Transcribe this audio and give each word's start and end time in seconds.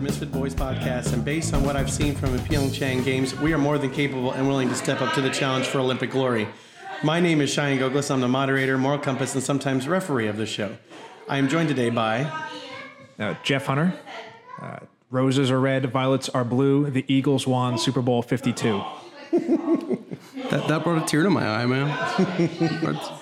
the 0.00 0.06
Misfit 0.06 0.32
Boyz 0.32 0.54
podcast, 0.54 1.12
and 1.12 1.22
based 1.22 1.52
on 1.52 1.62
what 1.62 1.76
I've 1.76 1.90
seen 1.90 2.14
from 2.14 2.32
the 2.32 2.38
Pyeongchang 2.38 3.04
Games, 3.04 3.38
we 3.38 3.52
are 3.52 3.58
more 3.58 3.76
than 3.76 3.90
capable 3.90 4.32
and 4.32 4.48
willing 4.48 4.70
to 4.70 4.74
step 4.74 5.02
up 5.02 5.12
to 5.12 5.20
the 5.20 5.28
challenge 5.28 5.66
for 5.66 5.78
Olympic 5.78 6.10
glory. 6.10 6.48
My 7.02 7.20
name 7.20 7.42
is 7.42 7.50
Cheyenne 7.52 7.78
Goglis. 7.78 8.10
I'm 8.10 8.22
the 8.22 8.28
moderator, 8.28 8.78
moral 8.78 8.98
compass, 8.98 9.34
and 9.34 9.44
sometimes 9.44 9.86
referee 9.86 10.28
of 10.28 10.38
the 10.38 10.46
show. 10.46 10.74
I 11.28 11.36
am 11.36 11.48
joined 11.48 11.68
today 11.68 11.90
by 11.90 12.32
Uh, 13.18 13.34
Jeff 13.42 13.66
Hunter. 13.66 13.92
Uh, 14.58 14.78
roses 15.10 15.50
are 15.50 15.60
red, 15.60 15.84
violets 15.92 16.30
are 16.30 16.44
blue. 16.44 16.88
The 16.88 17.04
Eagles 17.06 17.46
won 17.46 17.76
Super 17.76 18.00
Bowl 18.00 18.22
52. 18.22 18.82
That, 19.32 20.66
that 20.68 20.82
brought 20.82 21.02
a 21.02 21.06
tear 21.06 21.24
to 21.24 21.30
my 21.30 21.46
eye, 21.46 21.66
man. 21.66 22.96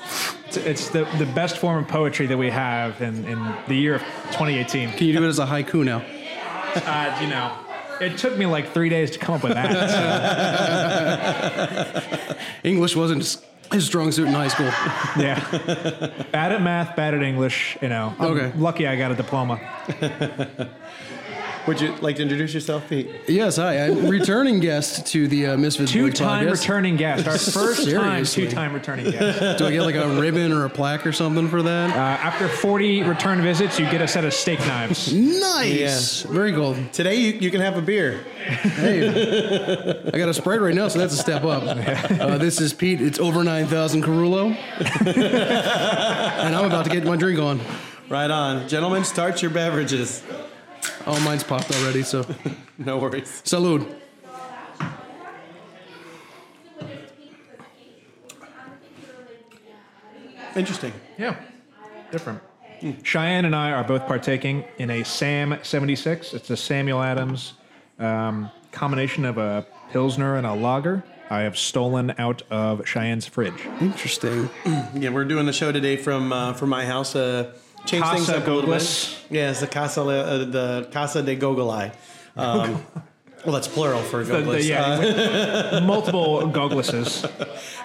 It's, 0.49 0.57
it's 0.57 0.89
the, 0.89 1.05
the 1.19 1.27
best 1.35 1.59
form 1.59 1.85
of 1.85 1.91
poetry 1.91 2.27
that 2.27 2.39
we 2.39 2.49
have 2.49 3.03
in, 3.03 3.23
in 3.27 3.55
the 3.69 3.75
year 3.75 3.97
of 3.97 4.01
2018. 4.01 4.93
Can 4.93 5.07
you 5.07 5.13
do 5.13 5.23
it 5.23 5.29
as 5.29 5.39
a 5.39 5.45
haiku 5.45 5.85
now? 5.85 6.03
Uh, 6.77 7.19
you 7.21 7.27
know, 7.29 7.57
it 8.01 8.17
took 8.19 8.37
me 8.37 8.47
like 8.47 8.73
three 8.73 8.89
days 8.89 9.11
to 9.13 9.19
come 9.19 9.35
up 9.37 9.43
with 9.43 9.55
that. 9.55 9.69
English 12.65 12.95
wasn't 12.97 13.19
his- 13.23 13.43
his 13.73 13.85
strong 13.85 14.11
suit 14.13 14.27
in 14.29 14.33
high 14.33 14.49
school. 14.49 14.67
yeah. 15.23 15.39
Bad 16.33 16.53
at 16.53 16.63
math, 16.63 16.97
bad 16.97 17.13
at 17.13 17.23
English. 17.23 17.77
You 17.83 17.89
know, 17.91 18.15
I'm 18.19 18.31
Okay. 18.33 18.53
lucky 18.59 18.87
I 18.87 18.97
got 18.97 19.11
a 19.13 19.15
diploma. 19.15 19.61
Would 21.69 21.83
you 21.83 21.95
like 21.97 22.17
to 22.17 22.23
introduce 22.23 22.55
yourself, 22.55 22.89
Pete? 22.89 23.11
Yes, 23.29 23.57
hi. 23.57 23.85
I'm 23.85 24.09
returning 24.09 24.59
guest 24.59 25.07
to 25.09 25.29
the 25.29 25.49
uh, 25.49 25.57
Misfits 25.59 25.93
Two 25.93 26.07
Boys 26.07 26.15
time 26.15 26.47
podcast. 26.47 26.51
returning 26.53 26.97
guest. 26.97 27.29
Our 27.29 27.37
first 27.39 27.85
time 27.85 28.25
Seriously. 28.25 28.47
two 28.47 28.51
time 28.51 28.73
returning 28.73 29.11
guest. 29.11 29.59
Do 29.59 29.67
I 29.67 29.73
get 29.73 29.83
like 29.83 29.95
a 29.95 30.09
ribbon 30.19 30.51
or 30.51 30.65
a 30.65 30.71
plaque 30.71 31.07
or 31.07 31.13
something 31.13 31.47
for 31.47 31.61
that? 31.63 31.91
Uh, 31.91 31.99
after 31.99 32.49
40 32.49 33.03
return 33.03 33.43
visits, 33.43 33.79
you 33.79 33.85
get 33.91 34.01
a 34.01 34.09
set 34.09 34.25
of 34.25 34.33
steak 34.33 34.61
knives. 34.61 35.13
nice. 35.13 36.23
Very 36.23 36.53
cool. 36.55 36.75
Today, 36.93 37.17
you, 37.17 37.33
you 37.35 37.51
can 37.51 37.61
have 37.61 37.77
a 37.77 37.83
beer. 37.83 38.25
Hey, 38.39 39.07
I 40.11 40.17
got 40.17 40.31
a 40.31 40.35
Sprite 40.35 40.63
right 40.63 40.75
now, 40.75 40.89
so 40.89 40.99
that's 40.99 41.13
a 41.13 41.19
step 41.19 41.45
up. 41.45 41.59
Uh, 42.19 42.39
this 42.39 42.61
is 42.61 42.73
Pete. 42.73 43.01
It's 43.03 43.19
over 43.19 43.45
9,000 43.45 44.03
Carullo. 44.03 44.57
and 45.07 46.57
I'm 46.57 46.65
about 46.65 46.85
to 46.87 46.91
get 46.91 47.05
my 47.05 47.17
drink 47.17 47.39
on. 47.39 47.61
Right 48.09 48.31
on. 48.31 48.67
Gentlemen, 48.69 49.05
start 49.05 49.43
your 49.43 49.51
beverages. 49.51 50.23
Oh, 51.11 51.19
mine's 51.25 51.43
popped 51.43 51.71
already, 51.75 52.03
so 52.03 52.25
No 52.79 52.99
worries. 52.99 53.41
salute. 53.45 53.87
Interesting. 60.57 60.93
Yeah, 61.19 61.37
different. 62.11 62.41
Cheyenne 63.03 63.45
and 63.45 63.55
I 63.57 63.73
are 63.73 63.85
both 63.85 64.07
partaking 64.07 64.65
in 64.79 64.91
a 64.91 65.05
Sam 65.05 65.59
76. 65.63 66.35
It's 66.35 66.51
a 66.51 66.57
Samuel 66.57 67.03
Adams 67.03 67.55
um, 67.99 68.51
combination 68.71 69.25
of 69.25 69.39
a 69.39 69.67
Pilsner 69.93 70.37
and 70.37 70.47
a 70.47 70.55
lager. 70.55 71.03
I 71.31 71.41
have 71.41 71.59
stolen 71.59 72.15
out 72.19 72.43
of 72.51 72.85
Cheyenne's 72.87 73.27
fridge. 73.27 73.61
Interesting. 73.81 74.49
Yeah, 74.95 75.11
we're 75.11 75.25
doing 75.25 75.47
the 75.47 75.53
show 75.53 75.71
today 75.71 75.97
from 75.97 76.33
uh, 76.33 76.53
from 76.55 76.71
my 76.71 76.85
house. 76.85 77.15
Uh, 77.15 77.53
change 77.87 78.03
Casa 78.05 78.15
things 78.17 78.29
up 78.31 78.47
a 78.47 78.51
little 78.51 78.71
bit. 78.71 79.19
Yeah, 79.31 79.51
it's 79.51 79.61
the 79.61 79.67
Casa 79.67 80.03
uh, 80.03 80.39
the 80.45 80.89
Casa 80.93 81.23
de 81.23 81.37
Gogolai. 81.37 81.93
Um, 82.37 82.85
well, 83.45 83.55
that's 83.55 83.69
plural 83.69 84.01
for 84.03 84.25
The- 84.25 84.35
the- 84.35 84.43
Goglis. 84.43 84.67
yeah, 84.69 85.81
multiple 85.85 86.47
Goglis's. 86.53 87.25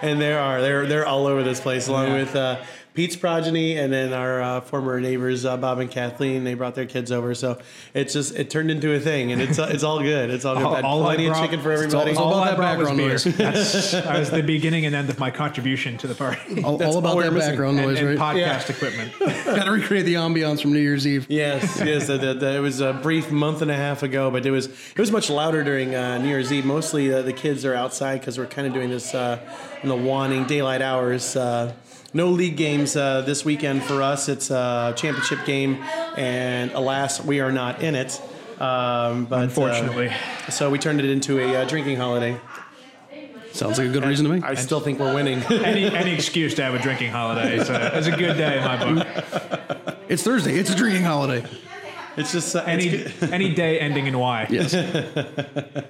and 0.02 0.20
there 0.20 0.40
are 0.40 0.60
they're 0.60 0.86
they're 0.86 1.06
all 1.06 1.26
over 1.26 1.42
this 1.42 1.60
place, 1.60 1.88
along 1.88 2.12
with 2.12 2.34
uh, 2.36 2.60
Pete's 2.94 3.16
progeny, 3.16 3.76
and 3.76 3.92
then 3.92 4.12
our 4.12 4.40
uh, 4.40 4.60
former 4.60 5.00
neighbors 5.00 5.44
uh, 5.44 5.56
Bob 5.56 5.80
and 5.80 5.90
Kathleen. 5.90 6.44
They 6.44 6.54
brought 6.54 6.76
their 6.76 6.86
kids 6.86 7.10
over, 7.10 7.34
so 7.34 7.58
it's 7.92 8.12
just 8.12 8.36
it 8.36 8.50
turned 8.50 8.70
into 8.70 8.94
a 8.94 9.00
thing, 9.00 9.32
and 9.32 9.42
it's 9.42 9.58
uh, 9.58 9.68
it's 9.72 9.82
all 9.82 10.00
good. 10.00 10.30
It's 10.30 10.44
all 10.44 10.54
good. 10.54 10.64
All- 10.64 10.74
Had 10.76 10.84
all 10.84 11.02
I 11.02 11.14
plenty 11.16 11.26
of 11.26 11.32
brought- 11.32 11.42
chicken 11.44 11.60
for 11.60 11.72
everybody. 11.72 12.12
it's 12.12 12.20
all 12.20 12.32
All 12.34 12.42
about 12.44 12.56
that 12.56 12.60
background 12.62 12.96
beer. 12.96 13.08
noise. 13.08 13.24
That's, 13.24 13.90
that 13.92 14.18
was 14.18 14.30
the 14.30 14.42
beginning 14.44 14.86
and 14.86 14.94
end 14.94 15.10
of 15.10 15.18
my 15.18 15.32
contribution 15.32 15.98
to 15.98 16.06
the 16.06 16.14
party. 16.14 16.62
All, 16.62 16.80
all 16.82 16.98
about 16.98 17.10
all 17.10 17.16
we're 17.16 17.30
that 17.30 17.38
background 17.38 17.76
noise, 17.78 17.98
and 17.98 18.16
right? 18.16 18.36
podcast 18.36 18.70
equipment. 18.76 19.12
Got 19.44 19.64
to 19.64 19.72
recreate 19.72 20.04
the 20.06 20.14
ambiance 20.14 20.62
from 20.62 20.72
New 20.72 20.78
Year's 20.78 21.04
Eve. 21.06 21.26
Yes, 21.28 21.80
yes, 21.84 22.06
the, 22.06 22.16
the, 22.16 22.34
the- 22.34 22.56
it 22.56 22.60
was 22.60 22.80
a 22.80 22.92
brief 22.92 23.32
month 23.32 23.60
and 23.60 23.72
a 23.72 23.76
half 23.76 24.04
ago, 24.04 24.30
but 24.30 24.46
it 24.46 24.52
was 24.52 24.66
it 24.66 24.98
was 24.98 25.10
much 25.10 25.28
louder 25.30 25.64
during 25.64 25.96
uh, 25.96 26.18
New 26.18 26.28
Year's 26.28 26.52
Eve. 26.52 26.64
Mostly 26.64 27.12
uh, 27.12 27.22
the 27.22 27.32
kids 27.32 27.64
are 27.64 27.74
outside 27.74 28.20
because 28.20 28.38
we're 28.38 28.46
kind 28.46 28.68
of 28.68 28.72
doing 28.72 28.88
this 28.88 29.14
uh, 29.16 29.40
in 29.82 29.88
the 29.88 29.96
waning 29.96 30.44
daylight 30.44 30.80
hours. 30.80 31.36
Uh, 32.14 32.16
no 32.16 32.28
league 32.30 32.56
games 32.56 32.96
uh, 32.96 33.22
this 33.22 33.44
weekend 33.44 33.82
for 33.82 34.02
us. 34.02 34.28
It's 34.28 34.50
a 34.50 34.94
championship 34.96 35.44
game, 35.44 35.82
and 36.16 36.70
alas, 36.72 37.24
we 37.24 37.40
are 37.40 37.52
not 37.52 37.82
in 37.82 37.94
it. 37.94 38.20
Um, 38.60 39.24
but 39.26 39.38
uh, 39.38 39.42
Unfortunately. 39.42 40.12
so 40.48 40.70
we 40.70 40.78
turned 40.78 41.00
it 41.00 41.06
into 41.06 41.40
a 41.40 41.62
uh, 41.62 41.64
drinking 41.64 41.96
holiday. 41.96 42.40
Sounds 43.52 43.78
like 43.78 43.88
a 43.88 43.92
good 43.92 44.04
reason 44.04 44.26
to 44.26 44.32
me. 44.32 44.40
I 44.42 44.54
still 44.54 44.80
think 44.80 44.98
we're 44.98 45.14
winning. 45.14 45.38
any 45.50 45.84
any 45.84 46.12
excuse 46.12 46.54
to 46.54 46.62
have 46.62 46.74
a 46.74 46.78
drinking 46.80 47.10
holiday 47.10 47.56
is 47.56 47.68
a, 47.68 47.96
is 47.96 48.06
a 48.08 48.16
good 48.16 48.36
day 48.36 48.58
in 48.58 48.64
my 48.64 48.76
book. 48.76 49.94
It's 50.08 50.22
Thursday. 50.22 50.54
It's 50.54 50.70
a 50.70 50.74
drinking 50.76 51.04
holiday. 51.04 51.46
it's 52.16 52.32
just 52.32 52.54
uh, 52.56 52.64
Any 52.66 52.86
it's, 52.88 53.22
any 53.22 53.54
day 53.54 53.78
ending 53.78 54.06
in 54.06 54.18
Y. 54.18 54.46
Yes. 54.50 54.74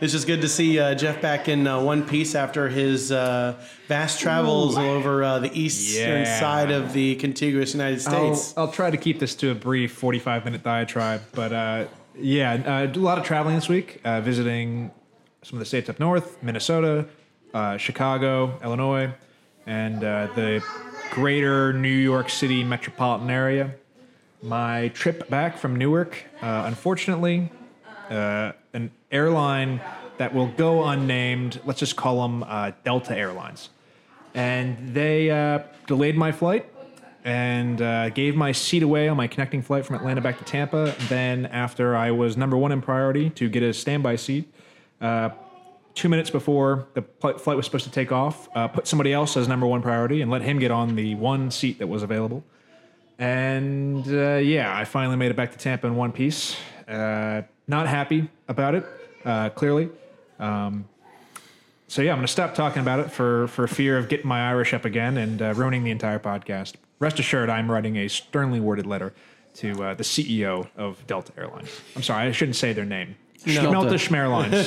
it's 0.00 0.12
just 0.12 0.26
good 0.26 0.40
to 0.42 0.48
see 0.48 0.78
uh, 0.78 0.94
Jeff 0.94 1.20
back 1.22 1.48
in 1.48 1.66
uh, 1.66 1.80
one 1.80 2.06
piece 2.06 2.34
after 2.34 2.68
his 2.68 3.10
uh, 3.12 3.54
vast 3.88 4.20
travels 4.20 4.76
all 4.76 4.84
over 4.90 5.24
uh, 5.24 5.38
the 5.38 5.50
eastern 5.58 6.20
Yeah. 6.20 6.40
side 6.40 6.70
of 6.70 6.92
the 6.92 7.16
contiguous 7.16 7.72
United 7.74 8.06
I'll, 8.06 8.34
States. 8.34 8.54
I'll 8.56 8.70
try 8.72 8.90
to 8.90 8.96
keep 8.96 9.18
this 9.18 9.34
to 9.36 9.50
a 9.50 9.54
brief 9.54 9.92
45 9.92 10.44
minute 10.44 10.62
diatribe. 10.62 11.22
But 11.32 11.52
uh, 11.52 11.86
yeah, 12.18 12.54
uh, 12.54 12.86
do 12.86 13.00
a 13.00 13.06
lot 13.06 13.18
of 13.18 13.24
traveling 13.24 13.54
this 13.54 13.68
week, 13.68 14.00
uh, 14.04 14.20
visiting 14.20 14.90
some 15.42 15.56
of 15.56 15.60
the 15.60 15.66
states 15.66 15.88
up 15.88 15.98
north, 16.00 16.42
Minnesota, 16.42 17.06
uh, 17.54 17.76
Chicago, 17.76 18.58
Illinois, 18.62 19.10
and 19.66 20.02
uh, 20.04 20.28
the 20.34 20.62
greater 21.10 21.72
New 21.72 21.88
York 21.88 22.28
City 22.30 22.64
metropolitan 22.64 23.30
area. 23.30 23.74
My 24.42 24.88
trip 24.88 25.28
back 25.30 25.56
from 25.56 25.76
Newark, 25.76 26.24
uh, 26.42 26.64
unfortunately, 26.66 27.50
uh, 28.10 28.52
an 28.76 28.92
airline 29.10 29.80
that 30.18 30.34
will 30.34 30.48
go 30.48 30.84
unnamed, 30.84 31.60
let's 31.64 31.80
just 31.80 31.96
call 31.96 32.22
them 32.22 32.44
uh, 32.44 32.72
Delta 32.84 33.16
Airlines. 33.16 33.70
And 34.34 34.94
they 34.94 35.30
uh, 35.30 35.60
delayed 35.86 36.16
my 36.16 36.30
flight 36.30 36.70
and 37.24 37.80
uh, 37.80 38.10
gave 38.10 38.36
my 38.36 38.52
seat 38.52 38.82
away 38.82 39.08
on 39.08 39.16
my 39.16 39.26
connecting 39.26 39.62
flight 39.62 39.84
from 39.84 39.96
Atlanta 39.96 40.20
back 40.20 40.38
to 40.38 40.44
Tampa. 40.44 40.94
Then, 41.08 41.46
after 41.46 41.96
I 41.96 42.10
was 42.10 42.36
number 42.36 42.56
one 42.56 42.70
in 42.70 42.82
priority 42.82 43.30
to 43.30 43.48
get 43.48 43.62
a 43.62 43.72
standby 43.72 44.16
seat, 44.16 44.52
uh, 45.00 45.30
two 45.94 46.08
minutes 46.10 46.30
before 46.30 46.86
the 46.94 47.02
pl- 47.02 47.38
flight 47.38 47.56
was 47.56 47.64
supposed 47.64 47.86
to 47.86 47.90
take 47.90 48.12
off, 48.12 48.48
uh, 48.54 48.68
put 48.68 48.86
somebody 48.86 49.12
else 49.12 49.36
as 49.36 49.48
number 49.48 49.66
one 49.66 49.80
priority 49.80 50.20
and 50.20 50.30
let 50.30 50.42
him 50.42 50.58
get 50.58 50.70
on 50.70 50.96
the 50.96 51.14
one 51.14 51.50
seat 51.50 51.78
that 51.78 51.86
was 51.86 52.02
available. 52.02 52.44
And 53.18 54.06
uh, 54.06 54.36
yeah, 54.36 54.76
I 54.76 54.84
finally 54.84 55.16
made 55.16 55.30
it 55.30 55.36
back 55.36 55.50
to 55.52 55.58
Tampa 55.58 55.86
in 55.86 55.96
one 55.96 56.12
piece. 56.12 56.56
Not 57.68 57.86
happy 57.88 58.28
about 58.48 58.74
it, 58.74 58.86
uh, 59.24 59.50
clearly. 59.50 59.88
Um, 60.38 60.86
so 61.88 62.02
yeah, 62.02 62.12
I'm 62.12 62.18
going 62.18 62.26
to 62.26 62.32
stop 62.32 62.54
talking 62.54 62.82
about 62.82 63.00
it 63.00 63.10
for 63.10 63.48
for 63.48 63.66
fear 63.66 63.96
of 63.98 64.08
getting 64.08 64.26
my 64.26 64.48
Irish 64.48 64.74
up 64.74 64.84
again 64.84 65.16
and 65.16 65.40
uh, 65.40 65.54
ruining 65.54 65.84
the 65.84 65.90
entire 65.90 66.18
podcast. 66.18 66.74
Rest 66.98 67.18
assured, 67.18 67.50
I'm 67.50 67.70
writing 67.70 67.96
a 67.96 68.08
sternly 68.08 68.60
worded 68.60 68.86
letter 68.86 69.12
to 69.56 69.82
uh, 69.82 69.94
the 69.94 70.02
CEO 70.02 70.68
of 70.76 71.06
Delta 71.06 71.32
Airlines. 71.36 71.70
I'm 71.94 72.02
sorry, 72.02 72.28
I 72.28 72.32
shouldn't 72.32 72.56
say 72.56 72.72
their 72.72 72.84
name. 72.84 73.16
Schmelta 73.44 73.94
Schmerlines. 73.94 74.66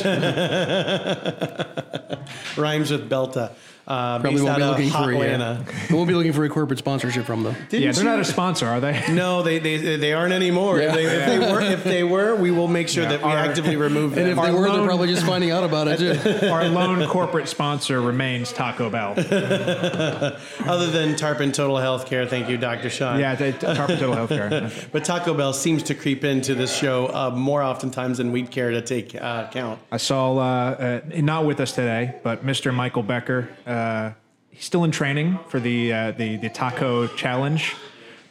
Rhymes 2.57 2.91
with 2.91 3.09
Belta. 3.09 3.53
Uh, 3.89 4.19
Probably 4.19 4.39
won't 4.43 4.57
be 4.57 4.63
looking 4.63 4.89
for 4.91 5.11
a, 5.11 5.15
Atlanta. 5.15 5.65
we 5.89 5.95
won't 5.95 6.07
be 6.07 6.13
looking 6.13 6.31
for 6.31 6.45
a 6.45 6.49
corporate 6.49 6.77
sponsorship 6.77 7.25
from 7.25 7.41
them. 7.41 7.55
yeah, 7.71 7.91
they're 7.91 8.03
not 8.05 8.19
a 8.19 8.23
sponsor, 8.25 8.67
are 8.67 8.79
they? 8.79 9.03
No, 9.09 9.41
they, 9.41 9.57
they 9.57 9.95
they 9.97 10.13
aren't 10.13 10.31
anymore. 10.33 10.79
If, 10.79 10.93
they, 10.93 11.05
if 11.05 11.25
they 11.25 11.39
were, 11.39 11.61
if 11.73 11.83
they 11.83 12.03
were, 12.03 12.35
we 12.35 12.51
will 12.51 12.67
make 12.67 12.87
sure 12.87 13.03
that 13.05 13.19
we 13.23 13.25
Our- 13.31 13.37
actively 13.37 13.75
remove 13.75 14.11
them. 14.11 14.19
And 14.19 14.31
them. 14.31 14.37
if 14.37 14.45
they 14.45 14.51
Our 14.51 14.59
were, 14.61 14.71
they're 14.77 14.85
probably 14.85 15.07
just 15.07 15.25
finding 15.25 15.49
out 15.49 15.63
about 15.63 15.87
it 15.87 15.97
too. 15.97 16.47
Our 16.47 16.65
lone 16.69 17.05
corporate 17.07 17.47
sponsor 17.49 17.99
remains 17.99 18.53
Taco 18.53 18.89
Bell. 18.91 19.13
Other 19.17 20.87
than 20.91 21.15
Tarpon 21.15 21.51
Total 21.51 21.77
Healthcare, 21.77 22.29
thank 22.29 22.47
you, 22.49 22.57
Dr. 22.57 22.89
Sean. 22.91 23.19
Yeah, 23.19 23.33
they, 23.35 23.51
Tarpon 23.53 23.97
Total 23.97 24.15
Healthcare. 24.27 24.91
But 24.91 25.03
Taco 25.03 25.33
Bell 25.33 25.53
seems 25.53 25.81
to 25.83 25.95
creep 25.95 26.23
into 26.23 26.53
this 26.55 26.75
show 26.75 27.07
uh, 27.07 27.31
more 27.31 27.63
oftentimes 27.63 28.19
than 28.19 28.31
we'd 28.31 28.51
care 28.51 28.69
to 28.71 28.81
take 28.81 29.15
uh, 29.15 29.49
count. 29.49 29.79
I 29.91 29.97
saw, 29.97 30.37
uh, 30.37 31.01
uh, 31.11 31.21
not 31.21 31.45
with 31.45 31.59
us 31.59 31.71
today, 31.71 32.15
but 32.23 32.45
Mr. 32.45 32.73
Michael 32.73 33.03
Becker. 33.03 33.49
Uh, 33.79 34.13
he's 34.51 34.65
still 34.65 34.83
in 34.83 34.91
training 34.91 35.39
for 35.47 35.59
the, 35.59 35.93
uh, 35.93 36.11
the 36.11 36.35
the 36.37 36.49
taco 36.49 37.07
challenge 37.07 37.75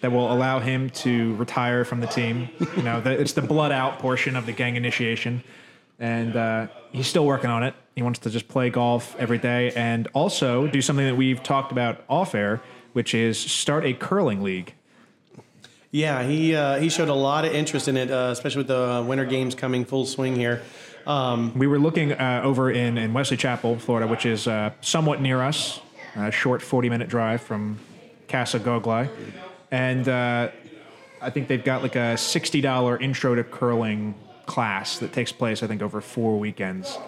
that 0.00 0.12
will 0.12 0.30
allow 0.30 0.60
him 0.60 0.90
to 0.90 1.34
retire 1.36 1.84
from 1.84 2.00
the 2.00 2.06
team. 2.06 2.48
You 2.76 2.82
know, 2.82 3.00
the, 3.00 3.12
it's 3.12 3.32
the 3.32 3.42
blood 3.42 3.72
out 3.72 3.98
portion 3.98 4.36
of 4.36 4.46
the 4.46 4.52
gang 4.52 4.76
initiation, 4.76 5.42
and 5.98 6.36
uh, 6.36 6.66
he's 6.92 7.06
still 7.06 7.24
working 7.24 7.50
on 7.50 7.62
it. 7.62 7.74
He 7.96 8.02
wants 8.02 8.20
to 8.20 8.30
just 8.30 8.46
play 8.46 8.70
golf 8.70 9.16
every 9.18 9.38
day 9.38 9.72
and 9.72 10.06
also 10.12 10.66
do 10.66 10.80
something 10.82 11.06
that 11.06 11.16
we've 11.16 11.42
talked 11.42 11.72
about 11.72 12.04
off 12.08 12.34
air, 12.34 12.60
which 12.92 13.14
is 13.14 13.38
start 13.38 13.84
a 13.84 13.92
curling 13.94 14.42
league. 14.42 14.74
Yeah, 15.90 16.22
he 16.22 16.54
uh, 16.54 16.78
he 16.78 16.90
showed 16.90 17.08
a 17.08 17.14
lot 17.14 17.46
of 17.46 17.54
interest 17.54 17.88
in 17.88 17.96
it, 17.96 18.10
uh, 18.10 18.28
especially 18.30 18.60
with 18.60 18.68
the 18.68 18.88
uh, 18.90 19.02
winter 19.02 19.24
games 19.24 19.54
coming 19.54 19.86
full 19.86 20.04
swing 20.04 20.36
here. 20.36 20.62
Um, 21.08 21.58
We 21.58 21.66
were 21.66 21.78
looking 21.78 22.12
uh, 22.12 22.42
over 22.44 22.70
in, 22.70 22.98
in 22.98 23.14
Wesley 23.14 23.38
Chapel, 23.38 23.78
Florida, 23.78 24.06
which 24.06 24.26
is 24.26 24.46
uh, 24.46 24.72
somewhat 24.82 25.22
near 25.22 25.40
us, 25.40 25.80
a 26.14 26.30
short 26.30 26.60
40 26.60 26.90
minute 26.90 27.08
drive 27.08 27.40
from 27.40 27.78
Casa 28.28 28.60
Goglai. 28.60 29.08
And 29.70 30.06
uh, 30.06 30.50
I 31.22 31.30
think 31.30 31.48
they've 31.48 31.64
got 31.64 31.82
like 31.82 31.96
a 31.96 32.14
$60 32.14 33.00
intro 33.00 33.34
to 33.34 33.42
curling 33.42 34.14
class 34.44 34.98
that 34.98 35.14
takes 35.14 35.32
place, 35.32 35.62
I 35.62 35.66
think, 35.66 35.80
over 35.80 36.02
four 36.02 36.38
weekends. 36.38 36.98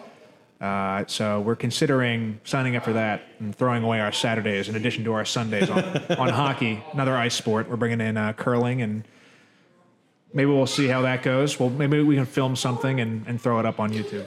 Uh, 0.62 1.04
so 1.06 1.40
we're 1.42 1.56
considering 1.56 2.40
signing 2.44 2.76
up 2.76 2.84
for 2.84 2.94
that 2.94 3.22
and 3.38 3.54
throwing 3.54 3.82
away 3.82 4.00
our 4.00 4.12
Saturdays 4.12 4.70
in 4.70 4.76
addition 4.76 5.04
to 5.04 5.12
our 5.12 5.26
Sundays 5.26 5.68
on, 5.68 5.84
on 6.18 6.28
hockey, 6.30 6.82
another 6.94 7.16
ice 7.16 7.34
sport. 7.34 7.68
We're 7.68 7.76
bringing 7.76 8.00
in 8.00 8.16
uh, 8.16 8.32
curling 8.32 8.80
and 8.80 9.04
maybe 10.32 10.50
we'll 10.50 10.66
see 10.66 10.86
how 10.88 11.02
that 11.02 11.22
goes. 11.22 11.58
Well, 11.60 11.70
maybe 11.70 12.02
we 12.02 12.16
can 12.16 12.26
film 12.26 12.56
something 12.56 13.00
and, 13.00 13.26
and 13.26 13.40
throw 13.40 13.58
it 13.60 13.66
up 13.66 13.80
on 13.80 13.92
YouTube. 13.92 14.24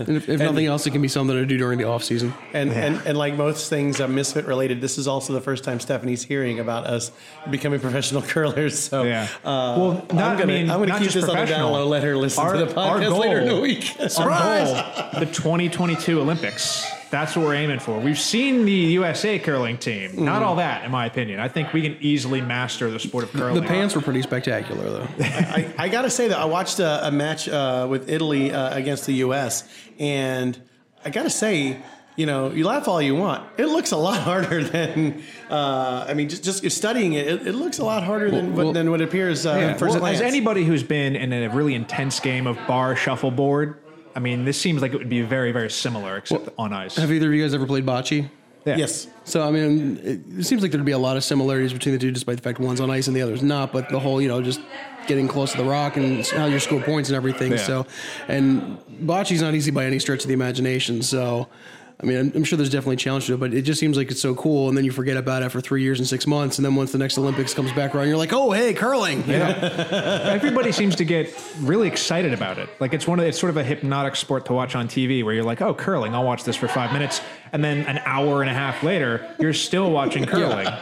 And 0.00 0.16
if, 0.16 0.28
if 0.28 0.40
nothing 0.40 0.66
else, 0.66 0.84
it 0.84 0.90
can 0.90 1.00
be 1.00 1.06
something 1.06 1.36
to 1.36 1.46
do 1.46 1.56
during 1.56 1.78
the 1.78 1.84
off 1.84 2.02
season. 2.02 2.34
and, 2.52 2.72
and 2.72 3.00
and 3.06 3.16
like 3.16 3.36
most 3.36 3.70
things 3.70 4.00
uh, 4.00 4.08
misfit 4.08 4.46
related, 4.46 4.80
this 4.80 4.98
is 4.98 5.06
also 5.06 5.32
the 5.32 5.40
first 5.40 5.62
time 5.62 5.78
Stephanie's 5.78 6.24
hearing 6.24 6.58
about 6.58 6.86
us 6.88 7.12
becoming 7.50 7.78
professional 7.78 8.20
curlers. 8.32 8.76
So 8.76 9.04
Yeah. 9.04 9.28
uh, 9.44 9.76
Well, 9.78 9.92
not- 9.92 10.32
I'm 10.32 10.38
gonna 10.38 10.42
I 10.42 10.46
mean, 10.46 10.70
I'm 10.72 10.80
gonna 10.84 10.98
keep 10.98 11.12
this 11.12 11.22
on 11.28 11.36
the 11.36 11.44
down 11.46 11.70
low. 11.70 11.86
Let 11.86 12.02
her 12.02 12.16
listen 12.16 12.42
Our- 12.44 12.54
to 12.54 12.64
the 12.64 12.80
our 12.80 12.98
podcast 12.98 13.16
later 13.20 13.38
in 13.38 13.44
the 13.44 13.50
goal- 13.52 13.62
week. 13.62 13.94
Our 14.00 14.08
Surprise! 14.08 14.70
goal, 15.12 15.20
the 15.20 15.26
2022 15.26 16.20
Olympics. 16.20 16.84
That's 17.10 17.36
what 17.36 17.44
we're 17.46 17.54
aiming 17.54 17.78
for. 17.78 17.98
We've 18.00 18.18
seen 18.18 18.64
the 18.64 18.72
USA 18.72 19.38
curling 19.38 19.78
team. 19.78 20.24
Not 20.24 20.42
all 20.42 20.56
that, 20.56 20.84
in 20.84 20.90
my 20.90 21.06
opinion. 21.06 21.38
I 21.40 21.48
think 21.48 21.72
we 21.72 21.82
can 21.82 21.96
easily 22.00 22.40
master 22.40 22.90
the 22.90 22.98
sport 22.98 23.24
of 23.24 23.32
curling. 23.32 23.54
The 23.54 23.62
pants 23.62 23.94
were 23.94 24.02
pretty 24.02 24.22
spectacular, 24.22 24.84
though. 24.90 25.06
I, 25.20 25.72
I 25.78 25.88
got 25.88 26.02
to 26.02 26.10
say 26.10 26.28
that 26.28 26.38
I 26.38 26.44
watched 26.46 26.80
a, 26.80 27.06
a 27.06 27.10
match 27.12 27.48
uh, 27.48 27.86
with 27.88 28.08
Italy 28.10 28.50
uh, 28.52 28.76
against 28.76 29.06
the 29.06 29.14
U.S. 29.14 29.68
and 29.98 30.60
I 31.04 31.10
got 31.10 31.22
to 31.24 31.30
say, 31.30 31.76
you 32.16 32.26
know, 32.26 32.50
you 32.50 32.64
laugh 32.64 32.88
all 32.88 33.02
you 33.02 33.14
want. 33.14 33.44
It 33.58 33.66
looks 33.66 33.90
a 33.92 33.96
lot 33.96 34.18
harder 34.22 34.64
than. 34.64 35.22
Uh, 35.50 36.06
I 36.08 36.14
mean, 36.14 36.28
just 36.28 36.42
just 36.62 36.76
studying 36.76 37.12
it, 37.12 37.26
it, 37.26 37.46
it 37.48 37.52
looks 37.54 37.78
a 37.78 37.84
lot 37.84 38.02
harder 38.04 38.30
than 38.30 38.54
Well- 38.54 38.66
what, 38.66 38.74
than 38.74 38.90
what 38.90 39.00
it 39.00 39.04
appears 39.08 39.44
uh, 39.46 39.50
Yeah. 39.50 39.66
at 39.72 39.78
first 39.78 39.92
Well, 39.92 40.00
glance. 40.00 40.16
as 40.16 40.22
anybody 40.22 40.64
who's 40.64 40.82
been 40.82 41.14
in 41.16 41.32
a 41.32 41.48
really 41.48 41.74
intense 41.74 42.18
game 42.20 42.46
of 42.46 42.56
bar 42.66 42.94
shuffleboard, 42.96 43.78
I 44.14 44.20
mean, 44.20 44.44
this 44.44 44.60
seems 44.60 44.80
like 44.82 44.92
it 44.92 44.98
would 44.98 45.08
be 45.08 45.22
very, 45.22 45.52
very 45.52 45.70
similar, 45.70 46.16
except 46.16 46.48
on 46.58 46.72
ice. 46.72 46.96
Have 46.96 47.10
either 47.10 47.28
of 47.28 47.34
you 47.34 47.42
guys 47.42 47.54
ever 47.54 47.66
played 47.66 47.84
bocce? 47.84 48.30
Yeah. 48.64 48.76
yes. 48.76 49.08
So 49.24 49.46
I 49.46 49.50
mean, 49.50 49.98
it, 49.98 50.20
it 50.38 50.44
seems 50.44 50.62
like 50.62 50.70
there'd 50.70 50.84
be 50.84 50.92
a 50.92 50.98
lot 50.98 51.16
of 51.16 51.24
similarities 51.24 51.72
between 51.72 51.94
the 51.94 51.98
two, 51.98 52.10
despite 52.10 52.36
the 52.36 52.42
fact 52.42 52.58
one's 52.58 52.80
on 52.80 52.90
ice 52.90 53.08
and 53.08 53.16
the 53.16 53.20
other's 53.22 53.42
not. 53.42 53.72
But 53.72 53.90
the 53.90 54.00
whole, 54.00 54.22
you 54.22 54.28
know, 54.28 54.40
just 54.40 54.60
getting 55.06 55.28
close 55.28 55.52
to 55.52 55.58
the 55.58 55.64
rock 55.64 55.96
and 55.96 56.26
how 56.28 56.46
you 56.46 56.58
score 56.58 56.80
points 56.80 57.10
and 57.10 57.16
everything. 57.16 57.52
Yeah. 57.52 57.58
So, 57.58 57.86
and 58.26 58.78
bocce's 59.02 59.42
not 59.42 59.54
easy 59.54 59.70
by 59.70 59.84
any 59.84 59.98
stretch 59.98 60.22
of 60.22 60.28
the 60.28 60.34
imagination. 60.34 61.02
So, 61.02 61.48
I 62.00 62.06
mean, 62.06 62.18
I'm, 62.18 62.32
I'm 62.34 62.44
sure 62.44 62.56
there's 62.56 62.70
definitely 62.70 62.96
challenge 62.96 63.26
to 63.26 63.34
it, 63.34 63.40
but 63.40 63.54
it 63.54 63.62
just 63.62 63.78
seems 63.78 63.96
like 63.96 64.10
it's 64.10 64.20
so 64.20 64.34
cool. 64.34 64.68
And 64.68 64.76
then 64.76 64.84
you 64.84 64.90
forget 64.90 65.16
about 65.16 65.42
it 65.42 65.50
for 65.50 65.60
three 65.60 65.82
years 65.82 66.00
and 66.00 66.08
six 66.08 66.26
months, 66.26 66.58
and 66.58 66.64
then 66.64 66.74
once 66.74 66.90
the 66.92 66.98
next 66.98 67.16
Olympics 67.18 67.54
comes 67.54 67.72
back 67.72 67.94
around, 67.94 68.08
you're 68.08 68.16
like, 68.16 68.32
oh, 68.32 68.50
hey, 68.50 68.74
curling. 68.74 69.20
You 69.28 69.38
know? 69.38 69.58
Everybody 70.24 70.72
seems 70.72 70.96
to 70.96 71.04
get 71.04 71.32
really 71.60 71.86
excited 71.86 72.32
about 72.32 72.58
it. 72.58 72.68
Like 72.80 72.94
it's 72.94 73.06
one 73.06 73.20
of 73.20 73.24
it's 73.26 73.38
sort 73.38 73.50
of 73.50 73.56
a 73.56 73.64
hypnotic 73.64 74.16
sport 74.16 74.44
to 74.46 74.52
watch 74.52 74.74
on 74.74 74.88
TV 74.88 75.24
where 75.24 75.34
you're 75.34 75.44
like, 75.44 75.62
oh, 75.62 75.72
curling, 75.72 76.14
I'll 76.14 76.24
watch 76.24 76.42
this 76.44 76.56
for 76.56 76.66
five 76.66 76.92
minutes, 76.92 77.20
and 77.52 77.62
then 77.62 77.86
an 77.86 78.00
hour 78.04 78.42
and 78.42 78.50
a 78.50 78.54
half 78.54 78.82
later, 78.82 79.32
you're 79.38 79.54
still 79.54 79.90
watching 79.90 80.26
curling. 80.26 80.66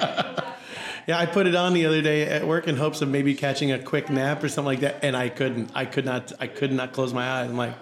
Yeah, 1.06 1.18
I 1.18 1.26
put 1.26 1.48
it 1.48 1.56
on 1.56 1.72
the 1.72 1.86
other 1.86 2.00
day 2.00 2.26
at 2.26 2.46
work 2.46 2.68
in 2.68 2.76
hopes 2.76 3.02
of 3.02 3.08
maybe 3.08 3.34
catching 3.34 3.72
a 3.72 3.78
quick 3.80 4.08
nap 4.08 4.42
or 4.44 4.48
something 4.48 4.66
like 4.66 4.80
that, 4.80 5.02
and 5.02 5.16
I 5.16 5.30
couldn't. 5.30 5.72
I 5.74 5.84
could 5.84 6.04
not. 6.04 6.32
I 6.38 6.46
could 6.46 6.72
not 6.72 6.92
close 6.92 7.12
my 7.12 7.28
eyes. 7.28 7.50
I'm 7.50 7.56
like, 7.56 7.74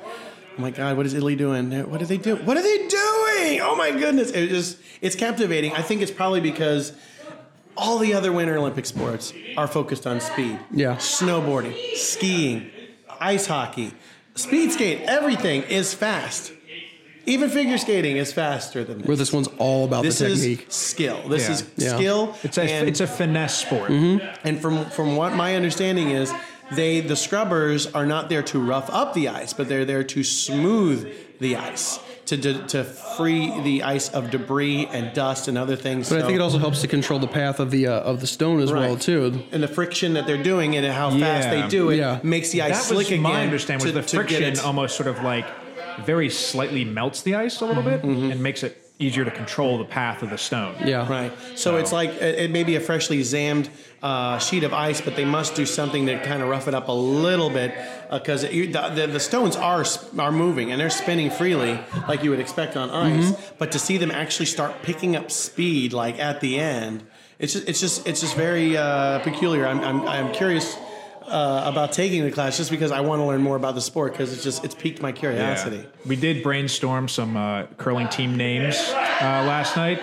oh 0.57 0.61
my 0.61 0.71
god, 0.71 0.97
what 0.97 1.07
is 1.07 1.15
Italy 1.15 1.37
doing? 1.37 1.71
What 1.91 2.03
are 2.03 2.07
they 2.07 2.17
doing? 2.19 2.45
What 2.47 2.57
are 2.57 2.63
they 2.63 2.79
doing? 2.79 3.61
Oh 3.63 3.75
my 3.77 3.91
goodness! 3.91 4.31
It 4.31 4.49
just 4.49 4.79
it's 5.01 5.17
captivating. 5.17 5.73
I 5.73 5.83
think 5.83 6.03
it's 6.03 6.11
probably 6.11 6.41
because 6.41 6.93
all 7.77 7.99
the 7.99 8.15
other 8.15 8.33
Winter 8.33 8.57
Olympic 8.57 8.87
sports 8.87 9.33
are 9.57 9.67
focused 9.69 10.07
on 10.07 10.21
speed. 10.21 10.59
Yeah. 10.71 10.97
snowboarding, 10.97 11.75
skiing, 11.97 12.71
ice 13.21 13.47
hockey, 13.47 13.93
speed 14.35 14.73
skate. 14.73 15.03
Everything 15.03 15.63
is 15.63 15.95
fast. 15.95 16.53
Even 17.27 17.49
figure 17.51 17.77
skating 17.79 18.17
is 18.17 18.33
faster 18.33 18.83
than 18.83 18.99
this. 18.99 19.07
Where 19.07 19.17
this 19.17 19.33
one's 19.33 19.47
all 19.59 19.85
about 19.85 20.03
this 20.03 20.19
the 20.19 20.27
is 20.27 20.41
technique. 20.41 20.67
skill. 20.71 21.29
This 21.29 21.45
Yeah. 21.47 21.53
is 21.53 21.65
Yeah. 21.77 21.95
skill. 21.97 22.37
It's 22.43 22.59
a 22.59 22.63
and- 22.63 22.89
it's 22.89 23.01
a 23.01 23.07
finesse 23.07 23.55
sport. 23.59 23.91
Mm-hmm. 23.91 24.27
and 24.45 24.61
from 24.61 24.87
from 24.91 25.17
what 25.17 25.35
my 25.37 25.55
understanding 25.55 26.11
is, 26.11 26.33
they 26.73 27.01
the 27.01 27.17
scrubbers 27.17 27.87
are 27.93 28.07
not 28.07 28.29
there 28.29 28.43
to 28.45 28.59
rough 28.61 28.89
up 28.91 29.15
the 29.15 29.29
ice, 29.29 29.53
but 29.53 29.69
they're 29.69 29.85
there 29.85 30.05
to 30.05 30.23
smooth 30.23 31.13
the 31.41 31.57
ice, 31.57 31.99
to 32.27 32.37
to, 32.37 32.67
to 32.69 32.85
free 32.85 33.61
the 33.63 33.83
ice 33.83 34.09
of 34.11 34.31
debris 34.31 34.87
and 34.87 35.13
dust 35.15 35.49
and 35.49 35.57
other 35.59 35.77
things. 35.77 36.09
But 36.11 36.19
I 36.23 36.23
think 36.23 36.35
it 36.37 36.41
also 36.41 36.59
helps 36.59 36.81
to 36.83 36.89
control 36.89 37.19
the 37.19 37.27
path 37.29 37.61
of 37.61 37.71
the 37.71 37.87
uh, 37.87 38.01
of 38.01 38.21
the 38.21 38.27
stone 38.27 38.61
as 38.61 38.73
well 38.73 38.97
too. 38.97 39.43
and 39.53 39.63
the 39.63 39.69
friction 39.69 40.15
that 40.15 40.27
they're 40.27 40.43
doing 40.43 40.77
and 40.77 40.87
how 40.87 41.11
fast 41.11 41.51
they 41.51 41.67
do 41.69 41.91
it 41.91 41.97
Yeah. 41.97 42.21
makes 42.23 42.51
the 42.51 42.63
ice 42.63 42.73
That 42.73 42.79
was 42.79 42.87
slick 43.05 43.07
again. 43.09 43.23
my 43.23 43.43
understanding 43.43 43.85
was 43.85 43.93
to- 43.93 44.17
the 44.17 44.27
get 44.27 44.29
friction 44.29 44.59
almost 44.65 44.97
sort 44.97 45.09
of 45.09 45.23
like 45.23 45.47
very 46.05 46.31
slightly 46.31 46.85
melts 46.85 47.23
the 47.23 47.35
ice 47.35 47.61
a 47.61 47.67
little 47.67 47.83
bit 47.83 48.03
and 48.05 48.43
makes 48.43 48.63
it 48.63 48.77
easier 49.01 49.25
to 49.25 49.31
control 49.31 49.79
the 49.79 49.85
path 49.85 50.23
of 50.23 50.31
the 50.31 50.39
stone. 50.39 50.77
Yeah. 50.85 51.09
Right. 51.09 51.33
So 51.57 51.77
it's 51.77 51.91
like 51.91 52.11
it 52.11 52.39
it 52.39 52.51
may 52.51 52.63
be 52.63 52.77
a 52.77 52.81
freshly 52.81 53.21
zammed 53.23 53.69
uh, 54.03 54.39
sheet 54.39 54.63
of 54.63 54.73
ice, 54.73 55.01
but 55.01 55.17
they 55.17 55.25
must 55.25 55.55
do 55.55 55.67
something 55.67 56.07
to 56.07 56.23
kind 56.23 56.43
of 56.43 56.49
rough 56.49 56.69
it 56.69 56.75
up 56.75 56.89
a 56.89 56.93
little 56.93 57.51
bit 57.51 57.75
because 58.11 58.43
the, 58.43 58.67
the, 58.95 59.07
the 59.07 59.21
stones 59.21 59.57
are 59.57 59.85
are 60.19 60.33
moving 60.33 60.71
and 60.71 60.81
they're 60.81 60.91
spinning 60.91 61.31
freely 61.31 61.79
like 62.09 62.23
you 62.23 62.31
would 62.31 62.41
expect 62.41 62.77
on 62.77 62.91
ice. 62.91 63.33
But 63.59 63.73
to 63.73 63.79
see 63.79 63.97
them 63.97 64.11
actually 64.11 64.47
start 64.47 64.83
picking 64.83 65.17
up 65.17 65.31
speed 65.31 65.93
like 65.93 66.19
at 66.19 66.41
the 66.41 66.61
end, 66.61 67.03
it's 67.39 67.55
just 67.55 67.69
it's 67.69 67.81
just 67.81 68.07
it's 68.07 68.21
just 68.21 68.37
very 68.37 68.77
uh, 68.77 69.19
peculiar. 69.21 69.67
I'm 69.67 69.81
I'm, 69.81 70.07
I'm 70.07 70.33
curious. 70.33 70.77
Uh, 71.31 71.63
about 71.65 71.93
taking 71.93 72.25
the 72.25 72.31
class 72.33 72.57
just 72.57 72.73
because 72.73 72.91
I 72.91 73.01
want 73.03 73.21
to 73.21 73.25
learn 73.25 73.41
more 73.41 73.55
about 73.55 73.77
the 73.77 73.81
sport 73.81 74.13
because 74.13 74.33
it's 74.33 74.43
just 74.43 74.65
it's 74.65 74.75
piqued 74.75 75.01
my 75.01 75.13
curiosity. 75.13 75.87
We 76.05 76.17
did 76.17 76.43
brainstorm 76.43 77.07
some 77.07 77.37
uh, 77.37 77.67
curling 77.77 78.09
team 78.09 78.37
names 78.37 78.77
uh, 78.89 79.45
last 79.47 79.77
night. 79.77 80.01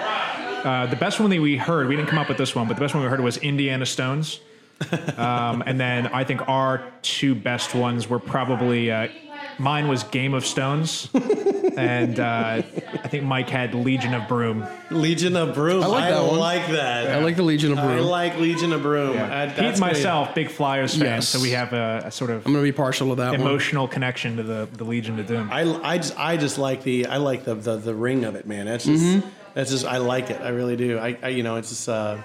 Uh, 0.66 0.86
the 0.86 0.96
best 0.96 1.20
one 1.20 1.30
that 1.30 1.42
we 1.42 1.58
heard, 1.58 1.90
we 1.90 1.98
didn't 1.98 2.08
come 2.08 2.18
up 2.20 2.30
with 2.30 2.38
this 2.38 2.56
one, 2.56 2.68
but 2.68 2.76
the 2.76 2.80
best 2.80 2.94
one 2.94 3.04
we 3.04 3.10
heard 3.10 3.20
was 3.20 3.38
Indiana 3.38 3.86
Stones. 3.86 4.40
Um, 5.18 5.64
and 5.66 5.80
then 5.80 6.06
I 6.08 6.24
think 6.24 6.48
our 6.48 6.84
two 7.02 7.34
best 7.34 7.74
ones 7.74 8.08
were 8.08 8.20
probably 8.20 8.92
uh, 8.92 9.08
mine 9.58 9.88
was 9.88 10.04
Game 10.04 10.36
of 10.36 10.46
Stones, 10.46 11.10
and 11.78 12.20
uh, 12.20 12.24
I 12.24 13.08
think 13.08 13.24
Mike 13.24 13.50
had 13.50 13.74
Legion 13.76 14.14
of 14.14 14.28
Broom. 14.28 14.66
Legion 14.92 15.36
of 15.36 15.54
Broom. 15.54 15.84
I 15.84 15.88
like 15.88 16.10
that 16.10 16.24
one. 16.26 16.40
like 16.40 16.68
that. 16.68 17.10
I 17.12 17.24
like 17.24 17.36
the 17.36 17.44
Legion 17.44 17.72
of 17.74 17.78
Broom. 17.78 17.92
I 17.92 18.00
like 18.00 18.38
Legion 18.40 18.74
of 18.74 18.82
Broom. 18.82 19.18
I- 19.18 19.48
Pete 19.48 19.56
that's 19.58 19.60
and 19.60 19.80
myself, 19.80 20.34
big 20.36 20.50
Flyers 20.50 20.92
fans, 20.94 21.04
Yes. 21.04 21.28
so 21.30 21.40
we 21.42 21.52
have 21.52 21.74
a, 21.74 22.04
a 22.06 22.12
sort 22.12 22.32
of 22.32 22.46
I'm 22.46 22.52
gonna 22.54 22.64
be 22.64 22.72
partial 22.72 23.10
to 23.10 23.16
that 23.16 23.32
one. 23.32 23.42
emotional 23.42 23.88
connection 23.88 24.38
to 24.38 24.44
the, 24.44 24.68
the 24.74 24.84
Legion 24.84 25.20
of 25.20 25.28
Doom. 25.28 25.50
I, 25.52 25.62
I 25.84 25.98
just 25.98 26.18
I 26.20 26.38
just 26.38 26.58
like 26.58 26.84
the 26.84 27.06
I 27.08 27.18
like 27.18 27.44
the 27.46 27.56
the, 27.56 27.78
the 27.78 27.96
ring 27.96 28.26
of 28.26 28.36
it, 28.36 28.46
man. 28.48 28.66
That's 28.66 28.86
just 28.86 29.04
Mm-hmm. 29.04 29.28
that's 29.54 29.72
just 29.72 29.86
I 29.86 29.98
like 29.98 30.30
it. 30.30 30.42
I 30.42 30.50
really 30.50 30.76
do. 30.76 30.98
I, 30.98 31.18
I 31.22 31.30
you 31.30 31.44
know 31.44 31.56
it's 31.58 31.70
just. 31.70 31.88
Uh, 31.90 32.18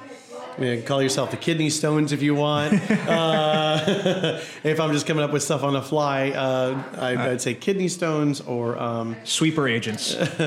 you 0.59 0.76
know, 0.76 0.82
call 0.82 1.02
yourself 1.02 1.30
the 1.30 1.37
kidney 1.37 1.71
stones 1.71 2.12
if 2.12 2.23
you 2.23 2.35
want. 2.35 2.75
uh, 2.90 3.80
if 4.64 4.80
I'm 4.80 4.92
just 4.92 5.06
coming 5.06 5.25
up 5.25 5.32
with 5.32 5.42
stuff 5.42 5.62
on 5.62 5.73
the 5.73 5.82
fly, 5.82 6.30
uh, 6.30 6.82
I, 6.99 7.30
I'd 7.30 7.40
say 7.40 7.54
kidney 7.54 7.88
stones 7.88 8.40
or 8.40 8.78
um, 8.78 9.16
Sweeper 9.25 9.68
agents. 9.68 10.14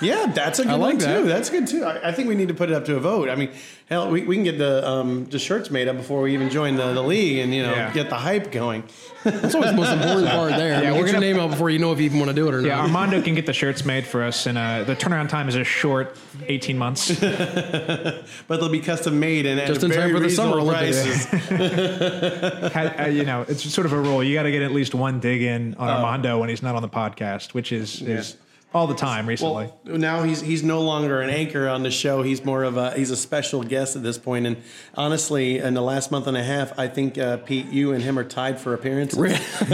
yeah, 0.00 0.26
that's 0.26 0.58
a 0.58 0.64
good 0.64 0.72
I 0.72 0.76
like 0.76 0.94
one 0.94 0.98
that. 0.98 1.18
too. 1.18 1.26
That's 1.26 1.50
good 1.50 1.66
too. 1.66 1.84
I, 1.84 2.08
I 2.08 2.12
think 2.12 2.28
we 2.28 2.34
need 2.34 2.48
to 2.48 2.54
put 2.54 2.70
it 2.70 2.74
up 2.74 2.84
to 2.86 2.96
a 2.96 3.00
vote. 3.00 3.28
I 3.28 3.34
mean, 3.34 3.50
hell, 3.90 4.08
we, 4.10 4.22
we 4.22 4.36
can 4.36 4.44
get 4.44 4.56
the 4.56 4.88
um, 4.88 5.26
the 5.26 5.38
shirts 5.38 5.70
made 5.70 5.88
up 5.88 5.96
before 5.96 6.22
we 6.22 6.32
even 6.32 6.48
join 6.48 6.76
the, 6.76 6.94
the 6.94 7.02
league 7.02 7.38
and 7.38 7.52
you 7.54 7.62
know 7.62 7.72
Yeah. 7.74 7.92
get 7.92 8.08
the 8.08 8.16
hype 8.16 8.50
going. 8.52 8.84
That's 9.24 9.54
always 9.54 9.72
the 9.72 9.76
most 9.76 9.92
important 9.92 10.28
part 10.28 10.52
there. 10.52 10.76
I 10.76 10.80
mean, 10.80 10.90
we're 10.92 10.98
get 11.00 11.04
your 11.06 11.06
gonna- 11.14 11.20
name 11.26 11.38
out 11.40 11.50
before 11.50 11.68
you 11.68 11.78
know 11.78 11.92
if 11.92 11.98
you 11.98 12.06
even 12.06 12.18
want 12.18 12.30
to 12.30 12.34
do 12.34 12.48
it 12.48 12.54
or 12.54 12.60
Yeah, 12.62 12.68
not. 12.68 12.76
Yeah, 12.76 12.82
Armando 12.84 13.20
can 13.20 13.34
get 13.34 13.44
the 13.44 13.52
shirts 13.62 13.84
made 13.84 14.06
for 14.06 14.22
us, 14.22 14.46
and 14.46 14.56
uh, 14.56 14.84
the 14.84 14.96
turnaround 14.96 15.28
time 15.28 15.48
is 15.48 15.56
a 15.56 15.64
short 15.64 16.16
18 16.46 16.78
months. 16.78 17.10
But 17.20 18.58
they'll 18.60 18.68
be 18.68 18.80
custom 18.80 19.18
made 19.20 19.44
and 19.46 19.60
Just 19.66 19.78
at 19.82 19.84
in 19.84 19.90
time 19.90 20.00
very 20.00 20.12
for 20.12 20.20
the 20.20 20.30
Summer 20.30 20.56
reasonable 20.56 20.70
Olympics. 20.70 21.26
prices. 21.26 23.00
Uh, 23.00 23.08
you 23.12 23.24
know, 23.24 23.44
it's 23.48 23.62
sort 23.72 23.86
of 23.86 23.92
a 23.92 24.00
rule. 24.00 24.22
You 24.24 24.34
got 24.34 24.44
to 24.44 24.50
get 24.50 24.62
at 24.62 24.72
least 24.72 24.94
one 24.94 25.20
dig 25.20 25.42
in 25.42 25.74
on 25.74 25.88
Armando 25.88 26.38
when 26.40 26.48
he's 26.48 26.62
not 26.62 26.74
on 26.74 26.82
the 26.82 26.88
podcast, 26.88 27.54
which 27.54 27.72
is 27.72 28.00
is 28.02 28.36
all 28.72 28.86
the 28.86 28.94
time 28.94 29.26
recently. 29.26 29.72
Well, 29.84 29.98
now 29.98 30.22
he's 30.22 30.40
he's 30.40 30.62
no 30.62 30.80
longer 30.82 31.20
an 31.20 31.30
anchor 31.30 31.68
on 31.68 31.82
the 31.82 31.90
show. 31.90 32.22
He's 32.22 32.44
more 32.44 32.62
of 32.62 32.76
a 32.76 32.92
he's 32.92 33.10
a 33.10 33.16
special 33.16 33.62
guest 33.62 33.96
at 33.96 34.02
this 34.02 34.16
point. 34.16 34.46
And 34.46 34.58
honestly, 34.94 35.58
in 35.58 35.74
the 35.74 35.82
last 35.82 36.10
month 36.12 36.26
and 36.26 36.36
a 36.36 36.42
half, 36.42 36.78
I 36.78 36.86
think 36.88 37.18
uh, 37.18 37.38
Pete, 37.38 37.66
you 37.66 37.92
and 37.92 38.02
him 38.02 38.18
are 38.18 38.24
tied 38.24 38.60
for 38.60 38.74
appearances. 38.74 39.18
Actually, 39.60 39.70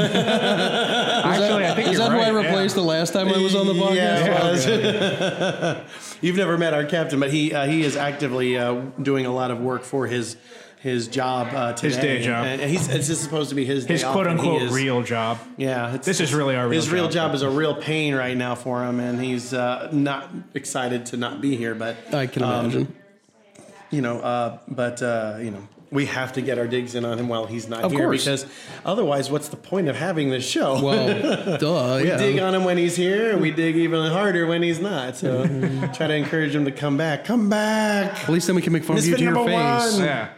I 1.66 1.74
think 1.74 1.88
Is 1.88 1.98
you're 1.98 2.08
that 2.08 2.10
who 2.10 2.18
I 2.18 2.30
right, 2.30 2.42
yeah. 2.42 2.48
replaced 2.48 2.74
the 2.74 2.82
last 2.82 3.12
time 3.12 3.28
I 3.28 3.38
was 3.38 3.54
on 3.54 3.66
the 3.66 3.74
podcast? 3.74 3.94
Yeah, 3.96 4.48
it 4.48 5.84
was. 5.84 6.18
You've 6.22 6.36
never 6.36 6.56
met 6.56 6.72
our 6.72 6.84
captain, 6.84 7.20
but 7.20 7.30
he 7.30 7.52
uh, 7.52 7.66
he 7.66 7.82
is 7.82 7.96
actively 7.96 8.56
uh, 8.56 8.74
doing 9.02 9.26
a 9.26 9.32
lot 9.32 9.50
of 9.50 9.60
work 9.60 9.82
for 9.82 10.06
his 10.06 10.36
his 10.86 11.08
job 11.08 11.48
uh, 11.52 11.72
today. 11.72 11.88
His 11.88 11.96
day 11.98 12.22
job. 12.22 12.46
and, 12.46 12.62
and 12.62 12.70
he's 12.70 12.88
it's 12.88 13.08
just 13.08 13.22
supposed 13.22 13.48
to 13.50 13.56
be 13.56 13.64
his 13.64 13.84
His 13.86 14.02
day 14.02 14.10
quote 14.12 14.28
and 14.28 14.38
he 14.40 14.46
unquote 14.46 14.62
is- 14.62 14.72
real 14.72 15.02
job. 15.02 15.38
Yeah, 15.56 15.94
it's, 15.96 16.06
This 16.06 16.20
is 16.20 16.32
really 16.32 16.54
our 16.54 16.68
real 16.68 16.80
his 16.80 16.90
real 16.90 17.04
job. 17.08 17.30
job 17.30 17.34
is 17.34 17.42
a 17.42 17.50
real 17.50 17.74
pain 17.74 18.14
right 18.14 18.36
now 18.36 18.54
for 18.54 18.84
him, 18.84 19.00
and 19.00 19.20
he's 19.20 19.52
uh, 19.52 19.88
not 19.92 20.30
excited 20.54 21.06
to 21.06 21.16
not 21.16 21.40
be 21.40 21.56
here. 21.56 21.74
But 21.74 21.96
I 22.14 22.26
can 22.28 22.42
um, 22.44 22.64
imagine. 22.66 22.94
you 23.90 24.00
know, 24.00 24.20
uh, 24.20 24.58
but 24.68 25.02
uh, 25.02 25.38
you 25.40 25.50
know, 25.50 25.66
we 25.90 26.06
have 26.06 26.32
to 26.34 26.40
get 26.42 26.58
our 26.58 26.66
digs 26.68 26.94
in 26.94 27.04
on 27.04 27.18
him 27.18 27.28
while 27.28 27.46
he's 27.46 27.68
not 27.68 27.82
Of 27.84 27.92
here 27.92 28.02
course. 28.06 28.24
because 28.24 28.46
otherwise, 28.84 29.30
what's 29.30 29.48
the 29.48 29.56
point 29.56 29.88
of 29.88 29.96
having 29.96 30.30
this 30.30 30.46
show? 30.48 30.80
well, 30.82 31.06
duh. 31.58 31.98
we 32.02 32.08
yeah. 32.08 32.16
dig 32.16 32.38
on 32.38 32.54
him 32.54 32.64
when 32.64 32.76
he's 32.78 32.94
here, 32.96 33.32
and 33.32 33.40
we 33.40 33.50
dig 33.50 33.76
even 33.76 34.08
harder 34.10 34.46
when 34.46 34.62
he's 34.62 34.78
not. 34.80 35.16
So 35.16 35.46
try 35.94 36.06
to 36.06 36.14
encourage 36.14 36.54
him 36.54 36.64
to 36.64 36.72
come 36.72 36.96
back. 36.96 37.24
Come 37.24 37.48
back, 37.48 38.22
At 38.24 38.28
least 38.30 38.46
then 38.46 38.54
we 38.56 38.62
can 38.62 38.72
make 38.72 38.84
fun 38.84 38.98
of 38.98 39.04
you 39.04 39.12
Misfit 39.12 39.28
to 39.28 39.34
your 39.34 39.44
face. 39.46 39.94
one. 39.98 40.04
Yeah. 40.04 40.28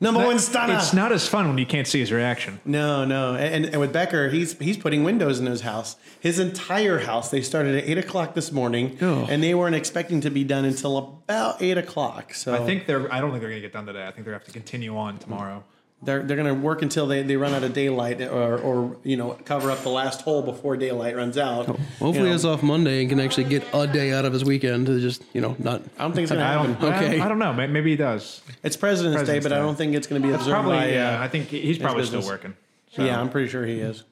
Number 0.00 0.24
one 0.24 0.38
stunner. 0.38 0.74
It's 0.74 0.92
not 0.92 1.12
as 1.12 1.26
fun 1.28 1.48
when 1.48 1.58
you 1.58 1.66
can't 1.66 1.86
see 1.86 2.00
his 2.00 2.12
reaction. 2.12 2.60
No, 2.64 3.04
no, 3.04 3.34
and, 3.34 3.66
and 3.66 3.80
with 3.80 3.92
Becker, 3.92 4.28
he's 4.28 4.58
he's 4.58 4.76
putting 4.76 5.04
windows 5.04 5.38
in 5.40 5.46
his 5.46 5.62
house. 5.62 5.96
His 6.20 6.38
entire 6.38 7.00
house. 7.00 7.30
They 7.30 7.42
started 7.42 7.74
at 7.76 7.84
eight 7.88 7.98
o'clock 7.98 8.34
this 8.34 8.52
morning, 8.52 8.96
Oh. 9.00 9.26
and 9.28 9.42
they 9.42 9.54
weren't 9.54 9.74
expecting 9.76 10.20
to 10.22 10.30
be 10.30 10.44
done 10.44 10.64
until 10.64 10.96
about 10.98 11.60
eight 11.62 11.78
o'clock. 11.78 12.34
So 12.34 12.54
I 12.54 12.64
think 12.66 12.86
they're. 12.86 13.12
I 13.12 13.20
don't 13.20 13.30
think 13.30 13.40
they're 13.40 13.50
gonna 13.50 13.60
get 13.60 13.72
done 13.72 13.86
today. 13.86 14.02
I 14.06 14.10
think 14.12 14.24
they're 14.24 14.34
gonna 14.34 14.38
have 14.38 14.46
to 14.46 14.52
continue 14.52 14.96
on 14.96 15.18
tomorrow. 15.18 15.64
They're 16.02 16.22
they're 16.22 16.36
going 16.36 16.48
to 16.48 16.54
work 16.54 16.82
until 16.82 17.06
they, 17.08 17.22
they 17.22 17.36
run 17.36 17.52
out 17.54 17.64
of 17.64 17.72
daylight, 17.72 18.20
or 18.22 18.58
or 18.58 18.96
you 19.02 19.16
know 19.16 19.36
cover 19.44 19.70
up 19.70 19.80
the 19.82 19.88
last 19.88 20.22
hole 20.22 20.42
before 20.42 20.76
daylight 20.76 21.16
runs 21.16 21.36
out. 21.36 21.66
Hopefully, 21.66 22.12
You 22.18 22.24
know, 22.26 22.32
he's 22.32 22.44
off 22.44 22.62
Monday 22.62 23.00
and 23.00 23.08
can 23.10 23.18
actually 23.20 23.44
get 23.44 23.64
a 23.74 23.86
day 23.86 24.12
out 24.12 24.24
of 24.24 24.32
his 24.32 24.44
weekend 24.44 24.86
to 24.86 25.00
just, 25.00 25.22
you 25.32 25.40
know, 25.40 25.56
not. 25.58 25.82
I 25.98 26.02
don't 26.04 26.12
think 26.12 26.24
it's 26.24 26.32
going 26.32 26.40
to 26.40 26.44
happen. 26.46 26.76
Okay. 26.94 27.20
I, 27.20 27.24
I 27.24 27.28
don't 27.28 27.38
know. 27.40 27.52
Maybe 27.52 27.90
he 27.90 27.96
does. 27.96 28.42
It's 28.62 28.76
President's, 28.76 29.16
President's 29.16 29.26
Day, 29.26 29.40
but 29.40 29.52
I 29.52 29.60
don't 29.60 29.74
think 29.76 29.94
it's 29.94 30.06
going 30.06 30.22
to 30.22 30.26
be 30.26 30.30
That's 30.30 30.44
observed 30.44 30.54
probably. 30.62 30.76
by. 30.78 30.90
yeah, 30.92 31.18
Uh, 31.20 31.24
I 31.24 31.28
think 31.28 31.48
he's 31.48 31.78
probably 31.78 32.04
still 32.04 32.24
working. 32.24 32.54
So. 32.92 33.04
yeah, 33.04 33.20
I'm 33.20 33.28
pretty 33.30 33.48
sure 33.48 33.66
he 33.66 33.80
is. 33.80 34.04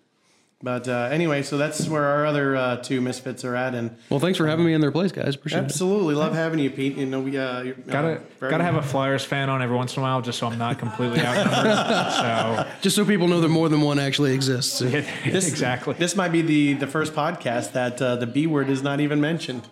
But 0.63 0.89
uh, 0.89 1.09
anyway, 1.13 1.43
so 1.43 1.59
that's 1.59 1.87
where 1.87 2.05
our 2.05 2.25
other 2.25 2.57
uh, 2.57 2.77
two 2.79 3.03
misfits 3.03 3.45
are 3.45 3.55
at, 3.55 3.75
and 3.75 3.95
Well, 4.09 4.21
thanks 4.21 4.39
for 4.39 4.47
having 4.47 4.65
me 4.65 4.73
in 4.73 4.81
their 4.81 4.91
place, 4.91 5.13
guys. 5.13 5.35
Appreciate 5.35 5.59
it. 5.61 5.65
absolutely 5.65 6.15
love 6.15 6.33
having 6.35 6.59
you, 6.59 6.71
Pete. 6.71 6.97
You 6.97 7.05
know, 7.05 7.21
we 7.21 7.37
uh, 7.37 7.63
Gotta 7.87 8.23
uh, 8.41 8.49
gotta 8.49 8.65
have 8.65 8.77
a 8.77 8.83
Flyers 8.83 9.23
fan 9.23 9.51
on 9.51 9.61
every 9.61 9.77
once 9.77 9.95
in 9.95 10.01
a 10.01 10.03
while, 10.03 10.23
just 10.23 10.39
so 10.39 10.47
I'm 10.47 10.57
not 10.57 10.79
completely 10.79 11.21
outnumbered. 11.21 11.77
So 12.67 12.67
just 12.81 12.97
so 12.97 13.05
people 13.05 13.29
know 13.29 13.43
that 13.43 13.49
more 13.51 13.69
than 13.69 13.83
one 13.83 13.99
actually 13.99 14.33
exists. 14.33 14.73
so 14.79 14.87
This- 14.89 15.47
exactly. 15.47 15.93
This 15.95 16.17
might 16.17 16.33
be 16.33 16.41
the 16.41 16.73
the 16.75 16.87
first 16.87 17.13
podcast 17.13 17.73
that 17.73 18.01
uh, 18.01 18.17
the 18.17 18.27
B 18.27 18.47
word 18.47 18.71
is 18.71 18.83
not 18.83 19.01
even 19.01 19.21
mentioned. 19.21 19.69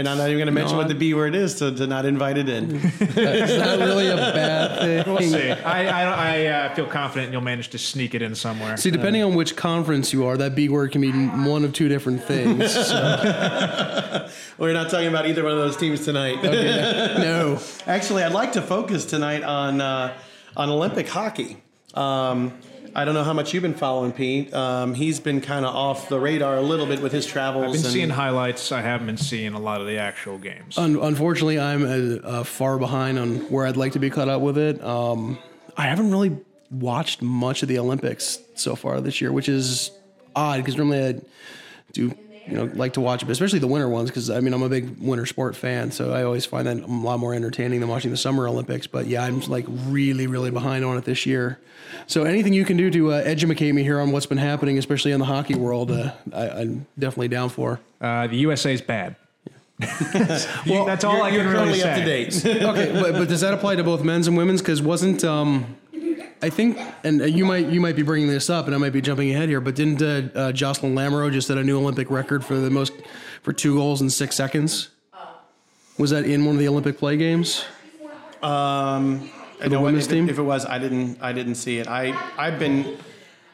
And 0.00 0.08
I'm 0.08 0.16
not 0.16 0.28
even 0.28 0.38
going 0.38 0.46
to 0.46 0.52
mention 0.52 0.72
No, 0.72 0.78
what 0.78 0.88
the 0.88 0.94
B 0.94 1.12
word 1.12 1.34
is 1.34 1.56
to, 1.56 1.70
to 1.74 1.86
not 1.86 2.06
invite 2.06 2.38
it 2.38 2.48
in. 2.48 2.80
It's 3.00 3.58
not 3.58 3.78
really 3.80 4.08
a 4.08 4.16
bad 4.16 4.78
thing. 4.78 5.14
We'll 5.14 5.20
see. 5.20 5.50
I 5.50 6.04
I, 6.04 6.04
I 6.04 6.46
uh, 6.46 6.74
feel 6.74 6.86
confident 6.86 7.32
you'll 7.32 7.42
manage 7.42 7.68
to 7.70 7.78
sneak 7.78 8.14
it 8.14 8.22
in 8.22 8.34
somewhere. 8.34 8.78
See, 8.78 8.90
depending 8.90 9.22
on 9.22 9.34
which 9.34 9.56
conference 9.56 10.10
you 10.10 10.24
are, 10.24 10.38
that 10.38 10.54
B 10.54 10.70
word 10.70 10.92
can 10.92 11.02
mean 11.02 11.44
one 11.44 11.64
of 11.64 11.74
two 11.74 11.88
different 11.88 12.24
things. 12.24 12.72
So, 12.72 14.30
We're 14.58 14.72
not 14.72 14.88
talking 14.90 15.08
about 15.08 15.26
either 15.26 15.42
one 15.42 15.52
of 15.52 15.58
those 15.58 15.76
teams 15.76 16.02
tonight. 16.02 16.42
no. 16.42 17.60
Actually, 17.86 18.22
I'd 18.22 18.32
like 18.32 18.52
to 18.52 18.62
focus 18.62 19.04
tonight 19.04 19.42
on 19.42 19.82
uh, 19.82 20.16
on 20.56 20.70
Olympic 20.70 21.08
hockey. 21.08 21.62
Um, 21.92 22.54
I 22.94 23.04
don't 23.04 23.14
know 23.14 23.24
how 23.24 23.32
much 23.32 23.54
you've 23.54 23.62
been 23.62 23.74
following 23.74 24.12
Pete. 24.12 24.52
Um, 24.52 24.94
he's 24.94 25.20
been 25.20 25.40
kind 25.40 25.64
of 25.64 25.74
off 25.74 26.08
the 26.08 26.18
radar 26.18 26.56
a 26.56 26.60
little 26.62 26.86
bit 26.86 27.00
with 27.00 27.12
his 27.12 27.26
travels. 27.26 27.64
I've 27.64 27.72
been 27.72 27.84
and- 27.84 27.92
seeing 27.92 28.10
highlights. 28.10 28.72
I 28.72 28.80
haven't 28.80 29.06
been 29.06 29.16
seeing 29.16 29.52
a 29.54 29.60
lot 29.60 29.80
of 29.80 29.86
the 29.86 29.98
actual 29.98 30.38
games. 30.38 30.76
Un- 30.76 30.96
unfortunately, 30.96 31.58
I'm 31.58 31.84
uh, 31.84 32.26
uh, 32.26 32.44
far 32.44 32.78
behind 32.78 33.18
on 33.18 33.36
where 33.50 33.66
I'd 33.66 33.76
like 33.76 33.92
to 33.92 33.98
be 33.98 34.10
caught 34.10 34.28
up 34.28 34.40
with 34.40 34.58
it. 34.58 34.82
Um, 34.82 35.38
I 35.76 35.82
haven't 35.82 36.10
really 36.10 36.36
watched 36.70 37.22
much 37.22 37.62
of 37.62 37.68
the 37.68 37.78
Olympics 37.78 38.38
so 38.54 38.74
far 38.76 39.00
this 39.00 39.20
year, 39.20 39.32
which 39.32 39.48
is 39.48 39.90
odd 40.34 40.58
because 40.58 40.76
normally 40.76 41.04
I 41.04 41.20
do, 41.92 42.14
you 42.50 42.56
know, 42.56 42.70
like 42.74 42.94
to 42.94 43.00
watch, 43.00 43.22
it, 43.22 43.30
especially 43.30 43.58
the 43.58 43.66
winter 43.66 43.88
ones. 43.88 44.10
Because 44.10 44.28
I 44.28 44.40
mean, 44.40 44.52
I'm 44.52 44.62
a 44.62 44.68
big 44.68 44.98
winter 45.00 45.26
sport 45.26 45.56
fan, 45.56 45.92
so 45.92 46.12
I 46.12 46.24
always 46.24 46.44
find 46.44 46.66
that 46.66 46.78
a 46.78 46.86
lot 46.86 47.18
more 47.18 47.34
entertaining 47.34 47.80
than 47.80 47.88
watching 47.88 48.10
the 48.10 48.16
summer 48.16 48.48
Olympics. 48.48 48.86
But 48.86 49.06
yeah, 49.06 49.24
I'm 49.24 49.40
like 49.40 49.66
really, 49.68 50.26
really 50.26 50.50
behind 50.50 50.84
on 50.84 50.96
it 50.98 51.04
this 51.04 51.26
year. 51.26 51.58
So 52.06 52.24
anything 52.24 52.52
you 52.52 52.64
can 52.64 52.76
do 52.76 52.90
to 52.90 53.12
uh, 53.12 53.16
educate 53.16 53.72
me 53.72 53.82
here 53.82 54.00
on 54.00 54.12
what's 54.12 54.26
been 54.26 54.38
happening, 54.38 54.78
especially 54.78 55.12
in 55.12 55.20
the 55.20 55.26
hockey 55.26 55.54
world, 55.54 55.90
uh, 55.90 56.12
I, 56.32 56.48
I'm 56.50 56.86
definitely 56.98 57.28
down 57.28 57.48
for. 57.48 57.80
Uh, 58.00 58.26
the 58.26 58.36
USA's 58.36 58.80
bad. 58.80 59.16
well, 60.66 60.84
that's 60.84 61.04
all 61.04 61.22
I 61.22 61.30
can 61.30 61.46
really 61.46 61.78
say. 61.78 61.90
up 61.90 61.98
to 61.98 62.04
date. 62.04 62.46
okay, 62.62 62.92
but, 62.92 63.12
but 63.12 63.28
does 63.28 63.40
that 63.40 63.54
apply 63.54 63.76
to 63.76 63.84
both 63.84 64.04
men's 64.04 64.26
and 64.26 64.36
women's? 64.36 64.60
Because 64.60 64.82
wasn't 64.82 65.24
um, 65.24 65.76
I 66.42 66.48
think, 66.48 66.78
and 67.04 67.20
you 67.20 67.44
might 67.44 67.68
you 67.68 67.80
might 67.80 67.96
be 67.96 68.02
bringing 68.02 68.28
this 68.28 68.48
up, 68.48 68.66
and 68.66 68.74
I 68.74 68.78
might 68.78 68.92
be 68.92 69.02
jumping 69.02 69.30
ahead 69.30 69.48
here, 69.48 69.60
but 69.60 69.74
didn't 69.74 70.00
uh, 70.00 70.38
uh, 70.38 70.52
Jocelyn 70.52 70.94
Lamoureux 70.94 71.32
just 71.32 71.48
set 71.48 71.58
a 71.58 71.64
new 71.64 71.78
Olympic 71.78 72.10
record 72.10 72.44
for 72.44 72.54
the 72.54 72.70
most 72.70 72.92
for 73.42 73.52
two 73.52 73.76
goals 73.76 74.00
in 74.00 74.08
six 74.08 74.36
seconds? 74.36 74.88
Was 75.98 76.10
that 76.10 76.24
in 76.24 76.46
one 76.46 76.54
of 76.54 76.58
the 76.58 76.68
Olympic 76.68 76.96
play 76.96 77.18
games? 77.18 77.66
Um, 78.42 79.30
I 79.60 79.64
the 79.64 79.68
know 79.70 79.82
women's 79.82 80.06
if, 80.06 80.12
team? 80.12 80.30
If 80.30 80.38
it 80.38 80.42
was, 80.42 80.64
I 80.64 80.78
didn't. 80.78 81.18
I 81.20 81.32
didn't 81.32 81.56
see 81.56 81.78
it. 81.78 81.86
I 81.86 82.18
I've 82.38 82.58
been 82.58 82.96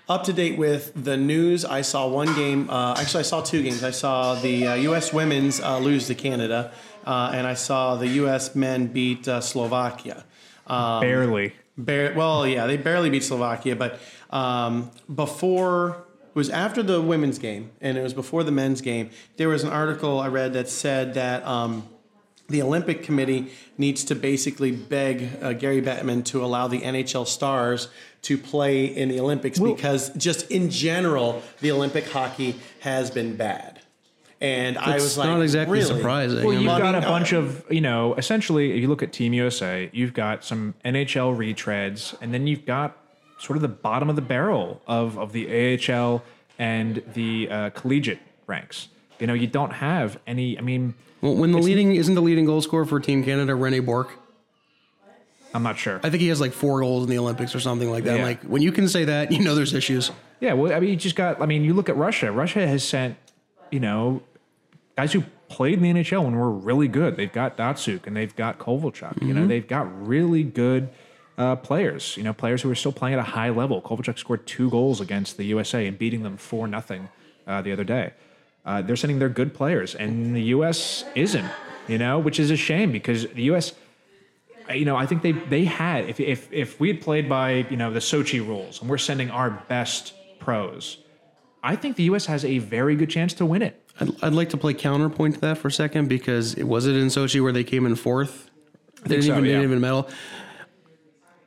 up 0.08 0.22
to 0.24 0.32
date 0.32 0.56
with 0.56 0.92
the 0.94 1.16
news. 1.16 1.64
I 1.64 1.80
saw 1.80 2.06
one 2.06 2.32
game. 2.36 2.70
Uh, 2.70 2.94
actually, 2.96 3.20
I 3.20 3.24
saw 3.24 3.40
two 3.40 3.64
games. 3.64 3.82
I 3.82 3.90
saw 3.90 4.36
the 4.36 4.66
uh, 4.68 4.74
U.S. 4.74 5.12
women's 5.12 5.60
uh, 5.60 5.78
lose 5.80 6.06
to 6.06 6.14
Canada, 6.14 6.70
uh, 7.04 7.32
and 7.34 7.48
I 7.48 7.54
saw 7.54 7.96
the 7.96 8.06
U.S. 8.22 8.54
men 8.54 8.86
beat 8.86 9.26
uh, 9.26 9.40
Slovakia. 9.40 10.24
Um, 10.68 11.00
Barely. 11.00 11.52
Bar- 11.78 12.14
well, 12.14 12.46
yeah, 12.46 12.66
they 12.66 12.76
barely 12.76 13.10
beat 13.10 13.24
Slovakia, 13.24 13.76
but 13.76 14.00
um, 14.30 14.90
before 15.12 16.06
it 16.36 16.38
was 16.38 16.50
after 16.50 16.82
the 16.82 17.00
women's 17.00 17.38
game 17.38 17.70
and 17.80 17.96
it 17.96 18.02
was 18.02 18.12
before 18.12 18.44
the 18.44 18.52
men's 18.52 18.82
game. 18.82 19.08
There 19.38 19.48
was 19.48 19.64
an 19.64 19.70
article 19.70 20.20
I 20.20 20.28
read 20.28 20.52
that 20.52 20.68
said 20.68 21.14
that 21.14 21.42
um, 21.46 21.88
the 22.48 22.60
Olympic 22.60 23.02
Committee 23.02 23.50
needs 23.78 24.04
to 24.04 24.14
basically 24.14 24.70
beg 24.70 25.30
uh, 25.40 25.54
Gary 25.54 25.80
Bettman 25.80 26.24
to 26.26 26.44
allow 26.44 26.68
the 26.68 26.80
NHL 26.82 27.26
stars 27.26 27.88
to 28.22 28.36
play 28.36 28.84
in 28.84 29.08
the 29.08 29.18
Olympics 29.18 29.58
because 29.58 30.10
just 30.10 30.50
in 30.50 30.68
general, 30.68 31.42
the 31.60 31.72
Olympic 31.72 32.06
hockey 32.08 32.56
has 32.80 33.10
been 33.10 33.36
bad. 33.36 33.75
And 34.40 34.76
I 34.76 34.94
It's 34.94 35.04
was 35.04 35.18
like, 35.18 35.28
not 35.28 35.40
exactly 35.40 35.78
really? 35.78 35.94
surprising. 35.96 36.44
Well, 36.44 36.52
you've 36.52 36.66
mean, 36.66 36.78
got 36.78 36.94
a 36.94 37.00
bunch 37.00 37.32
of, 37.32 37.64
you 37.70 37.80
know, 37.80 38.14
essentially, 38.16 38.72
if 38.72 38.80
you 38.82 38.88
look 38.88 39.02
at 39.02 39.12
Team 39.12 39.32
USA, 39.32 39.88
you've 39.92 40.12
got 40.12 40.44
some 40.44 40.74
NHL 40.84 41.34
retreads, 41.36 42.14
and 42.20 42.34
then 42.34 42.46
you've 42.46 42.66
got 42.66 42.98
sort 43.38 43.56
of 43.56 43.62
the 43.62 43.68
bottom 43.68 44.10
of 44.10 44.16
the 44.16 44.22
barrel 44.22 44.82
of, 44.86 45.18
of 45.18 45.32
the 45.32 45.78
AHL 45.90 46.22
and 46.58 47.02
the 47.14 47.48
uh, 47.50 47.70
collegiate 47.70 48.18
ranks. 48.46 48.88
You 49.18 49.26
know, 49.26 49.34
you 49.34 49.46
don't 49.46 49.72
have 49.72 50.18
any, 50.26 50.58
I 50.58 50.60
mean, 50.60 50.94
well, 51.22 51.34
when 51.34 51.52
the 51.52 51.58
leading 51.58 51.94
isn't 51.96 52.14
the 52.14 52.20
leading 52.20 52.44
goal 52.44 52.60
scorer 52.60 52.84
for 52.84 53.00
Team 53.00 53.24
Canada 53.24 53.54
Rene 53.54 53.80
Bourque. 53.80 54.18
I'm 55.54 55.62
not 55.62 55.78
sure. 55.78 56.00
I 56.02 56.10
think 56.10 56.20
he 56.20 56.28
has 56.28 56.40
like 56.40 56.52
four 56.52 56.80
goals 56.80 57.04
in 57.04 57.10
the 57.10 57.18
Olympics 57.18 57.54
or 57.54 57.60
something 57.60 57.90
like 57.90 58.04
that. 58.04 58.18
Yeah. 58.18 58.24
Like 58.24 58.42
when 58.42 58.60
you 58.60 58.72
can 58.72 58.88
say 58.88 59.04
that, 59.04 59.32
you 59.32 59.42
know 59.42 59.54
there's 59.54 59.72
issues. 59.72 60.10
Yeah, 60.40 60.52
well, 60.52 60.70
I 60.72 60.80
mean, 60.80 60.90
you 60.90 60.96
just 60.96 61.16
got. 61.16 61.40
I 61.40 61.46
mean, 61.46 61.64
you 61.64 61.72
look 61.72 61.88
at 61.88 61.96
Russia. 61.96 62.30
Russia 62.30 62.66
has 62.66 62.84
sent, 62.84 63.16
you 63.70 63.80
know, 63.80 64.22
guys 64.96 65.12
who 65.12 65.24
played 65.48 65.74
in 65.74 65.82
the 65.82 66.02
NHL 66.02 66.26
and 66.26 66.36
were 66.36 66.50
really 66.50 66.88
good. 66.88 67.16
They've 67.16 67.32
got 67.32 67.56
Datsyuk 67.56 68.06
and 68.06 68.16
they've 68.16 68.34
got 68.34 68.58
Kovalchuk. 68.58 69.22
You 69.22 69.34
know, 69.34 69.46
they've 69.46 69.66
got 69.66 70.06
really 70.06 70.42
good 70.42 70.88
uh, 71.38 71.56
players. 71.56 72.16
You 72.16 72.24
know, 72.24 72.32
players 72.32 72.62
who 72.62 72.70
are 72.70 72.74
still 72.74 72.92
playing 72.92 73.14
at 73.14 73.20
a 73.20 73.30
high 73.30 73.50
level. 73.50 73.80
Kovalchuk 73.80 74.18
scored 74.18 74.46
two 74.46 74.70
goals 74.70 75.00
against 75.00 75.36
the 75.36 75.44
USA 75.44 75.86
and 75.86 75.98
beating 75.98 76.22
them 76.22 76.36
four 76.36 76.66
nothing 76.66 77.08
uh, 77.46 77.62
the 77.62 77.72
other 77.72 77.84
day. 77.84 78.12
Uh, 78.64 78.82
they're 78.82 78.96
sending 78.96 79.20
their 79.20 79.28
good 79.28 79.54
players, 79.54 79.94
and 79.94 80.34
the 80.34 80.42
U.S. 80.42 81.04
isn't. 81.14 81.48
You 81.86 81.98
know, 81.98 82.18
which 82.18 82.40
is 82.40 82.50
a 82.50 82.56
shame 82.56 82.90
because 82.90 83.28
the 83.28 83.44
U.S 83.44 83.72
you 84.74 84.84
know, 84.84 84.96
I 84.96 85.06
think 85.06 85.22
they 85.22 85.32
they 85.32 85.64
had 85.64 86.08
if 86.08 86.20
if 86.20 86.52
if 86.52 86.80
we 86.80 86.88
had 86.88 87.00
played 87.00 87.28
by 87.28 87.66
you 87.70 87.76
know 87.76 87.92
the 87.92 88.00
Sochi 88.00 88.40
rules 88.40 88.80
and 88.80 88.90
we're 88.90 88.98
sending 88.98 89.30
our 89.30 89.50
best 89.68 90.14
pros, 90.40 90.98
I 91.66 91.74
think 91.74 91.96
the 91.96 92.04
U.S. 92.04 92.26
has 92.26 92.44
a 92.44 92.58
very 92.58 92.94
good 92.94 93.10
chance 93.10 93.34
to 93.34 93.44
win 93.44 93.60
it. 93.60 93.82
I'd, 93.98 94.22
I'd 94.22 94.32
like 94.32 94.50
to 94.50 94.56
play 94.56 94.72
counterpoint 94.72 95.34
to 95.34 95.40
that 95.40 95.58
for 95.58 95.66
a 95.66 95.72
second 95.72 96.08
because 96.08 96.54
it 96.54 96.62
was 96.62 96.86
it 96.86 96.94
in 96.94 97.08
Sochi 97.08 97.42
where 97.42 97.50
they 97.50 97.64
came 97.64 97.86
in 97.86 97.96
fourth. 97.96 98.50
They 99.02 99.16
didn't 99.16 99.24
so, 99.24 99.32
even 99.32 99.44
yeah. 99.44 99.50
didn't 99.50 99.64
even 99.64 99.80
medal. 99.80 100.08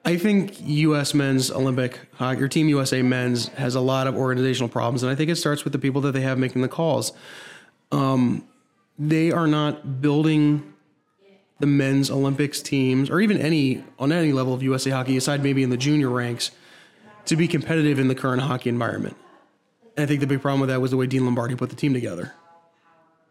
I 0.03 0.17
think 0.17 0.59
U.S. 0.59 1.13
men's 1.13 1.49
Olympic 1.49 1.99
hockey, 2.15 2.41
or 2.41 2.49
Team 2.49 2.67
USA 2.67 3.01
men's, 3.01 3.47
has 3.49 3.75
a 3.75 3.79
lot 3.79 4.07
of 4.07 4.17
organizational 4.17 4.67
problems, 4.67 5.03
and 5.03 5.11
I 5.11 5.15
think 5.15 5.29
it 5.29 5.37
starts 5.37 5.63
with 5.63 5.71
the 5.71 5.79
people 5.79 6.01
that 6.01 6.11
they 6.11 6.21
have 6.21 6.37
making 6.37 6.63
the 6.63 6.67
calls. 6.67 7.13
Um, 7.93 8.45
they 8.97 9.31
are 9.31 9.47
not 9.47 10.01
building 10.01 10.73
the 11.59 11.67
men's 11.67 12.11
Olympics 12.11 12.61
teams, 12.61 13.09
or 13.09 13.21
even 13.21 13.37
any 13.37 13.85
on 13.97 14.11
any 14.11 14.33
level 14.33 14.53
of 14.53 14.61
USA 14.63 14.89
hockey, 14.89 15.15
aside 15.15 15.43
maybe 15.43 15.63
in 15.63 15.69
the 15.69 15.77
junior 15.77 16.09
ranks, 16.09 16.51
to 17.25 17.37
be 17.37 17.47
competitive 17.47 17.99
in 17.99 18.09
the 18.09 18.15
current 18.15 18.41
hockey 18.41 18.69
environment. 18.69 19.15
And 19.99 20.05
I 20.05 20.07
think 20.07 20.21
the 20.21 20.27
big 20.27 20.41
problem 20.41 20.61
with 20.61 20.69
that 20.69 20.79
was 20.79 20.91
the 20.91 20.97
way 20.97 21.07
Dean 21.07 21.25
Lombardi 21.25 21.55
put 21.55 21.69
the 21.69 21.75
team 21.75 21.93
together. 21.93 22.31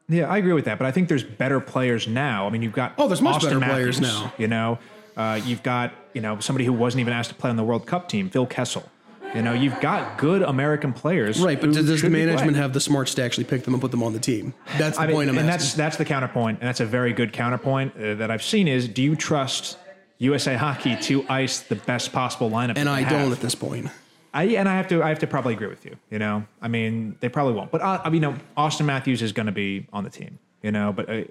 Yeah, 0.07 0.25
I 0.31 0.37
agree 0.37 0.53
with 0.53 0.67
that, 0.67 0.77
but 0.79 0.87
I 0.87 0.91
think 0.91 1.09
there's 1.09 1.25
better 1.25 1.61
players 1.61 2.07
now. 2.07 2.47
I 2.47 2.51
mean, 2.51 2.61
you've 2.61 2.75
got 2.75 2.93
Oh, 2.99 3.09
there's 3.09 3.23
much 3.23 3.43
Auston 3.43 3.61
better 3.61 3.73
players 3.73 4.01
now. 4.03 4.33
You 4.37 4.49
know, 4.49 4.79
Uh, 5.17 5.41
you've 5.45 5.63
got 5.63 5.93
you 6.13 6.21
know 6.21 6.39
somebody 6.41 6.67
who 6.67 6.73
wasn't 6.75 7.01
even 7.01 7.13
asked 7.15 7.31
to 7.31 7.35
play 7.37 7.49
on 7.49 7.57
the 7.57 7.65
World 7.65 7.87
Cup 7.87 8.09
team, 8.09 8.29
Phil 8.29 8.45
Kessel. 8.47 8.87
You 9.35 9.43
know, 9.43 9.53
you've 9.55 9.79
got 9.81 10.17
good 10.19 10.43
American 10.43 10.93
players, 10.95 11.41
Right, 11.41 11.61
but 11.61 11.73
does 11.73 12.01
the 12.03 12.09
management 12.11 12.57
have 12.57 12.73
the 12.75 12.81
smarts 12.81 13.15
to 13.15 13.23
actually 13.23 13.45
pick 13.45 13.65
them 13.65 13.75
and 13.75 13.81
put 13.81 13.91
them 13.91 14.03
on 14.03 14.13
the 14.15 14.19
team? 14.19 14.55
That's 14.79 14.97
the 14.97 15.03
I 15.03 15.07
mean, 15.09 15.17
point 15.17 15.29
I'm 15.31 15.37
and 15.39 15.49
asking. 15.49 15.59
that's 15.61 15.75
that's 15.75 15.97
the 15.97 16.05
counterpoint, 16.05 16.61
and 16.61 16.69
that's 16.69 16.81
a 16.81 16.87
very 16.87 17.13
good 17.13 17.33
counterpoint 17.33 17.95
uh, 17.97 18.15
that 18.15 18.31
I've 18.31 18.43
seen. 18.43 18.69
Is 18.69 18.89
do 18.89 19.03
you 19.03 19.17
trust 19.17 19.77
USA 20.19 20.55
Hockey 20.57 20.97
to 20.97 21.25
ice 21.29 21.61
the 21.61 21.77
best 21.77 22.13
possible 22.13 22.51
lineup? 22.51 22.77
and 22.79 22.89
I 22.89 23.03
don't 23.09 23.33
at 23.33 23.41
this 23.41 23.55
point. 23.55 23.89
I 24.35 24.45
and 24.45 24.69
I 24.69 24.77
have 24.77 24.89
to 24.89 25.03
I 25.03 25.09
have 25.09 25.19
to 25.21 25.27
probably 25.27 25.55
agree 25.55 25.69
with 25.69 25.85
you. 25.85 25.97
You 26.11 26.19
know, 26.19 26.47
I 26.61 26.69
mean, 26.69 27.17
they 27.21 27.29
probably 27.29 27.55
won't. 27.55 27.71
But 27.71 27.81
uh, 27.81 28.01
I 28.05 28.11
mean, 28.11 28.23
Auston 28.57 28.85
Matthews 28.85 29.23
is 29.23 29.33
going 29.33 29.47
to 29.47 29.53
be 29.53 29.87
on 29.93 30.05
the 30.05 30.11
team. 30.11 30.39
You 30.63 30.73
know, 30.73 30.93
but 30.93 31.09
uh, 31.09 31.23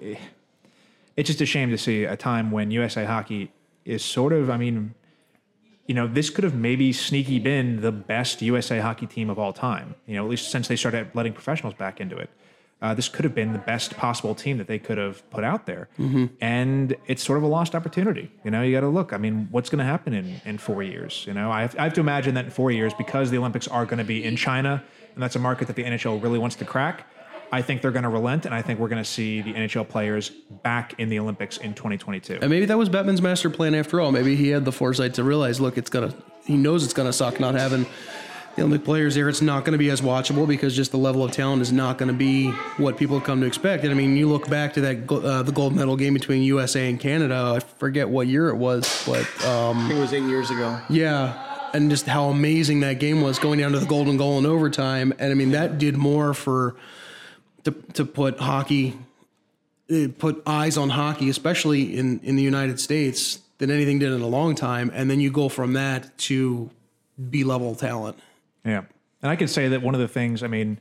it's 1.16 1.26
just 1.26 1.40
a 1.40 1.46
shame 1.46 1.70
to 1.70 1.78
see 1.78 2.04
a 2.04 2.16
time 2.16 2.50
when 2.50 2.70
USA 2.70 3.04
Hockey 3.04 3.52
is 3.84 4.04
sort 4.04 4.32
of. 4.32 4.50
I 4.50 4.56
mean, 4.56 4.94
you 5.86 5.94
know, 5.94 6.06
this 6.06 6.30
could 6.30 6.44
have 6.44 6.54
maybe 6.54 6.92
sneaky 6.92 7.38
been 7.38 7.80
the 7.80 7.92
best 7.92 8.42
USA 8.42 8.78
Hockey 8.78 9.06
team 9.06 9.30
of 9.30 9.38
all 9.38 9.52
time. 9.52 9.94
You 10.06 10.16
know, 10.16 10.24
at 10.24 10.30
least 10.30 10.50
since 10.50 10.68
they 10.68 10.76
started 10.76 11.10
letting 11.14 11.32
professionals 11.32 11.74
back 11.74 12.00
into 12.00 12.16
it. 12.16 12.30
Uh, 12.80 12.94
this 12.94 13.08
could 13.08 13.24
have 13.24 13.34
been 13.34 13.52
the 13.52 13.58
best 13.58 13.96
possible 13.96 14.36
team 14.36 14.56
that 14.58 14.68
they 14.68 14.78
could 14.78 14.98
have 14.98 15.28
put 15.30 15.42
out 15.42 15.66
there, 15.66 15.88
and 16.40 16.94
it's 17.08 17.24
sort 17.24 17.36
of 17.36 17.42
a 17.42 17.46
lost 17.48 17.74
opportunity. 17.74 18.30
You 18.44 18.52
know, 18.52 18.62
you 18.62 18.72
got 18.72 18.82
to 18.82 18.88
look. 18.88 19.12
I 19.12 19.16
mean, 19.16 19.48
what's 19.50 19.68
going 19.68 19.80
to 19.80 19.84
happen 19.84 20.14
in, 20.14 20.40
in 20.44 20.58
four 20.58 20.84
years? 20.84 21.24
You 21.26 21.34
know, 21.34 21.50
I 21.50 21.62
have, 21.62 21.76
I 21.76 21.82
have 21.84 21.94
to 21.94 22.00
imagine 22.00 22.34
that 22.34 22.44
in 22.44 22.50
four 22.52 22.70
years, 22.70 22.94
because 22.94 23.30
the 23.32 23.38
Olympics 23.38 23.66
are 23.66 23.84
going 23.84 23.98
to 23.98 24.04
be 24.04 24.22
in 24.22 24.36
China, 24.36 24.84
and 25.14 25.22
that's 25.22 25.34
a 25.34 25.40
market 25.40 25.66
that 25.66 25.74
the 25.74 25.82
NHL 25.82 26.22
really 26.22 26.38
wants 26.38 26.54
to 26.56 26.64
crack. 26.64 27.04
I 27.50 27.62
think 27.62 27.82
they're 27.82 27.90
going 27.90 28.02
to 28.04 28.10
relent, 28.10 28.44
and 28.46 28.54
I 28.54 28.62
think 28.62 28.78
we're 28.78 28.88
going 28.88 29.02
to 29.02 29.10
see 29.10 29.40
the 29.40 29.54
NHL 29.54 29.88
players 29.88 30.30
back 30.62 30.94
in 30.98 31.08
the 31.08 31.18
Olympics 31.18 31.56
in 31.56 31.74
2022. 31.74 32.38
And 32.42 32.50
maybe 32.50 32.66
that 32.66 32.78
was 32.78 32.88
Bettman's 32.88 33.22
master 33.22 33.50
plan 33.50 33.74
after 33.74 34.00
all. 34.00 34.12
Maybe 34.12 34.36
he 34.36 34.50
had 34.50 34.64
the 34.64 34.72
foresight 34.72 35.14
to 35.14 35.24
realize, 35.24 35.60
look, 35.60 35.78
it's 35.78 35.90
gonna. 35.90 36.14
He 36.44 36.56
knows 36.56 36.84
it's 36.84 36.92
gonna 36.92 37.12
suck 37.12 37.40
not 37.40 37.54
having 37.54 37.86
the 38.58 38.64
Olympic 38.64 38.84
players 38.84 39.14
there. 39.14 39.28
It's 39.28 39.40
not 39.40 39.64
gonna 39.64 39.78
be 39.78 39.90
as 39.90 40.00
watchable 40.00 40.46
because 40.46 40.74
just 40.74 40.90
the 40.90 40.98
level 40.98 41.24
of 41.24 41.32
talent 41.32 41.62
is 41.62 41.72
not 41.72 41.96
gonna 41.96 42.12
be 42.12 42.50
what 42.76 42.96
people 42.96 43.18
have 43.18 43.26
come 43.26 43.40
to 43.40 43.46
expect. 43.46 43.84
And 43.84 43.92
I 43.92 43.94
mean, 43.94 44.16
you 44.16 44.28
look 44.28 44.48
back 44.48 44.74
to 44.74 44.80
that 44.82 45.10
uh, 45.10 45.42
the 45.42 45.52
gold 45.52 45.74
medal 45.74 45.96
game 45.96 46.14
between 46.14 46.42
USA 46.42 46.88
and 46.88 46.98
Canada. 46.98 47.54
I 47.56 47.60
forget 47.60 48.08
what 48.08 48.26
year 48.26 48.48
it 48.48 48.56
was, 48.56 49.04
but 49.06 49.20
um, 49.44 49.78
I 49.78 49.88
think 49.88 49.98
it 49.98 50.00
was 50.00 50.12
eight 50.12 50.24
years 50.24 50.50
ago. 50.50 50.80
yeah, 50.90 51.70
and 51.72 51.90
just 51.90 52.06
how 52.06 52.28
amazing 52.28 52.80
that 52.80 52.98
game 52.98 53.20
was 53.20 53.38
going 53.38 53.60
down 53.60 53.72
to 53.72 53.78
the 53.78 53.86
golden 53.86 54.16
goal 54.16 54.38
in 54.38 54.46
overtime. 54.46 55.14
And 55.18 55.30
I 55.30 55.34
mean, 55.34 55.52
that 55.52 55.78
did 55.78 55.96
more 55.96 56.34
for 56.34 56.74
to 57.64 57.70
to 57.94 58.04
put 58.04 58.40
hockey, 58.40 58.98
uh, 59.92 60.08
put 60.18 60.42
eyes 60.46 60.76
on 60.76 60.90
hockey, 60.90 61.30
especially 61.30 61.96
in 61.96 62.20
in 62.20 62.34
the 62.34 62.42
United 62.42 62.80
States, 62.80 63.38
than 63.58 63.70
anything 63.70 64.00
did 64.00 64.12
in 64.12 64.20
a 64.20 64.26
long 64.26 64.56
time. 64.56 64.90
And 64.92 65.08
then 65.08 65.20
you 65.20 65.30
go 65.30 65.48
from 65.48 65.74
that 65.74 66.18
to 66.18 66.70
B 67.30 67.44
level 67.44 67.76
talent. 67.76 68.18
Yeah. 68.68 68.84
And 69.22 69.30
I 69.30 69.36
could 69.36 69.50
say 69.50 69.68
that 69.68 69.82
one 69.82 69.94
of 69.94 70.00
the 70.00 70.08
things, 70.08 70.42
I 70.42 70.46
mean, 70.46 70.78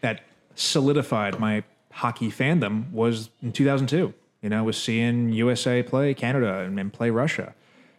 that 0.00 0.22
solidified 0.54 1.38
my 1.38 1.62
hockey 1.92 2.30
fandom 2.30 2.90
was 2.92 3.30
in 3.42 3.52
2002. 3.52 4.14
You 4.42 4.48
know, 4.48 4.64
was 4.64 4.80
seeing 4.80 5.30
USA 5.30 5.82
play 5.82 6.14
Canada 6.14 6.60
and, 6.60 6.78
and 6.78 6.92
play 6.92 7.10
Russia. 7.10 7.54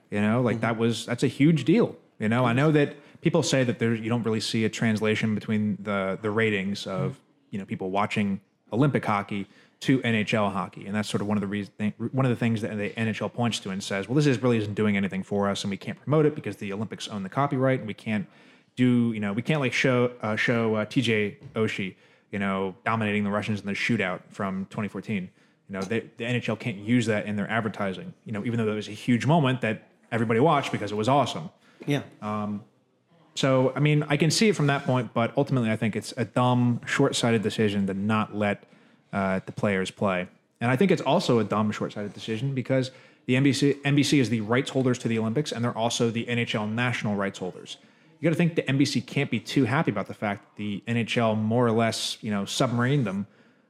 You 0.09 0.21
know, 0.21 0.41
like 0.41 0.61
that 0.61 0.73
mm-hmm. 0.73 0.81
was 0.81 1.05
that's 1.05 1.23
a 1.23 1.27
huge 1.27 1.65
deal. 1.65 1.95
You 2.17 2.29
know, 2.29 2.45
I 2.45 2.53
know 2.53 2.71
that 2.71 2.95
people 3.21 3.43
say 3.43 3.63
that 3.63 3.79
there 3.79 3.93
you 3.93 4.09
don't 4.09 4.23
really 4.23 4.39
see 4.39 4.65
a 4.65 4.69
translation 4.69 5.35
between 5.35 5.77
the 5.81 6.17
the 6.21 6.31
ratings 6.31 6.87
of 6.87 7.11
mm-hmm. 7.11 7.21
you 7.51 7.59
know 7.59 7.65
people 7.65 7.91
watching 7.91 8.39
Olympic 8.71 9.05
hockey 9.05 9.47
to 9.81 9.99
NHL 9.99 10.51
hockey, 10.51 10.85
and 10.85 10.95
that's 10.95 11.09
sort 11.09 11.21
of 11.21 11.27
one 11.27 11.37
of 11.37 11.41
the 11.41 11.47
reasons 11.47 11.93
one 12.11 12.25
of 12.25 12.29
the 12.29 12.35
things 12.35 12.61
that 12.61 12.75
the 12.77 12.89
NHL 12.91 13.31
points 13.33 13.59
to 13.59 13.69
and 13.69 13.83
says, 13.83 14.07
well, 14.07 14.15
this 14.15 14.25
is 14.25 14.41
really 14.41 14.57
isn't 14.57 14.73
doing 14.73 14.97
anything 14.97 15.23
for 15.23 15.49
us, 15.49 15.63
and 15.63 15.71
we 15.71 15.77
can't 15.77 15.99
promote 15.99 16.25
it 16.25 16.35
because 16.35 16.55
the 16.57 16.73
Olympics 16.73 17.07
own 17.07 17.23
the 17.23 17.29
copyright, 17.29 17.79
and 17.79 17.87
we 17.87 17.93
can't 17.93 18.27
do 18.79 19.11
you 19.13 19.19
know 19.19 19.33
we 19.33 19.41
can't 19.41 19.59
like 19.59 19.73
show 19.73 20.11
uh, 20.21 20.35
show 20.35 20.75
uh, 20.75 20.85
TJ 20.85 21.35
Oshie 21.55 21.95
you 22.31 22.39
know 22.39 22.75
dominating 22.85 23.23
the 23.25 23.29
Russians 23.29 23.59
in 23.59 23.65
the 23.65 23.73
shootout 23.73 24.21
from 24.29 24.65
2014. 24.65 25.29
You 25.67 25.73
know 25.73 25.81
they, 25.81 25.99
the 26.17 26.23
NHL 26.23 26.57
can't 26.57 26.77
use 26.77 27.05
that 27.07 27.25
in 27.25 27.35
their 27.35 27.49
advertising. 27.49 28.13
You 28.25 28.31
know 28.31 28.45
even 28.45 28.57
though 28.57 28.65
that 28.65 28.75
was 28.75 28.87
a 28.87 28.91
huge 29.07 29.25
moment 29.25 29.61
that 29.61 29.89
everybody 30.11 30.39
watched 30.39 30.71
because 30.71 30.91
it 30.91 30.95
was 30.95 31.09
awesome. 31.09 31.49
Yeah. 31.85 32.03
So, 33.35 33.71
I 33.75 33.79
mean, 33.79 34.03
I 34.09 34.17
can 34.17 34.31
see 34.31 34.49
it 34.49 34.55
from 34.55 34.67
that 34.67 34.85
point, 34.85 35.13
but 35.13 35.31
ultimately, 35.37 35.71
I 35.71 35.77
think 35.77 35.95
it's 35.95 36.13
a 36.17 36.25
dumb, 36.25 36.81
short 36.85 37.15
sighted 37.15 37.41
decision 37.41 37.87
to 37.87 37.93
not 37.93 38.35
let 38.35 38.65
uh, 39.13 39.39
the 39.45 39.53
players 39.53 39.91
play. 39.91 40.27
And 40.59 40.69
I 40.69 40.75
think 40.75 40.91
it's 40.91 41.01
also 41.01 41.39
a 41.39 41.45
dumb, 41.45 41.71
short 41.71 41.93
sighted 41.93 42.13
decision 42.13 42.53
because 42.53 42.91
the 43.27 43.35
NBC, 43.35 43.81
NBC 43.83 44.19
is 44.19 44.29
the 44.29 44.41
rights 44.41 44.71
holders 44.71 44.97
to 44.99 45.07
the 45.07 45.17
Olympics, 45.19 45.53
and 45.53 45.63
they're 45.63 45.77
also 45.77 46.09
the 46.09 46.25
NHL 46.25 46.69
national 46.69 47.15
rights 47.15 47.39
holders. 47.39 47.77
You 48.19 48.29
got 48.29 48.31
to 48.31 48.35
think 48.35 48.55
the 48.55 48.63
NBC 48.63 49.05
can't 49.05 49.31
be 49.31 49.39
too 49.39 49.63
happy 49.63 49.91
about 49.91 50.07
the 50.07 50.13
fact 50.13 50.43
that 50.43 50.55
the 50.57 50.83
NHL 50.87 51.37
more 51.37 51.65
or 51.65 51.71
less, 51.71 52.17
you 52.21 52.31
know, 52.31 52.43
submarined 52.43 53.05
them 53.05 53.27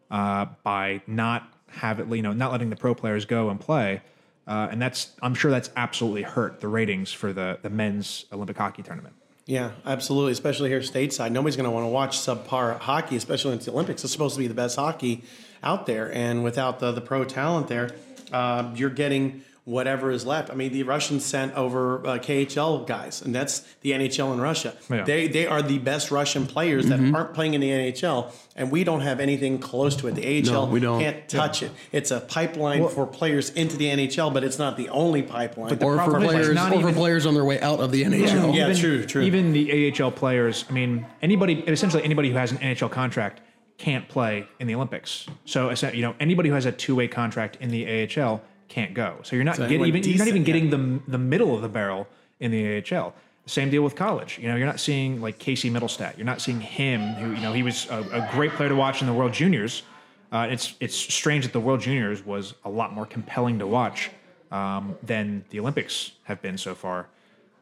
uh, 0.09 0.47
by 0.63 1.01
not 1.05 1.53
have 1.67 1.99
it, 1.99 2.07
you 2.07 2.23
know, 2.23 2.33
not 2.33 2.51
letting 2.51 2.71
the 2.71 2.75
pro 2.75 2.95
players 2.95 3.25
go 3.25 3.49
and 3.49 3.59
play. 3.59 4.01
Uh, 4.47 4.67
and 4.71 4.81
that's, 4.81 5.11
I'm 5.21 5.35
sure 5.35 5.51
that's 5.51 5.69
absolutely 5.75 6.23
hurt 6.23 6.61
the 6.61 6.67
ratings 6.67 7.11
for 7.11 7.31
the, 7.31 7.59
the 7.61 7.69
men's 7.69 8.25
Olympic 8.33 8.57
hockey 8.57 8.81
tournament. 8.81 9.13
Yeah, 9.45 9.71
absolutely. 9.85 10.31
Especially 10.31 10.69
here 10.69 10.79
stateside, 10.79 11.31
nobody's 11.31 11.55
going 11.55 11.65
to 11.65 11.71
want 11.71 11.83
to 11.83 11.89
watch 11.89 12.17
subpar 12.17 12.79
hockey, 12.79 13.15
especially 13.15 13.53
in 13.53 13.59
the 13.59 13.71
Olympics. 13.71 14.03
It's 14.03 14.13
supposed 14.13 14.35
to 14.35 14.39
be 14.39 14.47
the 14.47 14.53
best 14.53 14.75
hockey 14.75 15.23
out 15.63 15.87
there, 15.87 16.13
and 16.13 16.43
without 16.43 16.79
the 16.79 16.91
the 16.91 17.01
pro 17.01 17.25
talent 17.25 17.67
there, 17.67 17.89
uh, 18.31 18.71
you're 18.75 18.91
getting 18.91 19.43
whatever 19.65 20.09
is 20.11 20.25
left. 20.25 20.49
I 20.49 20.55
mean, 20.55 20.71
the 20.71 20.83
Russians 20.83 21.23
sent 21.23 21.53
over 21.55 21.99
uh, 22.05 22.17
KHL 22.17 22.87
guys, 22.87 23.21
and 23.21 23.33
that's 23.35 23.59
the 23.81 23.91
NHL 23.91 24.33
in 24.33 24.41
Russia. 24.41 24.75
Yeah. 24.89 25.03
They 25.03 25.27
they 25.27 25.45
are 25.47 25.61
the 25.61 25.77
best 25.77 26.11
Russian 26.11 26.47
players 26.47 26.87
that 26.87 26.99
aren't 27.13 27.33
playing 27.33 27.53
in 27.53 27.61
the 27.61 27.69
NHL, 27.69 28.31
and 28.55 28.71
we 28.71 28.83
don't 28.83 29.01
have 29.01 29.19
anything 29.19 29.59
close 29.59 29.95
to 29.97 30.07
it. 30.07 30.15
The 30.15 30.39
AHL 30.49 30.65
No, 30.67 30.71
we 30.71 30.79
don't. 30.79 30.99
can't 30.99 31.27
touch 31.29 31.61
it. 31.63 31.71
It's 31.91 32.11
a 32.11 32.19
pipeline 32.19 32.87
for 32.89 33.05
players 33.05 33.49
into 33.51 33.77
the 33.77 33.85
NHL, 33.85 34.33
but 34.33 34.43
it's 34.43 34.57
not 34.57 34.77
the 34.77 34.89
only 34.89 35.21
pipeline. 35.21 35.73
Or 35.73 35.77
for 35.77 35.95
problem 35.97 36.23
is, 36.23 36.27
like, 36.27 36.35
players, 36.41 36.55
not 36.55 36.73
or 36.73 36.81
for 36.81 36.93
players 36.93 37.25
on 37.25 37.33
their 37.33 37.45
way 37.45 37.59
out 37.61 37.79
of 37.79 37.91
the 37.91 38.03
NHL. 38.03 38.55
Yeah, 38.55 38.73
true, 38.73 39.05
true. 39.05 39.21
Even 39.21 39.53
the 39.53 39.93
AHL 40.01 40.11
players, 40.11 40.65
I 40.69 40.73
mean, 40.73 41.05
anybody, 41.21 41.59
essentially 41.67 42.03
anybody 42.03 42.29
who 42.31 42.37
has 42.37 42.51
an 42.51 42.57
NHL 42.57 42.89
contract 42.91 43.41
can't 43.77 44.09
play 44.09 44.45
in 44.59 44.67
the 44.67 44.75
Olympics. 44.75 45.25
So, 45.45 45.69
essen- 45.69 45.95
you 45.95 46.01
know, 46.01 46.13
anybody 46.19 46.49
who 46.49 46.55
has 46.55 46.65
a 46.65 46.71
two-way 46.71 47.07
contract 47.07 47.57
in 47.61 47.69
the 47.69 47.85
AHL 48.19 48.41
can't 48.69 48.93
go. 48.93 49.17
So 49.23 49.35
you're 49.35 49.45
not 49.45 49.57
getting 49.57 49.81
anyone 49.81 49.97
even, 49.97 50.03
you're 50.03 50.19
not 50.19 50.27
even 50.27 50.43
getting 50.43 50.69
the 50.69 51.01
the 51.07 51.17
middle 51.17 51.55
of 51.55 51.61
the 51.61 51.69
barrel 51.69 52.07
in 52.39 52.51
the 52.51 52.83
AHL. 52.95 53.13
Same 53.45 53.71
deal 53.71 53.81
with 53.81 53.95
college. 53.95 54.37
You 54.39 54.47
know, 54.47 54.55
you're 54.55 54.67
not 54.67 54.79
seeing 54.79 55.21
like 55.21 55.39
Casey 55.39 55.71
Mittelstadt. 55.71 56.17
You're 56.17 56.25
not 56.25 56.39
seeing 56.39 56.61
him, 56.61 57.01
who 57.15 57.31
you 57.31 57.41
know 57.41 57.51
he 57.51 57.63
was 57.63 57.89
a, 57.89 57.99
a 58.11 58.29
great 58.31 58.51
player 58.51 58.69
to 58.69 58.75
watch 58.75 59.01
in 59.01 59.07
the 59.07 59.13
World 59.13 59.33
Juniors. 59.33 59.83
Uh, 60.31 60.47
it's 60.49 60.75
it's 60.79 60.95
strange 60.95 61.43
that 61.45 61.53
the 61.53 61.59
World 61.59 61.81
Juniors 61.81 62.23
was 62.23 62.53
a 62.63 62.69
lot 62.69 62.93
more 62.93 63.05
compelling 63.05 63.59
to 63.59 63.67
watch 63.67 64.11
um, 64.51 64.95
than 65.01 65.43
the 65.49 65.59
Olympics 65.59 66.11
have 66.23 66.41
been 66.41 66.57
so 66.57 66.75
far. 66.75 67.07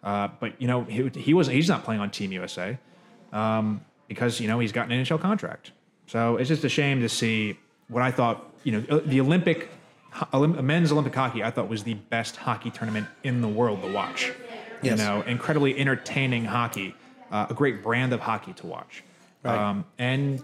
Uh, 0.03 0.27
but 0.39 0.61
you 0.61 0.67
know, 0.67 0.83
he, 0.83 1.07
he 1.09 1.33
wasn't. 1.33 1.55
He's 1.55 1.69
not 1.69 1.83
playing 1.83 2.01
on 2.01 2.11
Team 2.11 2.31
USA 2.33 2.77
um, 3.31 3.81
because 4.07 4.39
you 4.41 4.47
know 4.47 4.59
he's 4.59 4.71
got 4.73 4.91
an 4.91 5.03
NHL 5.03 5.21
contract. 5.21 5.71
So 6.07 6.37
it's 6.37 6.49
just 6.49 6.63
a 6.63 6.69
shame 6.69 7.01
to 7.01 7.09
see 7.09 7.57
what 7.87 8.03
I 8.03 8.11
thought. 8.11 8.45
You 8.63 8.73
know, 8.73 8.97
uh, 8.97 9.01
the 9.05 9.21
Olympic 9.21 9.69
Olymp- 10.33 10.61
men's 10.63 10.91
Olympic 10.91 11.13
hockey 11.15 11.43
I 11.43 11.51
thought 11.51 11.69
was 11.69 11.83
the 11.83 11.93
best 11.95 12.35
hockey 12.35 12.71
tournament 12.71 13.07
in 13.23 13.41
the 13.41 13.47
world 13.47 13.81
to 13.83 13.91
watch. 13.91 14.31
Yes. 14.81 14.99
You 14.99 15.05
know, 15.05 15.21
incredibly 15.21 15.77
entertaining 15.77 16.45
hockey, 16.45 16.95
uh, 17.31 17.47
a 17.49 17.53
great 17.53 17.81
brand 17.83 18.13
of 18.13 18.19
hockey 18.19 18.53
to 18.53 18.67
watch. 18.67 19.03
Right. 19.43 19.57
Um, 19.57 19.85
and 19.97 20.43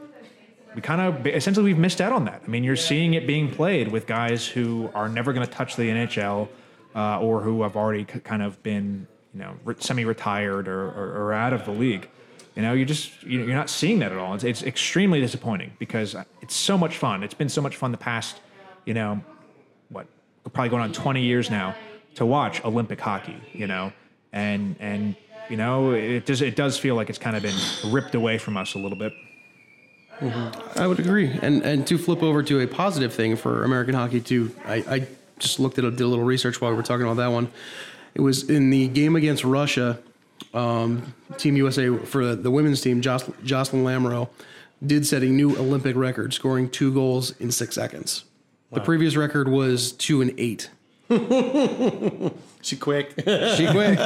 we 0.76 0.82
kind 0.82 1.02
of 1.02 1.28
essentially 1.28 1.66
we've 1.66 1.78
missed 1.78 2.02
out 2.02 2.12
on 2.12 2.26
that. 2.26 2.42
I 2.46 2.50
mean, 2.50 2.64
you're 2.64 2.76
seeing 2.76 3.14
it 3.14 3.28
being 3.28 3.52
played 3.52 3.90
with 3.90 4.08
guys 4.08 4.48
who 4.48 4.90
are 4.96 5.08
never 5.10 5.34
going 5.34 5.46
to 5.46 5.52
touch 5.52 5.76
the 5.76 5.84
NHL 5.90 6.48
uh, 6.96 7.20
or 7.20 7.42
who 7.42 7.62
have 7.64 7.76
already 7.76 8.06
k- 8.06 8.20
kind 8.20 8.42
of 8.42 8.62
been, 8.64 9.08
you 9.34 9.40
know, 9.42 9.54
re- 9.66 9.76
semi-retired 9.80 10.68
or, 10.68 10.86
or, 10.90 11.26
or 11.28 11.34
out 11.34 11.54
of 11.54 11.66
the 11.66 11.72
league. 11.72 12.10
You 12.56 12.62
know, 12.62 12.74
you're 12.74 12.86
just 12.86 13.22
you- 13.24 13.40
you're 13.46 13.56
not 13.56 13.70
seeing 13.70 14.00
that 14.00 14.12
at 14.12 14.18
all. 14.18 14.34
It's, 14.36 14.44
it's 14.44 14.64
extremely 14.64 15.20
disappointing 15.20 15.74
because 15.80 16.16
it's 16.42 16.56
so 16.56 16.78
much 16.78 16.98
fun. 16.98 17.24
It's 17.24 17.34
been 17.36 17.50
so 17.50 17.62
much 17.62 17.76
fun 17.76 17.92
the 17.92 17.98
past, 17.98 18.40
you 18.86 18.94
know, 18.96 19.22
probably 20.52 20.70
going 20.70 20.84
on 20.84 20.94
20 20.94 21.22
years 21.22 21.50
now 21.50 21.76
to 22.16 22.26
watch 22.26 22.64
Olympic 22.66 23.00
hockey. 23.00 23.38
You 23.54 23.68
know, 23.68 23.94
and 24.32 24.76
and 24.80 25.16
you 25.50 25.58
know 25.58 25.92
it 25.92 26.26
does 26.26 26.42
it 26.42 26.56
does 26.56 26.78
feel 26.78 26.96
like 26.96 27.10
it's 27.10 27.20
kind 27.20 27.36
of 27.36 27.44
been 27.44 27.92
ripped 27.92 28.16
away 28.16 28.38
from 28.38 28.58
us 28.58 28.76
a 28.76 28.80
little 28.80 28.98
bit. 28.98 29.14
I 30.76 30.88
would 30.88 31.00
agree. 31.00 31.38
And 31.42 31.64
and 31.64 31.88
to 31.88 31.98
flip 31.98 32.24
over 32.24 32.44
to 32.44 32.62
a 32.62 32.68
positive 32.68 33.14
thing 33.14 33.36
for 33.36 33.64
American 33.64 33.96
hockey 33.96 34.22
too, 34.22 34.56
I, 34.66 34.76
I 34.76 35.08
just 35.40 35.60
looked 35.60 35.78
at 35.78 35.86
a, 35.86 35.92
did 35.92 36.02
a 36.02 36.08
little 36.08 36.24
research 36.24 36.62
while 36.62 36.72
we 36.72 36.78
were 36.78 36.84
talking 36.84 37.06
about 37.06 37.18
that 37.18 37.32
one. 37.32 37.52
It 38.16 38.22
was 38.22 38.50
in 38.50 38.70
the 38.70 38.88
game 38.88 39.16
against 39.16 39.44
Russia. 39.44 40.00
Um, 40.54 41.14
team 41.38 41.56
USA 41.58 41.96
for 41.98 42.26
the, 42.26 42.36
the 42.36 42.52
women's 42.52 42.82
team, 42.82 43.02
Joc- 43.02 43.44
Jocelyn 43.44 43.84
Lamoureux 43.84 44.30
did 44.86 45.06
set 45.06 45.24
a 45.24 45.26
new 45.26 45.58
Olympic 45.58 45.96
record, 45.96 46.34
scoring 46.34 46.70
two 46.70 46.94
goals 46.94 47.32
in 47.40 47.52
six 47.52 47.76
seconds. 47.76 48.26
The 48.74 48.82
previous 48.82 49.16
record 49.16 49.48
was 49.48 49.92
two 49.92 50.22
and 50.22 50.34
eight. 50.38 50.70
She 52.62 52.78
quick. 52.78 53.14
She 53.58 53.68
quit. 53.68 54.00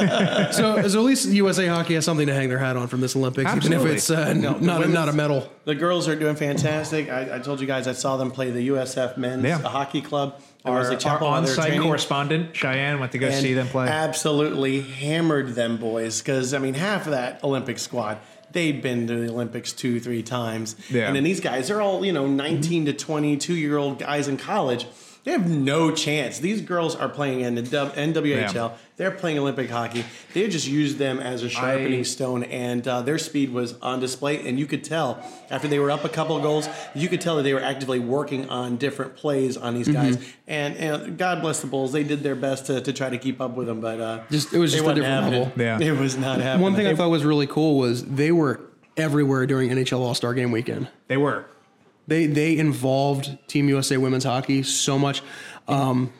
so, 0.54 0.88
so 0.88 1.00
at 1.00 1.06
least 1.06 1.28
USA 1.30 1.68
Hockey 1.68 1.94
has 1.94 2.04
something 2.04 2.26
to 2.28 2.34
hang 2.34 2.50
their 2.50 2.58
hat 2.58 2.76
on 2.76 2.88
from 2.88 3.02
this 3.02 3.16
Olympics, 3.16 3.50
Absolutely. 3.50 3.76
even 3.78 3.88
if 3.88 3.94
it's 3.98 4.10
uh, 4.10 4.34
No, 4.34 4.58
not 4.58 4.84
a, 4.84 4.88
not 4.88 5.10
a 5.10 5.14
medal. 5.14 5.48
The 5.66 5.76
girls 5.76 6.08
are 6.08 6.16
doing 6.16 6.36
fantastic. 6.36 7.08
I, 7.10 7.36
I 7.36 7.40
told 7.40 7.62
you 7.62 7.68
guys 7.68 7.88
I 7.88 7.92
saw 7.94 8.18
them 8.18 8.32
play 8.32 8.50
the 8.50 8.70
USF 8.70 9.16
men's 9.16 9.44
Yeah. 9.44 9.60
hockey 9.60 10.02
club. 10.02 10.42
at 10.66 10.72
Our, 10.72 10.80
Wesley 10.80 10.96
our 10.96 11.00
Chapel 11.02 11.28
while 11.28 11.42
they 11.44 11.52
were 11.54 11.62
on-site 11.62 11.80
correspondent 11.82 12.56
Cheyenne 12.56 13.00
went 13.00 13.12
to 13.12 13.20
go 13.20 13.28
and 13.28 13.36
see 13.36 13.54
them 13.54 13.68
play. 13.68 13.88
Absolutely 13.88 14.82
hammered 14.82 15.50
them 15.50 15.78
boys 15.78 16.20
because 16.20 16.54
I 16.56 16.58
mean 16.58 16.74
half 16.74 17.06
of 17.06 17.12
that 17.12 17.44
Olympic 17.44 17.78
squad 17.78 18.18
they'd 18.52 18.82
been 18.82 19.08
to 19.08 19.16
the 19.16 19.32
Olympics 19.32 19.74
two 19.74 20.00
three 20.00 20.24
times. 20.24 20.76
Yeah. 20.90 21.08
And 21.08 21.16
then 21.16 21.24
these 21.24 21.40
guys 21.40 21.68
they're 21.68 21.82
all 21.82 22.06
you 22.06 22.14
know 22.14 22.28
19 22.28 22.86
to 22.86 22.94
22 22.94 23.54
year 23.54 23.78
old 23.78 24.00
guys 24.00 24.28
in 24.28 24.38
college. 24.38 24.88
They 25.28 25.34
have 25.34 25.50
no 25.50 25.92
chance. 25.92 26.40
These 26.40 26.62
girls 26.62 26.96
are 26.96 27.10
playing 27.10 27.42
in 27.42 27.56
the 27.56 27.62
NWHL. 27.62 28.54
Yeah. 28.54 28.72
They're 28.96 29.12
playing 29.12 29.38
Olympic 29.38 29.70
hockey. 29.70 30.06
They 30.34 30.48
just 30.48 30.70
used 30.70 31.00
them 31.00 31.20
as 31.20 31.44
a 31.44 31.50
sharpening 31.50 32.00
I- 32.00 32.04
stone, 32.04 32.44
and 32.46 32.88
uh, 32.88 33.02
their 33.02 33.18
speed 33.18 33.52
was 33.52 33.78
on 33.82 34.00
display. 34.00 34.48
And 34.48 34.58
you 34.58 34.66
could 34.66 34.86
tell 34.86 35.22
after 35.50 35.68
they 35.68 35.80
were 35.80 35.92
up 35.92 36.06
a 36.06 36.10
couple 36.10 36.38
of 36.38 36.44
goals, 36.44 36.70
you 36.96 37.10
could 37.10 37.20
tell 37.20 37.36
that 37.36 37.44
they 37.44 37.54
were 37.54 37.60
actively 37.60 38.00
working 38.00 38.50
on 38.50 38.78
different 38.78 39.18
plays 39.18 39.58
on 39.58 39.74
these 39.74 39.90
guys. 39.90 40.16
Mm-hmm. 40.16 40.30
And, 40.48 40.78
and 40.78 41.18
God 41.18 41.42
bless 41.42 41.60
the 41.60 41.68
Bulls, 41.68 41.92
they 41.92 42.06
did 42.06 42.24
their 42.24 42.36
best 42.36 42.68
to, 42.68 42.80
to 42.80 42.94
try 42.94 43.10
to 43.10 43.18
keep 43.18 43.42
up 43.42 43.58
with 43.58 43.68
them, 43.68 43.82
but 43.82 44.00
uh, 44.00 44.24
Just- 44.32 44.54
it 44.54 44.60
was 44.60 44.72
just 44.72 44.86
a 44.86 44.94
different 44.96 45.26
level. 45.30 45.52
Yeah. 45.58 45.78
it 45.82 46.00
was 46.00 46.16
not 46.16 46.40
happening. 46.40 46.64
One 46.64 46.76
thing 46.76 46.88
I 46.88 46.96
thought 46.96 47.10
was 47.10 47.26
really 47.26 47.48
cool 47.48 47.78
was 47.78 48.06
they 48.06 48.32
were 48.32 48.62
everywhere 48.96 49.46
during 49.46 49.72
NHL 49.72 50.00
All 50.00 50.16
Star 50.16 50.34
Game 50.34 50.52
weekend. 50.52 50.88
they 51.10 51.18
were. 51.18 51.48
They 52.08 52.26
they 52.26 52.58
involved 52.58 53.38
Team 53.48 53.68
USA 53.70 53.98
women's 53.98 54.24
hockey 54.24 54.64
so 54.64 54.98
much. 54.98 55.22
Um, 55.68 56.12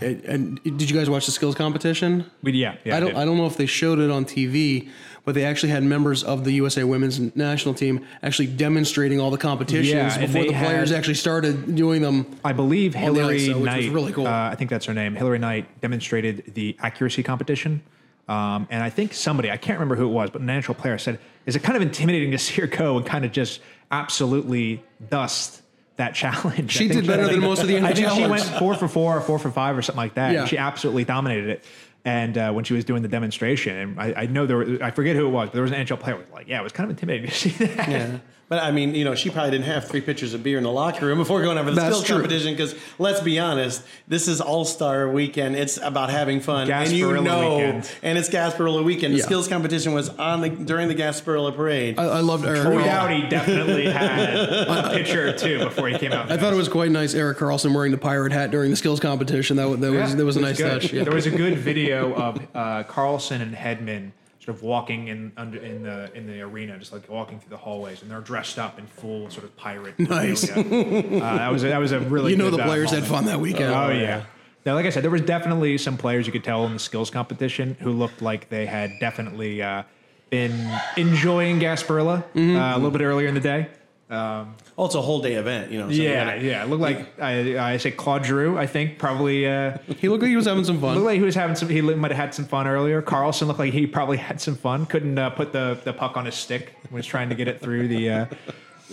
and, 0.00 0.24
and 0.24 0.62
did 0.62 0.90
you 0.90 0.96
guys 0.96 1.08
watch 1.08 1.26
the 1.26 1.32
skills 1.32 1.54
competition? 1.54 2.28
We, 2.42 2.52
yeah, 2.52 2.74
yeah. 2.84 2.96
I 2.96 3.00
don't 3.00 3.10
did. 3.10 3.16
I 3.18 3.24
don't 3.24 3.36
know 3.36 3.46
if 3.46 3.56
they 3.56 3.66
showed 3.66 3.98
it 4.00 4.10
on 4.10 4.24
TV, 4.24 4.88
but 5.24 5.34
they 5.36 5.44
actually 5.44 5.70
had 5.70 5.84
members 5.84 6.24
of 6.24 6.44
the 6.44 6.50
USA 6.52 6.82
women's 6.84 7.18
national 7.36 7.72
team 7.74 8.04
actually 8.22 8.48
demonstrating 8.48 9.20
all 9.20 9.30
the 9.30 9.38
competitions 9.38 9.88
Yeah, 9.88 10.18
before 10.26 10.42
the 10.42 10.48
players 10.52 10.90
had- 10.90 10.98
actually 10.98 11.14
started 11.14 11.76
doing 11.76 12.02
them. 12.02 12.26
I 12.44 12.52
believe 12.52 12.94
Hilary 12.94 13.36
ice, 13.36 13.46
though, 13.46 13.52
which 13.60 13.70
was 13.70 13.84
Knight. 13.86 13.92
really 13.92 14.12
cool. 14.12 14.26
Uh, 14.26 14.50
I 14.50 14.54
think 14.56 14.68
that's 14.70 14.86
her 14.86 14.92
name. 14.94 15.14
Hilary 15.14 15.38
Knight 15.38 15.80
demonstrated 15.80 16.52
the 16.54 16.76
accuracy 16.80 17.22
competition. 17.22 17.80
Um, 18.28 18.66
and 18.70 18.82
I 18.82 18.90
think 18.90 19.14
somebody, 19.14 19.50
I 19.50 19.56
can't 19.56 19.78
remember 19.78 19.94
who 19.96 20.06
it 20.06 20.12
was, 20.12 20.30
but 20.30 20.40
an 20.40 20.50
actual 20.50 20.74
player 20.74 20.98
said, 20.98 21.18
"Is 21.46 21.54
it 21.54 21.62
kind 21.62 21.76
of 21.76 21.82
intimidating 21.82 22.32
to 22.32 22.38
see 22.38 22.60
her 22.60 22.66
go 22.66 22.96
and 22.96 23.06
kind 23.06 23.24
of 23.24 23.30
just 23.32 23.60
absolutely 23.90 24.82
dust 25.10 25.62
that 25.96 26.14
challenge?" 26.14 26.72
She 26.72 26.88
did 26.88 27.06
better 27.06 27.22
I 27.22 27.26
think- 27.28 27.40
than 27.40 27.48
most 27.48 27.62
of 27.62 27.68
the 27.68 27.74
NHL. 27.74 27.84
I 27.84 27.92
think 27.92 28.10
she 28.10 28.26
went 28.26 28.42
four 28.58 28.74
for 28.74 28.88
four 28.88 29.16
or 29.16 29.20
four 29.20 29.38
for 29.38 29.50
five 29.50 29.76
or 29.78 29.82
something 29.82 29.98
like 30.02 30.14
that. 30.14 30.32
Yeah. 30.32 30.44
She 30.46 30.58
absolutely 30.58 31.04
dominated 31.04 31.48
it. 31.50 31.64
And 32.04 32.38
uh, 32.38 32.52
when 32.52 32.62
she 32.64 32.74
was 32.74 32.84
doing 32.84 33.02
the 33.02 33.08
demonstration, 33.08 33.76
and 33.76 34.00
I, 34.00 34.14
I 34.16 34.26
know 34.26 34.46
there, 34.46 34.56
were, 34.58 34.78
I 34.80 34.92
forget 34.92 35.16
who 35.16 35.26
it 35.26 35.30
was, 35.30 35.48
but 35.48 35.54
there 35.54 35.62
was 35.62 35.72
an 35.72 35.84
NHL 35.84 35.98
player 35.98 36.14
who 36.16 36.22
was 36.22 36.30
like, 36.30 36.46
"Yeah, 36.48 36.60
it 36.60 36.62
was 36.62 36.72
kind 36.72 36.84
of 36.88 36.96
intimidating 36.96 37.28
to 37.30 37.34
see 37.34 37.50
that." 37.64 37.88
Yeah. 37.88 38.18
But 38.48 38.62
I 38.62 38.70
mean, 38.70 38.94
you 38.94 39.04
know, 39.04 39.16
she 39.16 39.28
probably 39.30 39.50
didn't 39.50 39.64
have 39.64 39.88
three 39.88 40.00
pitchers 40.00 40.32
of 40.32 40.44
beer 40.44 40.56
in 40.56 40.62
the 40.62 40.70
locker 40.70 41.04
room 41.04 41.18
before 41.18 41.42
going 41.42 41.58
over 41.58 41.70
the 41.70 41.74
That's 41.80 41.96
skills 41.96 42.04
true. 42.06 42.16
competition. 42.18 42.52
Because 42.52 42.76
let's 42.96 43.20
be 43.20 43.40
honest, 43.40 43.82
this 44.06 44.28
is 44.28 44.40
All 44.40 44.64
Star 44.64 45.08
Weekend. 45.10 45.56
It's 45.56 45.78
about 45.78 46.10
having 46.10 46.40
fun, 46.40 46.70
and 46.70 46.92
you 46.92 47.12
know, 47.22 47.56
weekend. 47.56 47.90
and 48.04 48.16
it's 48.16 48.28
Gasparilla 48.28 48.84
Weekend. 48.84 49.14
The 49.14 49.18
Yeah. 49.18 49.24
skills 49.24 49.48
competition 49.48 49.94
was 49.94 50.10
on 50.10 50.42
the 50.42 50.48
during 50.50 50.86
the 50.86 50.94
Gasparilla 50.94 51.56
parade. 51.56 51.98
I, 51.98 52.04
I 52.04 52.20
loved 52.20 52.44
Eric. 52.46 52.62
Troy 52.62 52.82
Karlsson. 52.82 52.84
Doughty 52.84 53.28
definitely 53.28 53.84
had 53.90 54.38
a 54.68 54.90
pitcher 54.92 55.28
or 55.28 55.32
two 55.32 55.58
before 55.64 55.88
he 55.88 55.98
came 55.98 56.12
out. 56.12 56.30
I 56.30 56.36
thought 56.36 56.52
it 56.52 56.56
was 56.56 56.68
quite 56.68 56.92
nice. 56.92 57.14
Erik 57.14 57.38
Karlsson 57.38 57.74
wearing 57.74 57.90
the 57.90 57.98
pirate 57.98 58.30
hat 58.32 58.52
during 58.52 58.70
the 58.70 58.76
skills 58.76 59.00
competition. 59.00 59.56
That, 59.56 59.68
wa- 59.68 59.74
that 59.74 59.90
was 59.90 60.10
Yeah, 60.10 60.16
that 60.16 60.24
was 60.24 60.36
a 60.36 60.40
nice 60.40 60.58
good. 60.58 60.82
touch. 60.82 60.92
Yeah. 60.92 61.02
There 61.02 61.14
was 61.14 61.26
a 61.26 61.30
good 61.32 61.58
video 61.58 62.14
of 62.14 62.38
uh, 62.54 62.84
Karlsson 62.84 63.40
and 63.42 63.56
Hedman 63.56 64.12
sort 64.46 64.56
of 64.56 64.62
walking 64.62 65.08
in 65.08 65.32
under 65.36 65.58
in 65.58 65.82
the 65.82 66.10
in 66.14 66.26
the 66.26 66.40
arena, 66.40 66.78
just 66.78 66.92
like 66.92 67.08
walking 67.10 67.40
through 67.40 67.50
the 67.50 67.56
hallways, 67.56 68.00
and 68.00 68.10
they're 68.10 68.20
dressed 68.20 68.58
up 68.58 68.78
in 68.78 68.86
full 68.86 69.28
sort 69.28 69.44
of 69.44 69.54
pirate. 69.56 69.98
Nice. 69.98 70.48
uh, 70.50 70.62
that 70.62 71.48
was 71.52 71.64
a, 71.64 71.68
that 71.68 71.78
was 71.78 71.90
a 71.92 71.98
really 72.00 72.30
You 72.32 72.38
know 72.38 72.50
good, 72.50 72.60
the 72.60 72.62
uh, 72.62 72.66
players 72.66 72.92
had 72.92 73.04
fun 73.04 73.24
that 73.26 73.40
weekend. 73.40 73.74
Oh 73.74 73.90
yeah. 73.90 74.24
Now, 74.64 74.74
like 74.74 74.86
I 74.86 74.90
said, 74.90 75.02
there 75.04 75.10
was 75.10 75.22
definitely 75.22 75.78
some 75.78 75.96
players 75.96 76.26
you 76.26 76.32
could 76.32 76.42
tell 76.44 76.64
in 76.66 76.72
the 76.72 76.78
skills 76.78 77.10
competition 77.10 77.76
who 77.80 77.92
looked 77.92 78.20
like 78.22 78.48
they 78.48 78.66
had 78.66 78.90
definitely 79.00 79.62
uh, 79.62 79.82
been 80.30 80.52
enjoying 80.96 81.60
Gasparilla 81.60 82.24
Mm-hmm. 82.34 82.56
uh, 82.56 82.74
a 82.74 82.76
little 82.76 82.90
bit 82.90 83.02
earlier 83.02 83.28
in 83.28 83.34
the 83.34 83.40
day. 83.40 83.68
Oh, 84.08 84.46
it's 84.78 84.94
a 84.94 85.02
whole 85.02 85.20
day 85.20 85.34
event, 85.34 85.72
you 85.72 85.78
know. 85.80 85.88
so 85.90 85.94
Yeah, 85.94 86.24
gotta- 86.36 86.42
yeah. 86.46 86.62
It 86.62 86.68
looked 86.68 86.82
like 86.82 87.20
I, 87.20 87.72
I 87.72 87.76
say 87.78 87.90
Claude 87.90 88.24
Giroux. 88.24 88.56
I 88.56 88.66
think 88.66 88.98
probably 88.98 89.48
uh, 89.48 89.78
He 89.98 90.08
looked 90.08 90.22
like 90.22 90.28
he 90.30 90.36
was 90.36 90.46
having 90.46 90.62
some 90.64 90.80
looked 90.80 90.94
fun. 90.94 91.04
like 91.04 91.18
he 91.18 91.24
was 91.24 91.34
having 91.34 91.56
some. 91.56 91.68
He 91.68 91.80
might 91.80 92.10
have 92.12 92.20
had 92.20 92.34
some 92.34 92.44
fun 92.44 92.66
earlier. 92.68 93.02
Karlsson 93.02 93.46
looked 93.48 93.58
like 93.58 93.72
he 93.72 93.86
probably 93.86 94.16
had 94.18 94.40
some 94.40 94.54
fun. 94.54 94.86
Couldn't 94.86 95.18
uh, 95.18 95.30
put 95.30 95.52
the, 95.52 95.78
the 95.84 95.92
puck 95.92 96.16
on 96.16 96.24
his 96.24 96.34
stick. 96.36 96.74
when 96.82 96.90
he 96.90 96.96
Was 96.96 97.06
trying 97.06 97.30
to 97.30 97.34
get 97.34 97.48
it 97.48 97.60
through 97.60 97.88
the. 97.88 98.10
Uh, 98.10 98.26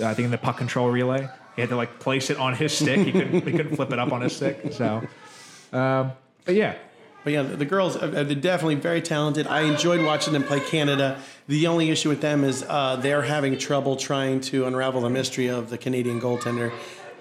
I 0.03 0.13
think 0.15 0.25
in 0.25 0.31
the 0.31 0.37
puck 0.39 0.57
control 0.57 0.89
relay, 0.89 1.27
he 1.55 1.61
had 1.61 1.69
to 1.69 1.75
like 1.75 1.99
place 1.99 2.31
it 2.31 2.37
on 2.37 2.55
his 2.55 2.73
stick. 2.75 2.97
He 2.99 3.11
couldn't. 3.11 3.45
he 3.45 3.51
couldn't 3.51 3.75
flip 3.75 3.91
it 3.93 3.99
up 3.99 4.11
on 4.11 4.21
his 4.21 4.35
stick. 4.35 4.59
So, 4.71 5.03
um, 5.71 6.11
but 6.45 6.55
yeah, 6.55 6.75
But 7.23 7.33
yeah, 7.33 7.43
the 7.43 7.55
the 7.55 7.65
girls 7.65 7.95
uh, 7.95 8.07
they're 8.07 8.35
definitely 8.35 8.75
very 8.75 9.01
talented. 9.01 9.47
I 9.47 9.61
enjoyed 9.61 10.03
watching 10.05 10.33
them 10.33 10.43
play 10.43 10.59
Canada. 10.59 11.19
The 11.47 11.67
only 11.67 11.89
issue 11.89 12.09
with 12.09 12.21
them 12.21 12.43
is 12.43 12.63
uh, 12.67 12.97
they're 12.97 13.21
having 13.21 13.57
trouble 13.57 13.95
trying 13.95 14.41
to 14.41 14.65
unravel 14.65 15.01
the 15.01 15.09
mystery 15.09 15.47
of 15.47 15.69
the 15.69 15.77
Canadian 15.77 16.19
goaltender. 16.19 16.71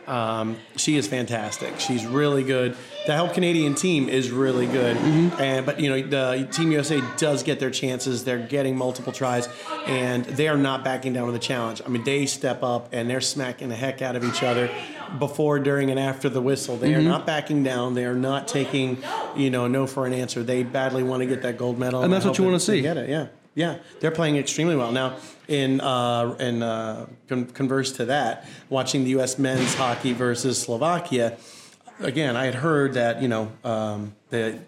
Um, 0.07 0.57
she 0.77 0.97
is 0.97 1.07
fantastic. 1.07 1.79
She's 1.79 2.05
really 2.05 2.43
good. 2.43 2.77
The 3.07 3.15
help 3.15 3.35
Canadian 3.35 3.75
team 3.75 4.09
is 4.09 4.31
really 4.31 4.67
good. 4.67 4.97
And 4.97 5.65
but 5.65 5.81
you 5.81 5.91
know 5.91 6.03
the 6.03 6.49
Team 6.51 6.73
USA 6.73 7.01
does 7.17 7.43
get 7.43 7.61
their 7.61 7.71
chances. 7.71 8.25
They're 8.25 8.39
getting 8.39 8.77
multiple 8.77 9.13
tries, 9.13 9.49
and 9.87 10.25
they 10.25 10.49
are 10.49 10.57
not 10.57 10.85
backing 10.85 11.13
down 11.13 11.27
with 11.27 11.35
the 11.35 11.41
challenge. 11.41 11.83
I 11.85 11.89
mean, 11.89 12.05
they 12.05 12.27
step 12.27 12.63
up 12.63 12.89
and 12.93 13.09
they're 13.09 13.21
smacking 13.21 13.69
the 13.69 13.77
heck 13.77 14.03
out 14.03 14.17
of 14.17 14.25
each 14.25 14.43
other 14.43 14.71
before, 15.19 15.59
during, 15.59 15.91
and 15.91 15.99
after 16.01 16.29
the 16.29 16.41
whistle. 16.41 16.77
They 16.77 16.95
are 16.95 17.03
not 17.03 17.27
backing 17.27 17.63
down. 17.63 17.95
They 17.95 18.05
are 18.05 18.15
not 18.15 18.49
taking 18.49 19.03
you 19.37 19.51
know 19.51 19.69
no 19.69 19.87
for 19.87 20.07
an 20.07 20.13
answer. 20.13 20.43
They 20.43 20.63
badly 20.63 21.03
want 21.03 21.23
to 21.23 21.27
get 21.27 21.43
that 21.43 21.59
gold 21.59 21.79
medal, 21.79 22.03
And 22.03 22.13
I 22.13 22.17
that's 22.17 22.27
what 22.27 22.39
you 22.39 22.45
wanna 22.45 22.61
see. 22.61 22.83
Get 22.83 22.97
it, 22.97 23.09
yeah. 23.09 23.27
Yeah, 23.55 23.79
they're 24.01 24.11
playing 24.11 24.37
extremely 24.39 24.77
well 24.77 24.93
now. 24.93 25.19
In 25.47 25.81
uh, 25.81 26.37
in 26.41 26.63
uh, 26.63 27.07
con- 27.29 27.47
converse 27.47 27.93
to 27.93 28.07
that, 28.07 28.47
watching 28.71 29.05
the 29.05 29.11
U.S. 29.11 29.39
men's 29.39 29.75
hockey 29.75 30.15
versus 30.15 30.61
Slovakia, 30.61 31.37
again, 32.01 32.37
I 32.37 32.47
had 32.47 32.55
heard 32.55 32.95
that 32.95 33.21
you 33.21 33.29
know 33.29 33.53
um, 33.63 34.15
the, 34.31 34.59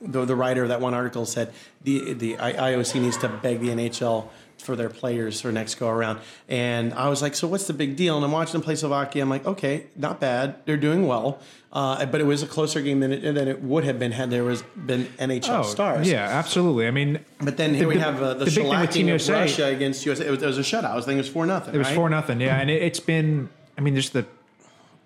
the 0.00 0.24
the 0.24 0.36
writer 0.36 0.62
of 0.62 0.68
that 0.68 0.80
one 0.80 0.94
article 0.94 1.26
said 1.26 1.52
the 1.82 2.12
the 2.14 2.34
IOC 2.36 3.00
needs 3.00 3.16
to 3.18 3.28
beg 3.28 3.60
the 3.60 3.68
NHL 3.68 4.28
for 4.58 4.74
their 4.74 4.88
players 4.88 5.40
for 5.40 5.52
next 5.52 5.76
go 5.76 5.88
around, 5.88 6.18
and 6.48 6.92
I 6.94 7.08
was 7.08 7.20
like, 7.22 7.34
so 7.34 7.46
what's 7.46 7.66
the 7.66 7.72
big 7.74 7.94
deal? 7.94 8.16
And 8.16 8.24
I'm 8.24 8.32
watching 8.32 8.52
them 8.52 8.62
play 8.62 8.74
Slovakia. 8.74 9.22
I'm 9.22 9.28
like, 9.30 9.46
okay, 9.46 9.86
not 9.96 10.18
bad. 10.18 10.56
They're 10.64 10.78
doing 10.78 11.06
well, 11.06 11.40
uh, 11.72 12.06
but 12.06 12.20
it 12.22 12.24
was 12.24 12.42
a 12.42 12.46
closer 12.46 12.80
game 12.80 13.00
than 13.00 13.12
it, 13.12 13.34
than 13.34 13.48
it 13.48 13.62
would 13.62 13.84
have 13.84 13.98
been 13.98 14.12
had 14.12 14.30
there 14.30 14.44
was 14.44 14.62
been 14.74 15.04
NHL 15.18 15.64
stars. 15.66 16.08
Oh, 16.08 16.10
Yeah, 16.10 16.26
absolutely. 16.26 16.86
I 16.86 16.90
mean, 16.90 17.20
But 17.38 17.58
then 17.58 17.74
here 17.74 17.82
The- 17.82 17.88
we 17.88 17.98
have 17.98 18.20
uh, 18.22 18.32
the, 18.34 18.38
the 18.40 18.44
big 18.46 18.54
thing 18.54 18.68
with 18.80 18.90
Team 18.90 19.06
shellacking 19.06 19.14
of 19.14 19.20
USA 19.28 19.32
Russia 19.40 19.66
against 19.66 20.06
USA. 20.06 20.26
It 20.26 20.30
was, 20.30 20.42
it 20.42 20.46
was 20.46 20.58
a 20.58 20.62
shutout. 20.62 20.84
I 20.84 20.96
was 20.96 21.04
thinking 21.04 21.18
it 21.18 21.22
was 21.22 21.28
four 21.28 21.44
nothing. 21.46 21.74
It 21.74 21.78
was 21.78 21.90
four 21.90 22.08
nothing, 22.08 22.40
yeah, 22.40 22.58
and 22.58 22.70
it, 22.70 22.82
it's 22.82 23.00
been. 23.00 23.50
I 23.76 23.82
mean, 23.82 23.94
just 23.94 24.14
the 24.14 24.24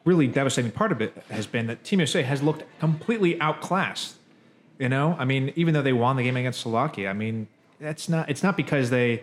really 0.04 0.28
devastating 0.28 0.70
part 0.70 0.92
of 0.92 1.00
it 1.02 1.12
has 1.30 1.46
been 1.46 1.66
that 1.66 1.82
Team 1.84 1.98
USA 1.98 2.22
has 2.22 2.40
looked 2.42 2.62
completely 2.78 3.38
outclassed. 3.40 4.14
You 4.80 4.88
know, 4.88 5.14
I 5.18 5.26
mean, 5.26 5.52
even 5.56 5.74
though 5.74 5.82
they 5.82 5.92
won 5.92 6.16
the 6.16 6.22
game 6.22 6.38
against 6.38 6.60
Slovakia, 6.62 7.10
I 7.10 7.12
mean, 7.12 7.48
that's 7.78 8.08
not. 8.08 8.30
It's 8.30 8.42
not 8.42 8.56
because 8.56 8.88
they, 8.88 9.22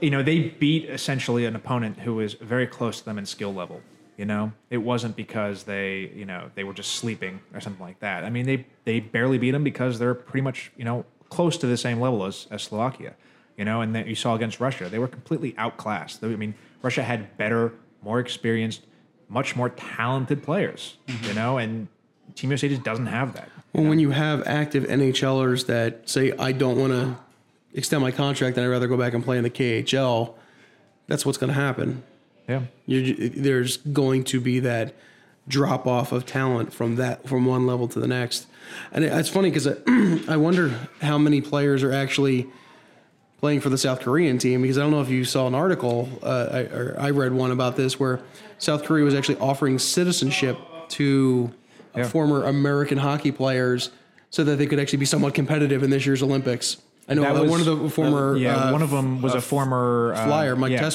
you 0.00 0.08
know, 0.08 0.22
they 0.22 0.48
beat 0.48 0.88
essentially 0.88 1.44
an 1.44 1.54
opponent 1.54 1.98
who 1.98 2.14
was 2.14 2.32
very 2.32 2.66
close 2.66 3.00
to 3.00 3.04
them 3.04 3.18
in 3.18 3.26
skill 3.26 3.52
level. 3.52 3.82
You 4.16 4.24
know, 4.24 4.52
it 4.70 4.78
wasn't 4.78 5.14
because 5.14 5.64
they, 5.64 6.10
you 6.14 6.24
know, 6.24 6.50
they 6.54 6.64
were 6.64 6.72
just 6.72 6.94
sleeping 6.94 7.40
or 7.52 7.60
something 7.60 7.84
like 7.84 8.00
that. 8.00 8.24
I 8.24 8.30
mean, 8.30 8.46
they 8.46 8.64
they 8.84 9.00
barely 9.00 9.36
beat 9.36 9.50
them 9.50 9.62
because 9.62 9.98
they're 9.98 10.14
pretty 10.14 10.42
much, 10.42 10.72
you 10.78 10.84
know, 10.84 11.04
close 11.28 11.58
to 11.58 11.66
the 11.66 11.76
same 11.76 12.00
level 12.00 12.24
as, 12.24 12.46
as 12.50 12.62
Slovakia. 12.62 13.16
You 13.58 13.66
know, 13.66 13.82
and 13.82 13.94
that 13.94 14.06
you 14.06 14.14
saw 14.14 14.34
against 14.34 14.60
Russia, 14.60 14.88
they 14.88 14.98
were 14.98 15.08
completely 15.08 15.54
outclassed. 15.58 16.24
I 16.24 16.28
mean, 16.28 16.54
Russia 16.80 17.02
had 17.02 17.36
better, 17.36 17.74
more 18.02 18.18
experienced, 18.18 18.86
much 19.28 19.56
more 19.56 19.68
talented 19.68 20.42
players. 20.42 20.96
You 21.06 21.14
mm-hmm. 21.14 21.34
know, 21.34 21.58
and 21.58 21.88
Team 22.34 22.50
USA 22.50 22.68
just 22.68 22.82
doesn't 22.82 23.06
have 23.06 23.34
that. 23.34 23.50
Well, 23.76 23.90
when 23.90 23.98
you 23.98 24.10
have 24.10 24.42
active 24.46 24.84
NHLers 24.84 25.66
that 25.66 26.08
say, 26.08 26.32
I 26.38 26.52
don't 26.52 26.78
want 26.78 26.92
to 26.94 27.14
extend 27.74 28.00
my 28.00 28.10
contract 28.10 28.56
and 28.56 28.64
I'd 28.64 28.70
rather 28.70 28.88
go 28.88 28.96
back 28.96 29.12
and 29.12 29.22
play 29.22 29.36
in 29.36 29.42
the 29.42 29.50
KHL, 29.50 30.32
that's 31.08 31.26
what's 31.26 31.36
going 31.36 31.48
to 31.48 31.60
happen. 31.60 32.02
Yeah. 32.48 32.62
you 32.86 33.28
there's 33.28 33.76
going 33.76 34.24
to 34.24 34.40
be 34.40 34.60
that 34.60 34.94
drop 35.46 35.86
off 35.86 36.10
of 36.12 36.24
talent 36.24 36.72
from 36.72 36.96
that 36.96 37.28
from 37.28 37.44
one 37.44 37.66
level 37.66 37.86
to 37.88 38.00
the 38.00 38.06
next. 38.06 38.46
And 38.92 39.04
it, 39.04 39.12
it's 39.12 39.28
funny 39.28 39.50
because 39.50 39.66
I, 39.66 39.74
I 40.32 40.38
wonder 40.38 40.88
how 41.02 41.18
many 41.18 41.42
players 41.42 41.82
are 41.82 41.92
actually 41.92 42.46
playing 43.40 43.60
for 43.60 43.68
the 43.68 43.76
South 43.76 44.00
Korean 44.00 44.38
team 44.38 44.62
because 44.62 44.78
I 44.78 44.80
don't 44.80 44.90
know 44.90 45.02
if 45.02 45.10
you 45.10 45.26
saw 45.26 45.46
an 45.48 45.54
article 45.54 46.08
uh, 46.22 46.48
I, 46.50 46.60
or 46.60 46.96
I 46.98 47.10
read 47.10 47.34
one 47.34 47.50
about 47.50 47.76
this 47.76 48.00
where 48.00 48.20
South 48.56 48.84
Korea 48.84 49.04
was 49.04 49.12
actually 49.14 49.36
offering 49.36 49.78
citizenship 49.78 50.56
to 50.90 51.52
Yeah. 51.96 52.08
former 52.08 52.44
American 52.44 52.98
hockey 52.98 53.32
players 53.32 53.90
so 54.30 54.44
that 54.44 54.56
they 54.56 54.66
could 54.66 54.78
actually 54.78 54.98
be 54.98 55.06
somewhat 55.06 55.34
competitive 55.34 55.82
in 55.82 55.90
this 55.90 56.04
year's 56.06 56.22
Olympics. 56.22 56.76
I 57.08 57.14
know 57.14 57.22
that 57.22 57.34
was- 57.42 57.50
one 57.50 57.60
of 57.60 57.66
the 57.66 57.88
former 57.90 58.36
Yeah, 58.36 58.56
uh, 58.56 58.72
one 58.72 58.82
of 58.82 58.90
them 58.90 59.22
was 59.22 59.34
a 59.34 59.40
former 59.40 60.12
uh, 60.14 60.26
flyer, 60.26 60.56
Mike 60.56 60.72
yeah. 60.72 60.90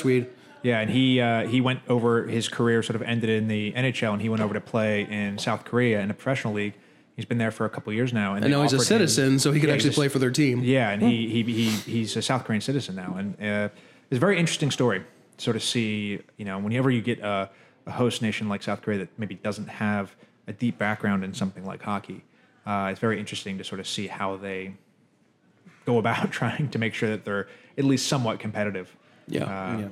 Yeah, 0.64 0.80
and 0.80 0.92
he 0.92 1.20
uh, 1.20 1.48
he 1.48 1.60
went 1.60 1.80
over 1.90 2.28
his 2.28 2.48
career 2.48 2.84
sort 2.84 2.96
of 2.96 3.02
ended 3.02 3.30
in 3.32 3.48
the 3.48 3.72
NHL, 3.72 4.14
and 4.14 4.22
he 4.22 4.30
went 4.30 4.44
over 4.44 4.54
to 4.54 4.62
play 4.62 5.08
in 5.10 5.40
South 5.40 5.66
Korea 5.66 6.02
in 6.02 6.12
a 6.12 6.14
professional 6.14 6.54
league. 6.54 6.74
He's 7.16 7.26
been 7.26 7.40
there 7.40 7.50
for 7.50 7.66
a 7.66 7.70
couple 7.70 7.92
years 7.94 8.14
now, 8.14 8.36
and, 8.36 8.46
And 8.46 8.52
now 8.54 8.62
he's 8.62 8.72
a 8.74 8.76
offered 8.76 8.82
him- 8.84 8.86
citizen, 8.88 9.40
so 9.40 9.52
he 9.52 9.60
could 9.60 9.70
Yeah, 9.70 9.76
actually 9.76 9.90
a- 9.92 9.94
play 9.94 10.08
for 10.08 10.20
their 10.20 10.30
team. 10.30 10.62
Yeah, 10.64 10.92
and 10.92 11.02
he, 11.02 11.28
he 11.30 11.44
he 11.44 11.70
he's 11.70 12.16
a 12.16 12.22
South 12.22 12.44
Korean 12.46 12.62
citizen 12.62 12.96
now, 12.96 13.16
and 13.18 13.34
uh, 13.42 13.70
it's 14.12 14.18
a 14.18 14.20
very 14.20 14.38
interesting 14.38 14.70
story. 14.70 15.02
Sort 15.38 15.56
of 15.56 15.64
see, 15.64 16.20
you 16.38 16.46
know, 16.46 16.60
whenever 16.60 16.92
you 16.92 17.02
get 17.02 17.20
a, 17.22 17.50
a 17.88 17.92
host 17.92 18.22
nation 18.22 18.48
like 18.48 18.62
South 18.62 18.84
Korea 18.84 19.00
that 19.00 19.10
maybe 19.18 19.34
doesn't 19.36 19.68
have 19.68 20.16
a 20.52 20.54
deep 20.54 20.78
background 20.78 21.24
in 21.24 21.34
something 21.34 21.66
like 21.66 21.82
hockey, 21.82 22.24
uh, 22.66 22.90
it's 22.92 23.00
very 23.00 23.20
interesting 23.20 23.58
to 23.58 23.64
sort 23.64 23.80
of 23.80 23.88
see 23.88 24.08
how 24.08 24.36
they 24.38 24.74
go 25.86 25.98
about 25.98 26.32
trying 26.40 26.70
to 26.70 26.78
make 26.78 26.94
sure 26.94 27.10
that 27.10 27.26
they're 27.26 27.48
at 27.78 27.86
least 27.86 28.08
somewhat 28.08 28.40
competitive. 28.40 28.96
Yeah. 29.28 29.46
Uh, 29.46 29.78
Yeah. 29.80 29.88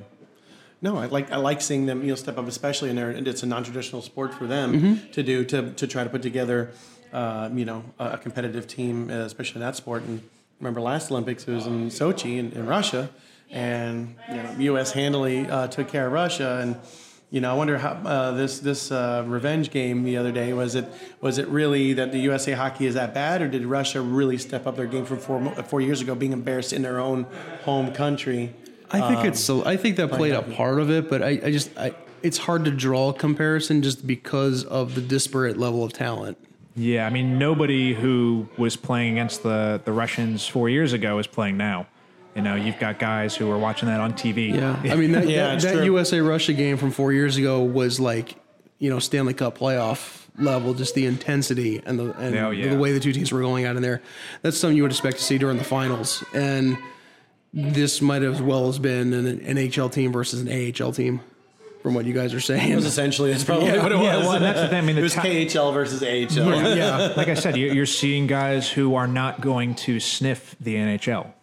No, 0.81 0.95
I 0.97 1.07
like 1.07 1.29
I 1.29 1.35
like 1.35 1.59
seeing 1.59 1.87
them 1.87 2.03
you 2.03 2.09
know 2.09 2.15
step 2.15 2.37
up, 2.37 2.47
especially 2.47 2.89
in 2.89 2.95
there. 2.95 3.09
And 3.09 3.27
it's 3.27 3.43
a 3.43 3.45
non-traditional 3.45 4.01
sport 4.01 4.33
for 4.33 4.47
them 4.47 5.01
to 5.11 5.21
do 5.23 5.43
to 5.51 5.73
to 5.73 5.85
try 5.87 6.05
to 6.05 6.09
put 6.09 6.21
together, 6.21 6.71
uh, 7.11 7.49
you 7.53 7.65
know, 7.65 7.83
a, 7.99 8.11
a 8.11 8.17
competitive 8.17 8.65
team, 8.65 9.09
uh, 9.09 9.25
especially 9.25 9.55
in 9.59 9.65
that 9.67 9.75
sport. 9.75 10.03
And 10.03 10.21
remember 10.61 10.79
last 10.79 11.11
Olympics 11.11 11.45
it 11.49 11.53
was 11.53 11.67
in 11.67 11.89
Sochi 11.89 12.37
in, 12.37 12.53
in 12.53 12.65
Russia, 12.65 13.09
and 13.51 14.15
you 14.29 14.41
know, 14.41 14.55
U.S. 14.71 14.93
handily 14.93 15.45
uh, 15.49 15.67
took 15.67 15.89
care 15.89 16.07
of 16.07 16.13
Russia. 16.13 16.59
And 16.61 16.77
you 17.31 17.41
know, 17.41 17.51
I 17.51 17.53
wonder 17.53 17.77
how 17.77 17.91
uh, 17.91 18.31
this 18.31 18.59
this 18.59 18.91
uh, 18.91 19.23
revenge 19.27 19.69
game 19.69 20.03
the 20.03 20.17
other 20.17 20.31
day 20.31 20.51
was 20.53 20.75
it 20.75 20.85
was 21.21 21.37
it 21.37 21.47
really 21.47 21.93
that 21.93 22.11
the 22.11 22.19
USA 22.19 22.53
hockey 22.53 22.87
is 22.87 22.95
that 22.95 23.13
bad, 23.13 23.41
or 23.41 23.47
did 23.47 23.65
Russia 23.65 24.01
really 24.01 24.37
step 24.37 24.65
up 24.65 24.75
their 24.75 24.87
game 24.87 25.05
from 25.05 25.19
four 25.19 25.51
four 25.63 25.81
years 25.81 26.01
ago, 26.01 26.15
being 26.15 26.33
embarrassed 26.33 26.73
in 26.73 26.81
their 26.81 26.99
own 26.99 27.27
home 27.65 27.93
country? 27.93 28.53
I 28.91 29.07
think 29.07 29.25
it's 29.25 29.39
so. 29.39 29.63
I 29.63 29.77
think 29.77 29.97
that 29.97 30.09
played 30.09 30.33
a 30.33 30.41
part 30.41 30.79
of 30.79 30.89
it, 30.89 31.09
but 31.09 31.21
I, 31.21 31.39
I 31.43 31.51
just 31.51 31.77
I, 31.77 31.93
it's 32.23 32.39
hard 32.39 32.65
to 32.65 32.71
draw 32.71 33.09
a 33.09 33.13
comparison 33.13 33.83
just 33.83 34.07
because 34.07 34.63
of 34.63 34.95
the 34.95 35.01
disparate 35.01 35.57
level 35.57 35.83
of 35.83 35.93
talent. 35.93 36.37
Yeah, 36.75 37.05
I 37.05 37.09
mean, 37.09 37.37
nobody 37.37 37.93
who 37.93 38.47
was 38.57 38.75
playing 38.75 39.13
against 39.13 39.43
the, 39.43 39.81
the 39.83 39.91
Russians 39.91 40.47
four 40.47 40.69
years 40.69 40.93
ago 40.93 41.19
is 41.19 41.27
playing 41.27 41.57
now. 41.57 41.87
You 42.39 42.45
know, 42.45 42.55
you've 42.55 42.79
got 42.79 42.99
guys 42.99 43.35
who 43.35 43.51
are 43.51 43.57
watching 43.57 43.89
that 43.89 43.99
on 43.99 44.13
TV. 44.13 44.55
Yeah, 44.55 44.79
I 44.93 44.95
mean 44.95 45.11
that, 45.11 45.27
Yeah, 45.27 45.55
that, 45.57 45.61
that. 45.61 45.83
USA 45.83 46.21
Russia 46.21 46.53
game 46.53 46.77
from 46.77 46.91
four 46.91 47.11
years 47.11 47.35
ago 47.35 47.61
was 47.61 47.99
like, 47.99 48.35
you 48.77 48.89
know, 48.89 48.99
Stanley 48.99 49.33
Cup 49.33 49.57
playoff 49.57 50.25
level, 50.37 50.73
just 50.73 50.95
the 50.95 51.05
intensity 51.05 51.81
and 51.85 51.99
the 51.99 52.13
and 52.17 52.33
Oh, 52.37 52.51
yeah. 52.51 52.69
the 52.69 52.77
way 52.79 52.93
the 52.93 53.01
two 53.01 53.11
teams 53.11 53.33
were 53.33 53.41
going 53.41 53.65
out 53.65 53.75
in 53.75 53.81
there. 53.81 54.01
That's 54.41 54.57
something 54.57 54.77
you 54.77 54.83
would 54.83 54.91
expect 54.91 55.17
to 55.17 55.23
see 55.23 55.37
during 55.37 55.57
the 55.57 55.65
finals, 55.65 56.23
and 56.33 56.77
this 57.53 58.01
might 58.01 58.23
as 58.23 58.41
well 58.41 58.67
has 58.67 58.79
been 58.79 59.11
an 59.13 59.39
NHL 59.41 59.91
team 59.91 60.13
versus 60.13 60.39
an 60.39 60.47
AHL 60.49 60.93
team, 60.93 61.19
from 61.83 61.93
what 61.93 62.05
you 62.05 62.13
guys 62.13 62.33
are 62.33 62.39
saying. 62.39 62.71
It 62.71 62.75
was 62.75 62.85
essentially 62.85 63.31
that's 63.31 63.43
probably 63.43 63.77
what 63.77 63.91
it 63.91 63.95
was. 63.95 64.03
yeah, 64.05 64.17
was. 64.17 64.25
well, 64.27 64.39
that's 64.39 64.61
the 64.61 64.67
thing. 64.69 64.77
I 64.77 64.81
mean, 64.81 64.95
the 64.95 65.01
it 65.01 65.03
was 65.03 65.13
top- 65.13 65.25
KHL 65.25 65.73
versus 65.73 66.01
AHL. 66.03 66.75
yeah, 66.77 67.13
like 67.17 67.27
I 67.27 67.33
said, 67.33 67.57
you- 67.57 67.73
you're 67.73 67.85
seeing 67.85 68.27
guys 68.27 68.69
who 68.69 68.95
are 68.95 69.07
not 69.07 69.41
going 69.41 69.75
to 69.75 69.99
sniff 69.99 70.55
the 70.61 70.75
NHL. 70.75 71.33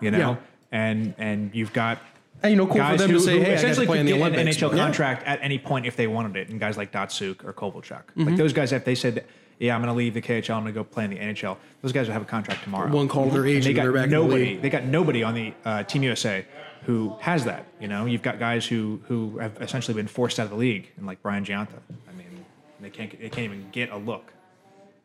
You 0.00 0.10
know, 0.10 0.18
Yeah. 0.18 0.36
and 0.72 1.14
and 1.18 1.54
you've 1.54 1.72
got 1.72 1.98
and 2.42 2.50
you 2.50 2.56
know, 2.56 2.66
cool 2.66 2.74
for 2.74 2.78
guys 2.80 2.98
them 3.00 3.10
who, 3.10 3.16
to 3.18 3.22
say, 3.24 3.38
who 3.38 3.44
"Hey, 3.44 3.52
I 3.52 3.54
essentially 3.54 3.86
play 3.86 3.96
could 3.96 4.00
in 4.00 4.06
the 4.06 4.12
get 4.12 4.20
Olympics." 4.20 4.56
an 4.56 4.68
NHL 4.68 4.70
but- 4.70 4.76
contract 4.78 5.26
at 5.26 5.38
any 5.42 5.58
point 5.58 5.86
if 5.86 5.96
they 5.96 6.06
wanted 6.06 6.36
it, 6.36 6.48
and 6.50 6.60
guys 6.60 6.76
like 6.76 6.92
Datsyuk 6.92 7.44
or 7.44 7.52
Kovalchuk, 7.52 8.02
Mm-hmm. 8.16 8.24
like 8.24 8.36
those 8.36 8.52
guys, 8.52 8.72
if 8.72 8.84
they 8.84 8.94
said, 8.94 9.24
"Yeah, 9.58 9.74
I'm 9.74 9.80
going 9.80 9.92
to 9.92 9.96
leave 9.96 10.12
the 10.14 10.20
KHL, 10.20 10.56
I'm 10.56 10.62
going 10.64 10.74
to 10.74 10.78
go 10.80 10.84
play 10.84 11.04
in 11.04 11.10
the 11.10 11.18
NHL," 11.18 11.56
those 11.82 11.92
guys 11.92 12.06
would 12.08 12.12
have 12.12 12.22
a 12.22 12.26
contract 12.26 12.62
tomorrow. 12.64 12.90
One 12.92 13.08
call 13.08 13.30
their 13.30 13.46
agent, 13.46 13.64
they 13.64 13.72
got 13.72 13.82
they're 13.84 13.92
back 13.92 14.04
in 14.04 14.10
the 14.10 14.16
nobody. 14.16 14.56
They 14.56 14.68
got 14.70 14.84
nobody 14.84 15.22
on 15.22 15.34
the 15.34 15.54
uh, 15.64 15.82
Team 15.84 16.02
USA 16.02 16.44
who 16.84 17.16
has 17.20 17.44
that. 17.46 17.64
You 17.80 17.88
know, 17.88 18.04
you've 18.04 18.22
got 18.22 18.38
guys 18.38 18.66
who 18.66 19.00
who 19.08 19.38
have 19.38 19.56
essentially 19.62 19.94
been 19.94 20.06
forced 20.06 20.38
out 20.38 20.44
of 20.44 20.50
the 20.50 20.56
league, 20.56 20.90
and 20.98 21.06
like 21.06 21.22
Brian 21.22 21.42
Gionta. 21.44 21.68
I 22.08 22.12
mean, 22.18 22.44
they 22.80 22.90
can't 22.90 23.10
they 23.18 23.30
can't 23.30 23.44
even 23.46 23.66
get 23.72 23.90
a 23.90 23.96
look. 23.96 24.32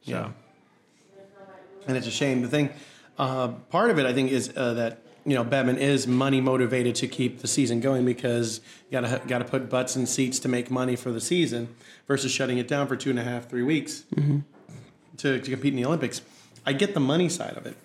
So. 0.03 0.11
Yeah. 0.11 0.29
and 1.87 1.97
it's 1.97 2.07
a 2.07 2.11
shame. 2.11 2.41
The 2.41 2.47
thing, 2.47 2.69
uh, 3.21 3.49
part 3.69 3.91
of 3.91 3.99
it, 3.99 4.05
I 4.07 4.13
think, 4.13 4.31
is 4.31 4.51
uh, 4.55 4.73
that 4.73 5.03
you 5.25 5.35
know 5.35 5.45
Bettman 5.45 5.77
is 5.77 6.07
money 6.07 6.41
motivated 6.41 6.95
to 6.95 7.07
keep 7.07 7.39
the 7.39 7.47
season 7.47 7.79
going 7.79 8.03
because 8.03 8.61
you 8.89 8.99
gotta 8.99 9.21
gotta 9.27 9.45
put 9.45 9.69
butts 9.69 9.95
in 9.95 10.07
seats 10.07 10.39
to 10.39 10.49
make 10.49 10.71
money 10.71 10.95
for 10.95 11.11
the 11.11 11.21
season 11.21 11.69
versus 12.07 12.31
shutting 12.31 12.57
it 12.57 12.67
down 12.67 12.87
for 12.87 12.95
two 12.95 13.11
and 13.11 13.19
a 13.19 13.23
half, 13.23 13.47
three 13.47 13.61
weeks 13.61 14.05
to, 15.17 15.39
to 15.39 15.51
compete 15.51 15.73
in 15.73 15.77
the 15.77 15.85
Olympics. 15.85 16.21
I 16.65 16.73
get 16.73 16.95
the 16.95 16.99
money 16.99 17.29
side 17.29 17.57
of 17.57 17.67
it, 17.67 17.77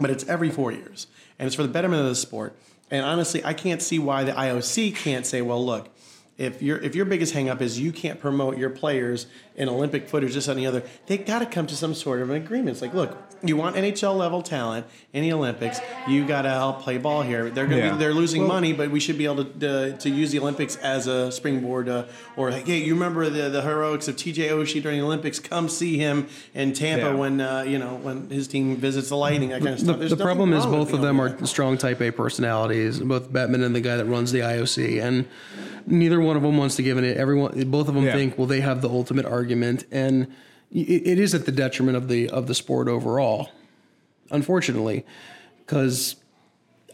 but 0.00 0.10
it's 0.10 0.26
every 0.26 0.50
four 0.50 0.72
years, 0.72 1.06
and 1.38 1.46
it's 1.46 1.54
for 1.54 1.62
the 1.62 1.68
betterment 1.68 2.02
of 2.02 2.08
the 2.08 2.16
sport. 2.16 2.56
And 2.90 3.04
honestly, 3.04 3.44
I 3.44 3.52
can't 3.52 3.80
see 3.80 4.00
why 4.00 4.24
the 4.24 4.32
IOC 4.32 4.96
can't 4.96 5.24
say, 5.24 5.42
"Well, 5.42 5.64
look, 5.64 5.90
if 6.38 6.60
your 6.60 6.78
if 6.78 6.94
your 6.94 7.06
biggest 7.06 7.34
hangup 7.34 7.60
is 7.62 7.80
you 7.80 7.92
can't 7.92 8.20
promote 8.20 8.58
your 8.58 8.68
players 8.70 9.26
in 9.54 9.68
Olympic 9.70 10.06
footage, 10.08 10.34
this 10.34 10.48
and 10.48 10.58
the 10.58 10.66
other, 10.66 10.82
they 11.06 11.16
got 11.16 11.38
to 11.38 11.46
come 11.46 11.66
to 11.66 11.74
some 11.74 11.94
sort 11.94 12.20
of 12.20 12.28
an 12.28 12.36
agreement. 12.36 12.70
It's 12.70 12.82
like, 12.82 12.92
look, 12.92 13.16
you 13.42 13.56
want 13.56 13.74
NHL 13.76 14.14
level 14.14 14.42
talent 14.42 14.84
in 15.14 15.22
the 15.22 15.32
Olympics, 15.32 15.80
you 16.06 16.26
got 16.26 16.42
to 16.42 16.50
help 16.50 16.82
play 16.82 16.98
ball 16.98 17.22
here. 17.22 17.48
They're 17.48 17.64
gonna 17.66 17.78
Yeah. 17.78 17.92
be, 17.92 17.98
they're 17.98 18.12
losing 18.12 18.46
money, 18.46 18.74
but 18.74 18.90
we 18.90 19.00
should 19.00 19.16
be 19.16 19.24
able 19.24 19.46
to 19.46 19.94
uh, 19.94 19.96
to 19.96 20.10
use 20.10 20.30
the 20.30 20.38
Olympics 20.40 20.76
as 20.76 21.06
a 21.06 21.32
springboard. 21.32 21.88
Uh, 21.88 22.04
or 22.36 22.50
like, 22.50 22.66
hey, 22.66 22.82
you 22.84 22.92
remember 22.92 23.30
the 23.30 23.48
the 23.48 23.62
heroics 23.62 24.06
of 24.08 24.16
TJ 24.16 24.50
Oshie 24.50 24.82
during 24.82 24.98
the 24.98 25.04
Olympics? 25.06 25.38
Come 25.38 25.70
see 25.70 25.96
him 25.96 26.28
in 26.54 26.74
Tampa 26.74 27.06
Yeah. 27.06 27.14
when 27.14 27.40
uh, 27.40 27.62
you 27.66 27.78
know 27.78 27.94
when 28.02 28.28
his 28.28 28.46
team 28.46 28.76
visits 28.76 29.08
the 29.08 29.16
Lightning. 29.16 29.48
That 29.50 29.62
kind 29.62 29.68
of 29.70 29.78
The, 29.78 29.84
stuff. 29.86 29.98
There's 30.00 30.10
the 30.10 30.16
problem 30.18 30.52
is 30.52 30.66
both 30.66 30.92
of 30.92 31.00
them 31.00 31.18
are 31.18 31.46
strong 31.46 31.78
type 31.78 32.02
A 32.02 32.10
personalities, 32.10 33.00
both 33.00 33.30
Bettman 33.32 33.64
and 33.64 33.74
the 33.74 33.80
guy 33.80 33.96
that 33.96 34.04
runs 34.04 34.32
the 34.32 34.40
IOC, 34.40 35.02
and 35.02 35.24
neither 35.86 36.20
one 36.20 36.36
of 36.36 36.42
them 36.42 36.56
wants 36.56 36.76
to 36.76 36.82
give 36.82 36.98
it. 36.98 37.16
Everyone, 37.16 37.70
both 37.70 37.88
of 37.88 37.94
them 37.94 38.04
Yeah. 38.04 38.12
think, 38.12 38.36
well, 38.38 38.46
they 38.46 38.60
have 38.60 38.82
the 38.82 38.88
ultimate 38.88 39.24
argument, 39.26 39.84
and 39.90 40.26
it, 40.72 40.78
it 41.06 41.18
is 41.18 41.34
at 41.34 41.46
the 41.46 41.52
detriment 41.52 41.96
of 41.96 42.08
the 42.08 42.28
of 42.30 42.46
the 42.46 42.54
sport 42.54 42.88
overall, 42.88 43.50
unfortunately, 44.30 45.04
because 45.58 46.16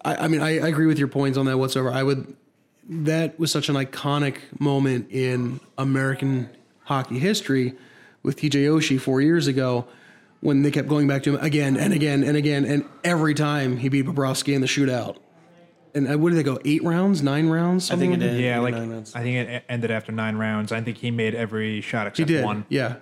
I, 0.04 0.16
I 0.16 0.28
mean 0.28 0.42
I, 0.42 0.58
I 0.58 0.68
agree 0.68 0.86
with 0.86 0.98
your 0.98 1.08
points 1.08 1.38
on 1.38 1.46
that 1.46 1.58
whatsoever. 1.58 1.90
I 1.90 2.02
would 2.02 2.36
that 2.88 3.38
was 3.38 3.50
such 3.52 3.68
an 3.68 3.76
iconic 3.76 4.38
moment 4.58 5.06
in 5.10 5.60
American 5.78 6.50
hockey 6.84 7.18
history 7.18 7.74
with 8.22 8.36
TJ 8.36 8.64
Oshie 8.66 9.00
four 9.00 9.20
years 9.20 9.46
ago 9.46 9.86
when 10.40 10.62
they 10.62 10.70
kept 10.72 10.88
going 10.88 11.06
back 11.06 11.22
to 11.22 11.36
him 11.36 11.44
again 11.44 11.76
and 11.76 11.92
again 11.94 12.24
and 12.24 12.36
again, 12.36 12.64
and 12.64 12.84
every 13.04 13.34
time 13.34 13.76
he 13.76 13.88
beat 13.88 14.04
Bobrovsky 14.06 14.54
in 14.54 14.60
the 14.60 14.66
shootout. 14.66 15.16
And 15.94 16.10
uh, 16.10 16.16
what 16.18 16.30
did 16.30 16.36
they 16.38 16.42
go? 16.42 16.58
Eight 16.64 16.82
rounds, 16.82 17.22
nine 17.22 17.48
rounds? 17.48 17.90
I 17.90 17.96
think 17.96 18.12
it 18.14 18.20
something 18.20 18.34
did. 18.36 18.40
Yeah, 18.40 18.60
like 18.60 18.74
nine. 18.74 19.04
I 19.14 19.22
think 19.22 19.48
it 19.48 19.64
ended 19.68 19.90
after 19.90 20.10
nine 20.12 20.36
rounds. 20.36 20.72
I 20.72 20.80
think 20.80 20.96
he 20.98 21.10
made 21.10 21.34
every 21.34 21.80
shot 21.82 22.04
He 22.04 22.08
except 22.08 22.28
did. 22.28 22.44
one. 22.44 22.64
Yeah. 22.68 22.96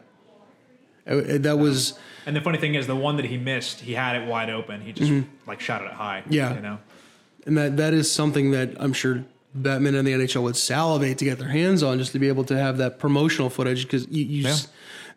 Uh, 1.09 1.15
uh, 1.17 1.39
That 1.39 1.59
was 1.59 1.99
And 2.27 2.35
the 2.35 2.41
funny 2.41 2.59
thing 2.59 2.75
is, 2.75 2.87
the 2.87 2.97
one 2.97 3.17
that 3.17 3.27
he 3.27 3.39
missed, 3.39 3.81
he 3.81 3.95
had 3.95 4.21
it 4.21 4.29
wide 4.29 4.51
open. 4.51 4.81
He 4.81 4.93
just 4.93 5.13
like 5.47 5.61
shot 5.61 5.83
it 5.83 5.87
at 5.87 5.93
high. 5.95 6.23
Mm-hmm. 6.23 6.33
Yeah. 6.33 6.55
you 6.55 6.61
know. 6.61 6.79
and 7.47 7.57
that 7.57 7.77
that 7.77 7.95
is 7.95 8.11
something 8.11 8.51
that 8.51 8.71
I'm 8.81 8.93
sure 8.93 9.25
Bettman 9.59 9.97
and 9.99 10.07
the 10.07 10.13
NHL 10.13 10.43
would 10.43 10.57
salivate 10.57 11.19
to 11.19 11.25
get 11.25 11.39
their 11.39 11.49
hands 11.49 11.83
on, 11.83 11.99
just 11.99 12.13
to 12.13 12.19
be 12.19 12.29
able 12.29 12.45
to 12.45 12.57
have 12.57 12.79
that 12.79 12.99
promotional 12.99 13.51
footage 13.51 13.83
because 13.83 14.07
you, 14.09 14.25
you 14.25 14.47
s- 14.49 14.69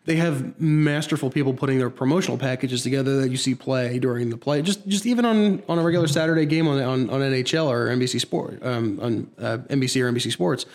they 0.06 0.16
have 0.16 0.60
masterful 0.60 1.30
people 1.30 1.54
putting 1.54 1.78
their 1.78 1.90
promotional 1.90 2.36
packages 2.36 2.82
together 2.82 3.20
that 3.22 3.30
you 3.30 3.36
see 3.36 3.54
play 3.54 3.98
during 3.98 4.30
the 4.30 4.36
play. 4.36 4.62
Just 4.62 4.86
just 4.86 5.06
even 5.06 5.24
on 5.24 5.62
on 5.68 5.78
a 5.78 5.82
regular 5.82 6.06
Saturday 6.06 6.46
game 6.46 6.66
on 6.68 6.80
on, 6.80 7.10
on 7.10 7.20
NHL 7.20 7.66
or 7.66 7.88
NBC 7.88 8.20
Sport 8.20 8.62
um, 8.62 9.00
on 9.00 9.30
uh, 9.38 9.58
NBC 9.68 10.02
or 10.02 10.12
NBC 10.12 10.32
Sports. 10.32 10.66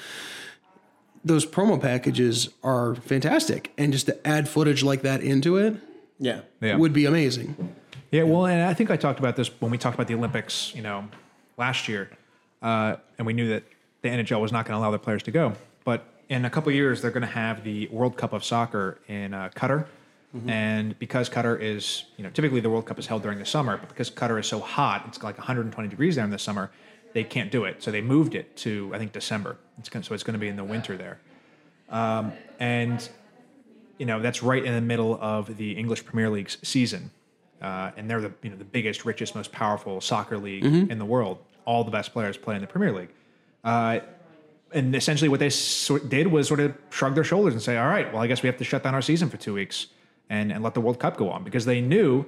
Those 1.24 1.46
promo 1.46 1.82
packages 1.82 2.50
are 2.64 2.96
fantastic, 2.96 3.74
and 3.78 3.92
just 3.92 4.06
to 4.06 4.28
add 4.28 4.48
footage 4.48 4.84
like 4.84 5.02
that 5.02 5.22
into 5.22 5.58
it 5.58 5.76
yeah. 6.20 6.42
Yeah. 6.62 6.78
would 6.78 6.94
be 6.94 7.06
amazing. 7.06 7.76
Yeah, 8.12 8.24
well, 8.24 8.46
and 8.46 8.64
I 8.64 8.74
think 8.74 8.92
I 8.92 8.98
talked 8.98 9.20
about 9.20 9.36
this 9.36 9.50
when 9.60 9.72
we 9.72 9.78
talked 9.78 9.96
about 9.96 10.08
the 10.08 10.16
Olympics, 10.16 10.74
you 10.76 10.82
know, 10.82 11.08
last 11.58 11.88
year, 11.88 12.10
uh, 12.62 12.96
and 13.18 13.26
we 13.26 13.34
knew 13.34 13.50
that 13.50 13.64
the 14.02 14.10
NHL 14.10 14.42
was 14.42 14.52
not 14.52 14.66
going 14.66 14.76
to 14.76 14.80
allow 14.80 14.92
their 14.92 15.00
players 15.00 15.24
to 15.24 15.32
go. 15.32 15.54
But 15.84 16.06
in 16.30 16.46
a 16.46 16.50
couple 16.50 16.70
of 16.70 16.76
years, 16.76 17.02
they're 17.02 17.12
going 17.12 17.22
to 17.22 17.28
have 17.28 17.64
the 17.64 17.88
World 17.88 18.16
Cup 18.16 18.34
of 18.34 18.44
Soccer 18.44 19.00
in 19.08 19.34
uh, 19.34 19.50
Qatar, 19.56 19.88
and 20.48 20.98
because 21.00 21.28
Qatar 21.28 21.60
is, 21.60 22.04
you 22.18 22.24
know, 22.24 22.30
typically 22.30 22.60
the 22.60 22.70
World 22.70 22.86
Cup 22.86 23.00
is 23.00 23.08
held 23.08 23.24
during 23.24 23.40
the 23.40 23.46
summer, 23.46 23.78
but 23.78 23.90
because 23.90 24.12
Qatar 24.12 24.40
is 24.40 24.46
so 24.46 24.60
hot, 24.60 25.06
it's 25.08 25.24
like 25.24 25.38
120 25.40 25.90
degrees 25.90 26.16
there 26.16 26.24
in 26.24 26.30
the 26.30 26.38
summer, 26.38 26.70
they 27.14 27.24
can't 27.24 27.52
do 27.52 27.66
it. 27.66 27.82
So 27.82 27.90
they 27.90 28.02
moved 28.02 28.36
it 28.36 28.56
to 28.58 28.92
I 28.94 29.00
think 29.00 29.12
December. 29.12 29.58
It's 29.80 29.90
gonna, 29.90 30.06
so 30.06 30.14
it's 30.14 30.24
going 30.24 30.36
to 30.36 30.40
be 30.40 30.48
in 30.48 30.56
the 30.56 30.64
winter 30.64 30.96
there, 30.98 31.20
um, 31.90 32.32
and 32.60 33.10
you 33.98 34.06
know 34.06 34.20
that's 34.22 34.44
right 34.44 34.64
in 34.64 34.74
the 34.76 34.82
middle 34.82 35.18
of 35.20 35.58
the 35.58 35.72
English 35.72 36.06
Premier 36.06 36.30
League's 36.30 36.58
season, 36.62 37.10
uh, 37.62 37.90
and 37.98 38.08
they're 38.08 38.22
the 38.22 38.32
you 38.44 38.52
know 38.52 38.56
the 38.56 38.66
biggest, 38.66 39.06
richest, 39.06 39.34
most 39.34 39.52
powerful 39.52 40.00
soccer 40.00 40.38
league 40.38 40.64
in 40.92 41.00
the 41.00 41.06
world. 41.06 41.40
All 41.66 41.84
the 41.84 41.92
best 41.92 42.14
players 42.14 42.38
play 42.38 42.54
in 42.54 42.62
the 42.62 42.68
Premier 42.68 42.94
League, 42.94 43.10
uh, 43.64 44.02
and 44.74 44.96
essentially 44.96 45.30
what 45.30 45.40
they 45.40 45.50
sort 45.50 46.10
did 46.10 46.28
was 46.28 46.48
sort 46.48 46.60
of 46.60 46.76
shrug 46.90 47.16
their 47.16 47.24
shoulders 47.24 47.54
and 47.54 47.62
say, 47.62 47.78
"All 47.78 47.88
right, 47.88 48.12
well, 48.14 48.22
I 48.22 48.28
guess 48.28 48.44
we 48.44 48.48
have 48.48 48.58
to 48.58 48.64
shut 48.64 48.84
down 48.84 48.94
our 48.96 49.02
season 49.02 49.30
for 49.30 49.38
two 49.38 49.54
weeks." 49.54 49.88
and 50.32 50.52
and 50.52 50.64
let 50.64 50.76
the 50.76 50.82
World 50.82 51.00
Cup 51.00 51.18
go 51.18 51.28
on 51.32 51.44
because 51.44 51.66
they 51.66 51.82
knew 51.82 52.24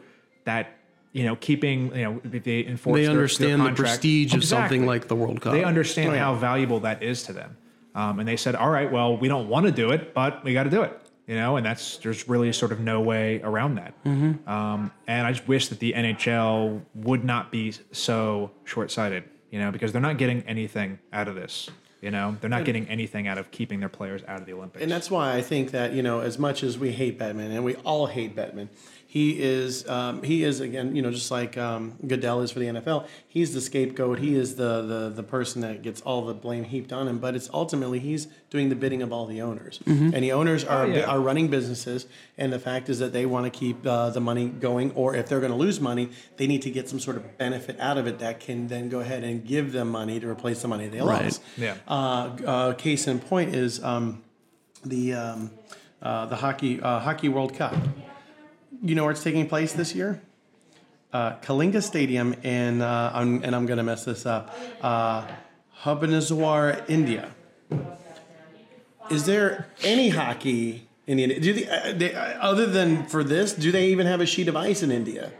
that 0.45 0.75
you 1.13 1.23
know 1.23 1.35
keeping 1.35 1.95
you 1.95 2.03
know 2.03 2.21
if 2.23 2.43
they 2.43 2.65
enforce 2.65 2.95
They 2.97 3.01
their- 3.03 3.11
their 3.13 3.19
understand 3.21 3.61
the 3.61 3.65
contract- 3.65 3.77
prestige 3.77 4.33
of 4.33 4.43
something 4.43 4.87
like 4.87 5.07
the 5.07 5.15
World 5.15 5.39
Cup. 5.39 5.53
They 5.53 5.63
understand 5.63 6.09
Oh, 6.09 6.13
yeah. 6.13 6.19
how 6.21 6.33
valuable 6.33 6.79
that 6.79 7.03
is 7.03 7.21
to 7.23 7.33
them, 7.33 7.57
um, 7.93 8.17
and 8.19 8.27
they 8.27 8.37
said, 8.37 8.55
"All 8.55 8.71
right, 8.71 8.91
well, 8.91 9.15
we 9.17 9.27
don't 9.27 9.47
want 9.49 9.67
to 9.67 9.71
do 9.71 9.91
it, 9.91 10.15
but 10.15 10.43
we 10.43 10.53
got 10.53 10.63
to 10.63 10.71
do 10.71 10.81
it." 10.81 10.97
You 11.27 11.35
know, 11.35 11.57
and 11.57 11.63
that's 11.65 11.97
there's 11.97 12.27
really 12.27 12.51
sort 12.53 12.71
of 12.71 12.79
no 12.79 12.99
way 13.01 13.39
around 13.43 13.75
that. 13.75 13.93
Mm-hmm. 14.03 14.49
Um, 14.49 14.91
and 15.07 15.27
I 15.27 15.31
just 15.31 15.47
wish 15.47 15.67
that 15.67 15.79
the 15.79 15.93
NHL 15.93 16.81
would 16.95 17.23
not 17.23 17.51
be 17.51 17.71
so 17.91 18.49
short-sighted. 18.65 19.25
You 19.51 19.59
know, 19.59 19.69
because 19.71 19.91
they're 19.91 20.01
not 20.01 20.17
getting 20.17 20.41
anything 20.47 20.97
out 21.13 21.27
of 21.27 21.35
this. 21.35 21.69
You 22.01 22.09
know, 22.09 22.35
they're 22.41 22.49
not 22.49 22.65
getting 22.65 22.87
anything 22.89 23.27
out 23.27 23.37
of 23.37 23.51
keeping 23.51 23.79
their 23.79 23.89
players 23.89 24.23
out 24.27 24.39
of 24.39 24.47
the 24.47 24.53
Olympics. 24.53 24.81
And 24.81 24.91
that's 24.91 25.11
why 25.11 25.35
I 25.35 25.43
think 25.43 25.69
that 25.71 25.93
you 25.93 26.01
know, 26.01 26.19
as 26.19 26.39
much 26.39 26.63
as 26.63 26.79
we 26.79 26.91
hate 26.91 27.19
Bettman 27.19 27.51
and 27.51 27.63
we 27.63 27.75
all 27.75 28.07
hate 28.07 28.35
Bettman, 28.35 28.69
he 29.11 29.41
is 29.41 29.85
um, 29.89 30.23
he 30.23 30.45
is 30.45 30.61
again, 30.61 30.95
you 30.95 31.01
know, 31.01 31.11
just 31.11 31.31
like 31.31 31.57
um, 31.57 31.97
Goodell 32.07 32.39
is 32.43 32.51
for 32.51 32.59
the 32.59 32.67
NFL. 32.67 33.07
He's 33.27 33.53
the 33.53 33.59
scapegoat. 33.59 34.19
He 34.19 34.37
is 34.37 34.55
the, 34.55 34.81
the 34.83 35.11
the 35.13 35.21
person 35.21 35.59
that 35.63 35.81
gets 35.81 35.99
all 35.99 36.23
the 36.23 36.33
blame 36.33 36.63
heaped 36.63 36.93
on 36.93 37.09
him. 37.09 37.19
But 37.19 37.35
it's 37.35 37.49
ultimately 37.53 37.99
he's 37.99 38.27
doing 38.49 38.69
the 38.69 38.75
bidding 38.75 39.01
of 39.01 39.11
all 39.11 39.25
the 39.25 39.41
owners, 39.41 39.81
and 39.85 40.13
the 40.13 40.31
owners 40.31 40.63
are 40.63 40.87
yeah. 40.87 41.01
are 41.07 41.19
running 41.19 41.49
businesses. 41.49 42.05
And 42.37 42.53
the 42.53 42.59
fact 42.59 42.87
is 42.87 42.99
that 42.99 43.11
they 43.11 43.25
want 43.25 43.51
to 43.51 43.59
keep 43.59 43.85
uh, 43.85 44.11
the 44.11 44.21
money 44.21 44.47
going, 44.47 44.91
or 44.91 45.13
if 45.13 45.27
they're 45.27 45.41
going 45.41 45.51
to 45.51 45.57
lose 45.57 45.81
money, 45.81 46.11
they 46.37 46.47
need 46.47 46.61
to 46.61 46.71
get 46.71 46.87
some 46.87 47.01
sort 47.01 47.17
of 47.17 47.37
benefit 47.37 47.77
out 47.81 47.97
of 47.97 48.07
it 48.07 48.19
that 48.19 48.39
can 48.39 48.69
then 48.69 48.87
go 48.87 49.01
ahead 49.01 49.25
and 49.25 49.45
give 49.45 49.73
them 49.73 49.89
money 49.89 50.21
to 50.21 50.29
replace 50.29 50.61
the 50.61 50.69
money 50.69 50.87
they 50.87 51.01
Right. 51.01 51.25
lost. 51.25 51.41
Yeah. 51.57 51.75
Uh, 51.85 52.29
uh, 52.47 52.73
case 52.75 53.07
in 53.07 53.19
point 53.19 53.53
is 53.53 53.83
um, 53.83 54.23
the 54.85 55.15
um, 55.15 55.51
uh, 56.01 56.27
the 56.27 56.37
hockey 56.37 56.79
uh, 56.81 56.99
hockey 56.99 57.27
World 57.27 57.55
Cup. 57.57 57.75
You 58.83 58.95
know 58.95 59.03
where 59.03 59.11
it's 59.11 59.23
taking 59.23 59.47
place 59.47 59.73
this 59.73 59.93
year? 59.93 60.21
Uh, 61.13 61.35
Kalinga 61.37 61.83
Stadium 61.83 62.33
in 62.41 62.81
uh, 62.81 63.11
I'm, 63.13 63.43
and 63.43 63.55
I'm 63.55 63.65
going 63.65 63.77
to 63.77 63.83
mess 63.83 64.05
this 64.05 64.25
up. 64.25 64.57
Uh, 64.81 65.27
India. 66.87 67.31
Is 69.09 69.25
there 69.25 69.67
any 69.83 70.09
hockey 70.09 70.87
in 71.05 71.19
India? 71.19 71.39
Do 71.39 71.53
they, 71.53 71.67
uh, 71.67 71.93
they, 71.93 72.15
uh, 72.15 72.39
other 72.39 72.65
than 72.65 73.05
for 73.05 73.23
this, 73.23 73.53
do 73.53 73.71
they 73.71 73.89
even 73.89 74.07
have 74.07 74.21
a 74.21 74.25
sheet 74.25 74.47
of 74.47 74.55
ice 74.55 74.81
in 74.81 74.91
India? 74.91 75.31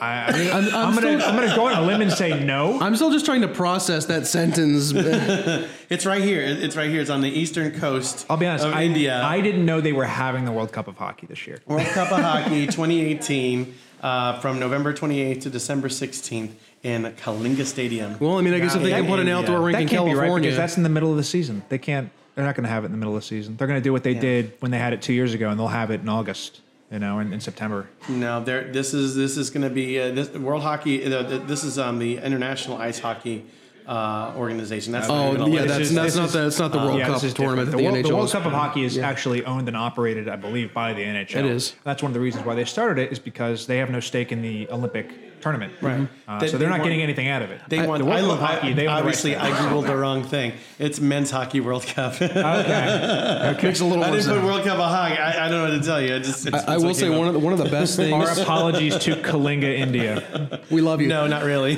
I, 0.00 0.24
I 0.24 0.38
mean, 0.38 0.50
I'm, 0.50 0.56
I'm, 0.56 0.74
I'm 0.74 0.94
gonna 0.94 1.20
still, 1.20 1.28
I'm 1.28 1.34
gonna 1.36 1.54
go 1.54 1.66
on 1.66 1.74
a 1.74 1.82
limb 1.82 2.00
and 2.00 2.10
say 2.10 2.42
no. 2.42 2.80
I'm 2.80 2.96
still 2.96 3.10
just 3.10 3.26
trying 3.26 3.42
to 3.42 3.48
process 3.48 4.06
that 4.06 4.26
sentence. 4.26 4.92
It's 5.90 6.06
right 6.06 6.22
here. 6.22 6.40
It's 6.42 6.76
right 6.76 6.88
here. 6.88 7.00
It's 7.00 7.10
on 7.10 7.20
the 7.20 7.28
eastern 7.28 7.72
coast. 7.72 8.24
I'll 8.30 8.36
be 8.36 8.46
honest. 8.46 8.64
of 8.64 8.72
I, 8.72 8.84
India. 8.84 9.20
I 9.24 9.40
didn't 9.40 9.66
know 9.66 9.80
they 9.80 9.92
were 9.92 10.04
having 10.04 10.44
the 10.44 10.52
World 10.52 10.70
Cup 10.70 10.86
of 10.86 10.96
Hockey 10.96 11.26
this 11.26 11.48
year. 11.48 11.58
World 11.66 11.84
Cup 11.88 12.12
of 12.12 12.20
Hockey 12.20 12.66
2018 12.68 13.74
uh, 14.00 14.38
from 14.38 14.60
November 14.60 14.94
28th 14.94 15.40
to 15.42 15.50
December 15.50 15.88
16th 15.88 16.52
in 16.84 17.02
Kalinga 17.02 17.66
Stadium. 17.66 18.16
well, 18.20 18.38
I 18.38 18.42
mean, 18.42 18.54
I 18.54 18.60
guess 18.60 18.76
if 18.76 18.82
they 18.82 18.90
can 18.90 19.06
put 19.06 19.18
an 19.18 19.26
yeah. 19.26 19.38
outdoor 19.38 19.60
rink 19.60 19.74
That 19.76 19.82
in 19.82 19.88
can't 19.88 20.04
be 20.06 20.12
right 20.12 20.18
California, 20.20 20.48
because 20.48 20.56
that's 20.56 20.76
in 20.76 20.84
the 20.84 20.88
middle 20.88 21.10
of 21.10 21.16
the 21.16 21.24
season. 21.24 21.62
They 21.68 21.78
can't. 21.78 22.10
They're 22.36 22.44
not 22.44 22.54
going 22.54 22.64
to 22.64 22.70
have 22.70 22.84
it 22.84 22.86
in 22.86 22.92
the 22.92 22.98
middle 22.98 23.16
of 23.16 23.22
the 23.22 23.26
season. 23.26 23.56
They're 23.56 23.66
going 23.66 23.80
to 23.80 23.84
do 23.84 23.92
what 23.92 24.04
they 24.04 24.14
did 24.14 24.52
when 24.60 24.70
they 24.70 24.78
had 24.78 24.92
it 24.92 25.02
two 25.02 25.12
years 25.12 25.34
ago, 25.34 25.50
and 25.50 25.58
they'll 25.58 25.66
have 25.66 25.90
it 25.90 26.00
in 26.00 26.08
August. 26.08 26.60
You 26.90 26.98
know, 26.98 27.20
in, 27.20 27.32
in 27.32 27.40
September. 27.40 27.88
No, 28.08 28.42
there. 28.42 28.72
This 28.72 28.92
is 28.94 29.14
this 29.14 29.36
is 29.36 29.48
going 29.50 29.62
to 29.62 29.70
be 29.70 30.00
uh, 30.00 30.10
this 30.10 30.30
World 30.30 30.62
Hockey. 30.62 31.04
Uh, 31.14 31.22
this 31.22 31.62
is 31.62 31.78
um, 31.78 32.00
the 32.00 32.18
International 32.18 32.78
Ice 32.78 32.98
Hockey 32.98 33.46
uh, 33.86 34.32
Organization. 34.36 34.92
That's 34.92 35.06
not 35.06 35.16
oh 35.16 35.28
even 35.34 35.40
a 35.42 35.48
yeah, 35.50 35.64
that's 35.66 35.78
is- 35.82 35.94
that's 35.94 36.16
not 36.16 36.26
is- 36.26 36.32
the 36.32 36.40
that's 36.40 36.58
not 36.58 36.72
the 36.72 36.78
World 36.78 36.98
Yeah, 36.98 37.06
Cup 37.06 37.20
this 37.20 37.32
tournament 37.32 37.70
that 37.70 37.76
different. 37.76 37.94
the, 37.98 38.02
the, 38.02 38.08
NHL 38.08 38.12
World 38.16 38.26
is- 38.26 38.32
Cup 38.32 38.44
of 38.44 38.52
Hockey 38.52 38.82
is 38.82 38.96
Yeah. 38.96 39.08
actually 39.08 39.44
owned 39.44 39.68
and 39.68 39.76
operated, 39.76 40.28
I 40.28 40.34
believe, 40.34 40.74
by 40.74 40.92
the 40.92 41.02
NHL. 41.02 41.36
It 41.36 41.44
is. 41.44 41.76
That's 41.84 42.02
one 42.02 42.10
of 42.10 42.14
the 42.14 42.20
reasons 42.20 42.44
why 42.44 42.56
they 42.56 42.64
started 42.64 43.00
it 43.00 43.12
is 43.12 43.20
because 43.20 43.68
they 43.68 43.76
have 43.78 43.90
no 43.90 44.00
stake 44.00 44.32
in 44.32 44.42
the 44.42 44.68
Olympic 44.70 45.12
tournament. 45.40 45.72
Right. 45.80 46.06
Uh, 46.28 46.38
They- 46.38 46.46
so 46.46 46.52
they 46.52 46.58
they're 46.58 46.68
not 46.68 46.78
want- 46.80 46.84
getting 46.84 47.02
anything 47.02 47.28
out 47.28 47.42
of 47.42 47.50
it. 47.50 47.60
They 47.68 47.86
want. 47.86 47.98
the 48.00 48.04
World 48.04 48.18
I 48.18 48.20
love 48.22 48.40
of 48.42 48.46
Hockey. 48.48 48.72
They 48.72 48.86
own 48.86 48.94
the 48.94 49.00
obviously. 49.00 49.36
I 49.36 49.50
googled 49.50 49.86
the 49.86 49.96
wrong 49.96 50.22
thing. 50.22 50.52
It's 50.78 51.00
Men's 51.00 51.30
Hockey 51.30 51.60
World 51.60 51.84
Cup. 51.86 52.20
Okay. 52.20 53.58
makes 53.62 53.80
a 53.80 53.84
little 53.84 54.02
I 54.04 54.10
didn't 54.10 54.24
put 54.26 54.34
sense. 54.34 54.44
World 54.44 54.62
Cup 54.64 54.78
of 54.78 54.90
Hockey. 54.90 55.18
I, 55.18 55.46
I 55.46 55.48
don't 55.48 55.58
know 55.64 55.72
what 55.74 55.80
to 55.80 55.86
tell 55.86 56.00
you. 56.00 56.14
It 56.14 56.22
just, 56.24 56.46
it's, 56.46 56.56
I, 56.64 56.72
I 56.72 56.74
it's 56.76 56.84
will 56.84 56.94
say 56.94 57.08
one 57.08 57.26
of 57.28 57.34
the, 57.34 57.38
one 57.40 57.52
of 57.52 57.58
the 57.58 57.68
best 57.70 57.96
things. 57.96 58.12
Our 58.12 58.42
apologies 58.42 58.96
to 58.98 59.16
Kalinga, 59.16 59.78
India. 59.78 60.60
we 60.70 60.80
love 60.80 61.00
you. 61.00 61.08
No, 61.08 61.26
not 61.26 61.42
really. 61.44 61.74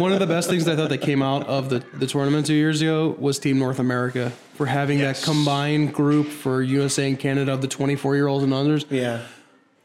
One 0.00 0.12
of 0.12 0.18
the 0.18 0.26
best 0.26 0.48
things 0.48 0.66
I 0.68 0.76
thought 0.76 0.88
that 0.90 0.98
came 0.98 1.22
out 1.22 1.46
of 1.46 1.68
the, 1.70 1.84
the 1.94 2.06
tournament 2.06 2.46
two 2.46 2.54
years 2.54 2.80
ago 2.82 3.16
was 3.18 3.38
Team 3.38 3.58
North 3.58 3.78
America 3.78 4.32
for 4.54 4.66
having 4.66 4.98
Yes. 4.98 5.20
that 5.20 5.26
combined 5.26 5.94
group 5.94 6.28
for 6.28 6.62
USA 6.62 7.08
and 7.08 7.18
Canada 7.18 7.52
of 7.52 7.62
the 7.62 7.68
24 7.68 8.14
year 8.16 8.26
olds 8.26 8.44
and 8.44 8.52
others. 8.52 8.84
yeah. 8.90 9.22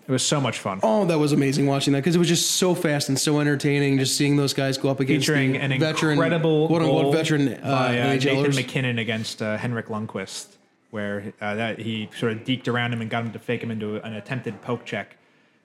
It 0.08 0.12
was 0.12 0.24
so 0.26 0.40
much 0.40 0.60
fun. 0.60 0.80
Oh, 0.84 1.04
that 1.06 1.20
was 1.20 1.34
amazing 1.34 1.68
watching 1.68 1.92
that 1.94 2.00
because 2.00 2.16
it 2.16 2.20
was 2.20 2.30
just 2.30 2.52
so 2.52 2.74
fast 2.74 3.10
and 3.10 3.20
so 3.20 3.42
entertaining. 3.42 3.98
Just 4.00 4.16
seeing 4.16 4.38
those 4.38 4.54
guys 4.54 4.78
go 4.78 4.90
up 4.90 5.02
against 5.02 5.28
Featuring 5.28 5.58
an 5.58 5.78
veteran, 5.78 6.14
incredible 6.14 6.68
quote 6.68 6.82
unquote 6.82 7.14
veteran 7.14 7.56
uh, 7.56 7.60
by 7.62 8.00
uh, 8.00 8.14
Nathan 8.14 8.36
NHLers. 8.38 8.56
MacKinnon 8.56 9.00
against 9.00 9.42
uh, 9.42 9.58
Henrik 9.58 9.88
Lundqvist, 9.88 10.56
where 10.92 11.34
uh, 11.42 11.56
that 11.56 11.80
he 11.80 12.10
sort 12.18 12.32
of 12.32 12.40
deked 12.46 12.70
around 12.70 12.94
him 12.94 13.02
and 13.02 13.10
got 13.10 13.26
him 13.26 13.34
to 13.34 13.40
fake 13.40 13.62
him 13.62 13.70
into 13.70 13.98
an 13.98 14.14
attempted 14.14 14.62
poke 14.62 14.86
check, 14.86 15.18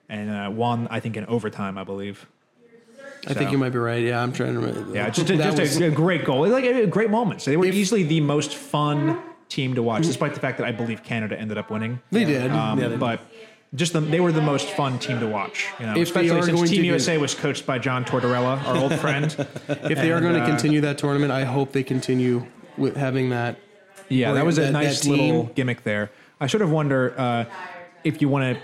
and 0.09 0.29
uh, 0.29 0.51
won 0.51 0.89
I 0.91 0.99
think 0.99 1.15
in 1.15 1.25
overtime, 1.27 1.77
I 1.77 1.85
believe. 1.85 2.27
I 3.25 3.33
think 3.33 3.51
you 3.53 3.57
might 3.57 3.69
be 3.69 3.77
right. 3.79 4.03
Yeah, 4.03 4.21
I'm 4.21 4.33
trying 4.33 4.55
to 4.55 4.59
remember. 4.59 4.93
Yeah, 4.93 5.09
just, 5.09 5.29
a, 5.29 5.37
just 5.37 5.57
was- 5.57 5.79
a, 5.79 5.85
a 5.85 5.91
great 5.91 6.25
goal. 6.25 6.45
Like 6.49 6.65
uh, 6.65 6.85
great 6.87 7.09
moments. 7.09 7.45
They 7.45 7.55
were 7.55 7.65
If- 7.65 7.75
easily 7.75 8.03
the 8.03 8.19
most 8.19 8.55
fun 8.55 9.21
team 9.47 9.75
to 9.75 9.83
watch, 9.83 10.03
despite 10.03 10.33
the 10.33 10.41
fact 10.41 10.57
that 10.57 10.67
I 10.67 10.73
believe 10.73 11.03
Canada 11.03 11.39
ended 11.39 11.57
up 11.57 11.69
winning. 11.71 12.01
They 12.11 12.25
did. 12.25 12.51
Um, 12.51 12.77
Yeah, 12.79 12.89
they 12.89 12.97
did. 12.97 13.19
But 13.73 13.79
just 13.79 13.93
the, 13.93 13.99
they 14.01 14.19
were 14.19 14.31
the 14.31 14.41
most 14.41 14.69
fun 14.69 14.99
team 14.99 15.19
to 15.19 15.27
watch. 15.27 15.67
You 15.79 15.87
know, 15.87 15.91
If 15.93 15.95
they 15.95 16.01
especially 16.03 16.29
are 16.39 16.43
since 16.43 16.55
going 16.59 16.69
Team 16.69 16.81
to 16.81 16.87
USA 16.87 17.17
was 17.17 17.33
coached 17.33 17.65
by 17.65 17.79
John 17.79 18.05
Tortorella, 18.05 18.63
our 18.65 18.77
old 18.77 18.93
friend. 18.99 19.25
if 19.67 19.97
they 19.97 20.11
are 20.11 20.17
And, 20.17 20.23
going 20.23 20.35
to 20.35 20.41
uh, 20.41 20.45
continue 20.47 20.81
that 20.81 20.97
tournament, 20.97 21.31
I 21.31 21.43
hope 21.43 21.71
they 21.71 21.83
continue 21.83 22.45
with 22.77 22.95
having 22.95 23.29
that. 23.31 23.57
Yeah, 24.09 24.33
that 24.33 24.45
was 24.45 24.57
a 24.57 24.61
that- 24.61 24.71
nice 24.73 25.01
that 25.01 25.09
little 25.09 25.45
gimmick 25.55 25.83
there. 25.83 26.11
I 26.39 26.47
sort 26.47 26.61
of 26.61 26.69
wonder 26.71 27.15
uh, 27.17 27.45
if 28.03 28.21
you 28.21 28.29
want 28.29 28.57
to. 28.57 28.61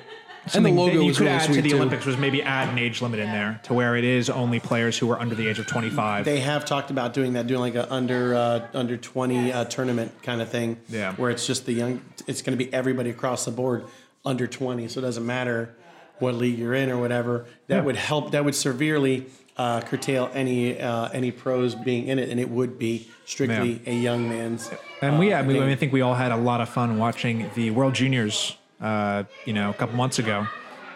And 0.55 0.65
the 0.65 0.71
logo 0.71 0.93
that 0.95 1.01
you 1.01 1.07
was 1.07 1.17
could 1.17 1.25
really 1.25 1.37
add 1.37 1.53
to 1.53 1.61
the 1.61 1.69
too. 1.69 1.75
Olympics 1.75 2.05
was 2.05 2.17
maybe 2.17 2.41
add 2.41 2.69
an 2.69 2.77
age 2.79 3.01
limit 3.01 3.19
in 3.19 3.27
there 3.27 3.59
to 3.63 3.73
where 3.73 3.95
it 3.95 4.03
is 4.03 4.29
only 4.29 4.59
players 4.59 4.97
who 4.97 5.09
are 5.11 5.19
under 5.19 5.35
the 5.35 5.47
age 5.47 5.59
of 5.59 5.67
25. 5.67 6.25
They 6.25 6.39
have 6.39 6.65
talked 6.65 6.91
about 6.91 7.13
doing 7.13 7.33
that, 7.33 7.45
doing 7.45 7.59
like 7.59 7.75
a 7.75 7.91
under 7.91 8.33
uh, 8.35 8.67
under 8.73 8.97
twenty 8.97 9.51
uh, 9.51 9.65
tournament 9.65 10.11
kind 10.23 10.41
of 10.41 10.49
thing. 10.49 10.77
Yeah. 10.87 11.13
Where 11.15 11.29
it's 11.29 11.45
just 11.45 11.65
the 11.65 11.73
young. 11.73 12.01
It's 12.27 12.41
going 12.41 12.57
to 12.57 12.63
be 12.63 12.71
everybody 12.73 13.09
across 13.09 13.45
the 13.45 13.51
board 13.51 13.85
under 14.25 14.47
twenty, 14.47 14.87
so 14.87 14.99
it 14.99 15.03
doesn't 15.03 15.25
matter 15.25 15.75
what 16.19 16.35
league 16.35 16.57
you're 16.59 16.73
in 16.73 16.89
or 16.89 16.99
whatever. 16.99 17.45
That 17.67 17.77
Yeah. 17.77 17.81
would 17.83 17.95
help. 17.95 18.31
That 18.31 18.43
would 18.45 18.55
severely 18.55 19.27
uh, 19.57 19.81
curtail 19.81 20.29
any 20.33 20.79
uh, 20.79 21.09
any 21.09 21.31
pros 21.31 21.75
being 21.75 22.07
in 22.07 22.19
it, 22.19 22.29
and 22.29 22.39
it 22.39 22.49
would 22.49 22.79
be 22.79 23.07
strictly 23.25 23.81
a 23.85 23.93
young 23.93 24.29
man's. 24.29 24.69
and 25.01 25.19
we, 25.19 25.33
uh, 25.33 25.39
I, 25.39 25.41
mean, 25.43 25.57
game. 25.57 25.69
I 25.69 25.75
think 25.75 25.93
we 25.93 26.01
all 26.01 26.15
had 26.15 26.31
a 26.31 26.37
lot 26.37 26.61
of 26.61 26.69
fun 26.69 26.97
watching 26.97 27.49
the 27.55 27.71
World 27.71 27.93
Juniors. 27.95 28.55
Uh, 28.81 29.25
you 29.45 29.51
know, 29.51 29.69
a 29.69 29.73
couple 29.73 29.95
months 29.97 30.19
ago. 30.19 30.47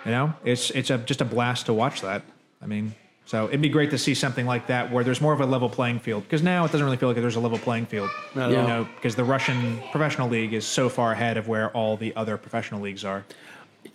You 0.06 0.12
know, 0.12 0.34
it's 0.46 0.70
it's 0.72 0.90
a, 0.90 0.98
just 0.98 1.20
a 1.20 1.26
blast 1.26 1.66
to 1.66 1.74
watch 1.74 2.00
that. 2.02 2.24
I 2.62 2.66
mean, 2.66 2.96
so 3.26 3.48
it'd 3.48 3.62
be 3.62 3.70
great 3.70 3.90
to 3.92 3.98
see 3.98 4.14
something 4.14 4.46
like 4.46 4.68
that 4.68 4.92
where 4.92 5.04
there's 5.04 5.22
more 5.22 5.34
of 5.34 5.40
a 5.40 5.46
level 5.46 5.70
playing 5.70 6.00
field 6.00 6.24
because 6.24 6.44
now 6.44 6.66
it 6.66 6.72
doesn't 6.72 6.84
really 6.84 6.98
feel 6.98 7.10
like 7.10 7.18
there's 7.18 7.38
a 7.38 7.40
level 7.40 7.58
playing 7.58 7.86
field. 7.86 8.10
Not 8.36 8.52
you 8.52 8.58
all. 8.58 8.68
know, 8.68 8.88
because 8.96 9.16
the 9.16 9.24
Russian 9.24 9.82
professional 9.92 10.28
league 10.28 10.54
is 10.54 10.66
so 10.66 10.90
far 10.90 11.14
ahead 11.14 11.38
of 11.38 11.48
where 11.48 11.70
all 11.72 11.96
the 11.96 12.14
other 12.16 12.38
professional 12.38 12.82
leagues 12.82 13.06
are. 13.06 13.24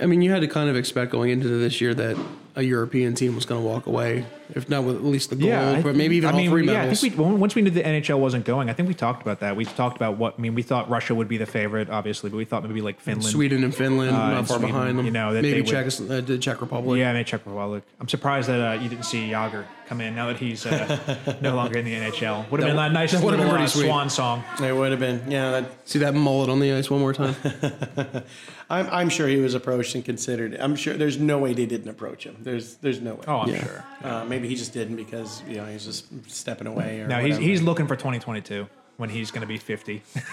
I 0.00 0.06
mean, 0.06 0.22
you 0.22 0.30
had 0.30 0.40
to 0.42 0.48
kind 0.48 0.68
of 0.70 0.76
expect 0.76 1.10
going 1.10 1.30
into 1.30 1.48
this 1.48 1.80
year 1.80 1.92
that 1.94 2.16
a 2.54 2.62
European 2.62 3.14
team 3.14 3.34
was 3.34 3.44
going 3.46 3.60
to 3.62 3.66
walk 3.66 3.86
away, 3.86 4.24
if 4.54 4.68
not 4.68 4.82
with 4.84 4.96
at 4.96 5.04
least 5.04 5.30
the 5.30 5.36
gold, 5.36 5.52
I 5.52 5.80
but 5.82 5.94
maybe 5.94 6.16
even 6.16 6.28
I 6.30 6.32
all 6.32 6.38
mean, 6.38 6.50
three 6.50 6.66
yeah, 6.66 6.72
medals. 6.72 6.98
I 7.04 7.08
think 7.08 7.18
we, 7.18 7.24
once 7.34 7.54
we 7.54 7.62
knew 7.62 7.70
the 7.70 7.82
NHL 7.82 8.18
wasn't 8.18 8.44
going, 8.44 8.68
I 8.68 8.72
think 8.72 8.88
we 8.88 8.94
talked 8.94 9.22
about 9.22 9.40
that. 9.40 9.54
We 9.56 9.64
talked 9.64 9.96
about 9.96 10.18
what 10.18 10.34
I 10.38 10.40
mean. 10.40 10.54
We 10.54 10.62
thought 10.62 10.88
Russia 10.90 11.14
would 11.14 11.28
be 11.28 11.36
the 11.36 11.46
favorite, 11.46 11.88
obviously, 11.88 12.30
but 12.30 12.36
we 12.36 12.44
thought 12.44 12.64
maybe 12.64 12.80
like 12.80 13.00
Finland, 13.00 13.24
Sweden 13.30 13.62
and 13.64 13.74
Finland, 13.74 14.10
Uh, 14.16 14.30
not 14.30 14.38
and 14.38 14.48
far 14.48 14.58
Sweden, 14.58 14.74
behind 14.74 14.98
them. 14.98 15.06
you 15.06 15.12
know, 15.12 15.32
that 15.34 15.42
maybe 15.42 15.62
they 15.62 15.82
would- 15.82 16.10
uh, 16.10 16.20
the 16.20 16.38
Czech 16.38 16.60
Republic. 16.60 16.98
Yeah, 16.98 17.12
maybe 17.12 17.24
Czech 17.24 17.46
Republic. 17.46 17.82
I'm 18.00 18.08
surprised 18.08 18.48
that 18.48 18.60
uh, 18.78 18.82
you 18.82 18.88
didn't 18.88 19.04
see 19.04 19.28
Jagr 19.30 19.64
come 19.88 20.00
in 20.02 20.14
now 20.14 20.26
that 20.26 20.36
he's 20.36 20.66
uh, 20.66 21.36
no 21.40 21.56
longer 21.56 21.78
in 21.78 21.84
the 21.86 21.94
NHL. 21.94 22.48
Would 22.50 22.60
have 22.62 22.68
been 22.68 22.78
a 22.78 22.90
nice 22.90 23.12
that 23.12 23.22
would've 23.22 23.40
little 23.40 23.54
been 23.54 23.62
uh, 23.62 23.68
sweet. 23.68 23.86
swan 23.86 24.10
song. 24.10 24.44
It 24.62 24.72
would 24.74 24.90
have 24.90 25.00
been. 25.00 25.30
Yeah. 25.30 25.50
That, 25.52 25.88
See 25.88 25.98
that 26.00 26.14
mullet 26.14 26.50
on 26.50 26.60
the 26.60 26.72
ice 26.72 26.90
one 26.90 27.00
more 27.00 27.14
time. 27.14 27.34
I'm, 28.70 28.86
I'm 28.90 29.08
sure 29.08 29.26
he 29.28 29.36
was 29.36 29.54
approached 29.54 29.94
and 29.94 30.04
considered. 30.04 30.54
I'm 30.60 30.76
sure 30.76 30.94
there's 30.94 31.18
no 31.18 31.38
way 31.38 31.54
they 31.54 31.64
didn't 31.64 31.88
approach 31.88 32.24
him. 32.24 32.36
There's 32.40 32.74
there's 32.76 33.00
no 33.00 33.14
way. 33.14 33.24
Oh, 33.26 33.38
I'm 33.38 33.48
Yeah. 33.48 33.64
sure. 33.64 33.84
Uh, 34.04 34.24
maybe 34.26 34.46
he 34.48 34.56
just 34.56 34.74
didn't 34.74 34.96
because 34.96 35.42
you 35.48 35.56
know 35.56 35.64
he's 35.64 35.84
just 35.86 36.06
stepping 36.30 36.66
away. 36.66 37.00
Or 37.00 37.08
No, 37.08 37.16
he's 37.16 37.34
whatever. 37.36 37.42
he's 37.42 37.62
looking 37.62 37.86
for 37.86 37.96
2022 37.96 38.68
when 38.98 39.08
he's 39.08 39.30
going 39.30 39.40
to 39.40 39.46
be 39.46 39.56
50. 39.56 40.02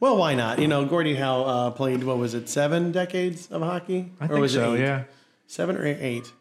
well, 0.00 0.16
why 0.16 0.34
not? 0.34 0.58
You 0.58 0.66
know, 0.66 0.84
Gordie 0.86 1.14
Howe 1.14 1.42
uh, 1.42 1.70
played 1.70 2.02
what 2.02 2.18
was 2.18 2.34
it, 2.34 2.48
seven 2.48 2.90
decades 2.90 3.46
of 3.52 3.62
hockey? 3.62 4.10
I 4.20 4.24
or 4.24 4.28
think 4.28 4.40
was 4.40 4.52
so. 4.54 4.72
it 4.74 4.78
eight? 4.78 4.82
Yeah, 4.82 5.02
seven 5.46 5.76
or 5.76 5.86
eight? 5.86 6.32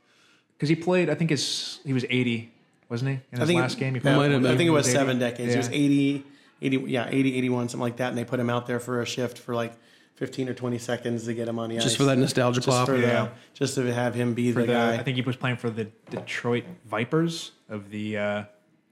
Because 0.59 0.67
he 0.67 0.75
played. 0.75 1.09
I 1.09 1.15
think 1.15 1.29
his 1.29 1.79
he 1.85 1.93
was 1.93 2.05
80, 2.09 2.51
wasn't 2.89 3.11
he? 3.11 3.15
In 3.15 3.21
his 3.31 3.39
I 3.39 3.45
think 3.45 3.61
last 3.61 3.77
game, 3.79 3.95
he 3.95 4.01
yeah, 4.03 4.17
might 4.17 4.29
have 4.29 4.41
been. 4.41 4.51
I 4.51 4.57
think 4.57 4.67
it 4.67 4.71
was 4.71 4.87
80. 4.89 4.97
seven 4.97 5.19
decades. 5.19 5.49
Yeah. 5.49 5.53
It 5.53 5.57
was 5.57 5.69
80, 5.69 6.25
80, 6.61 6.77
yeah, 6.87 7.07
80, 7.09 7.37
81, 7.37 7.69
something 7.69 7.81
like 7.81 7.95
that. 7.97 8.09
And 8.09 8.17
they 8.17 8.25
put 8.25 8.41
him 8.41 8.49
out 8.49 8.67
there 8.67 8.81
for 8.81 9.01
a 9.01 9.05
shift 9.05 9.37
for 9.37 9.55
like 9.55 9.73
15 10.15 10.49
or 10.49 10.53
20 10.53 10.77
seconds 10.79 11.23
to 11.23 11.33
get 11.33 11.47
him 11.47 11.57
on 11.59 11.69
the 11.69 11.77
ice. 11.77 11.83
Just 11.83 11.95
for 11.95 12.03
that 12.03 12.17
nostalgia 12.17 12.59
Just 12.59 12.67
pop. 12.67 12.87
for 12.87 12.97
the- 12.97 13.29
just 13.53 13.75
to 13.75 13.93
have 13.93 14.13
him 14.15 14.33
be 14.33 14.51
For 14.51 14.59
the, 14.59 14.67
the, 14.67 14.73
guy. 14.73 14.95
I 14.95 15.03
think 15.03 15.15
he 15.15 15.21
was 15.21 15.37
playing 15.37 15.55
for 15.55 15.69
the 15.69 15.85
Detroit 16.09 16.65
Vipers 16.85 17.53
of 17.69 17.89
the 17.89 18.17
uh, 18.17 18.43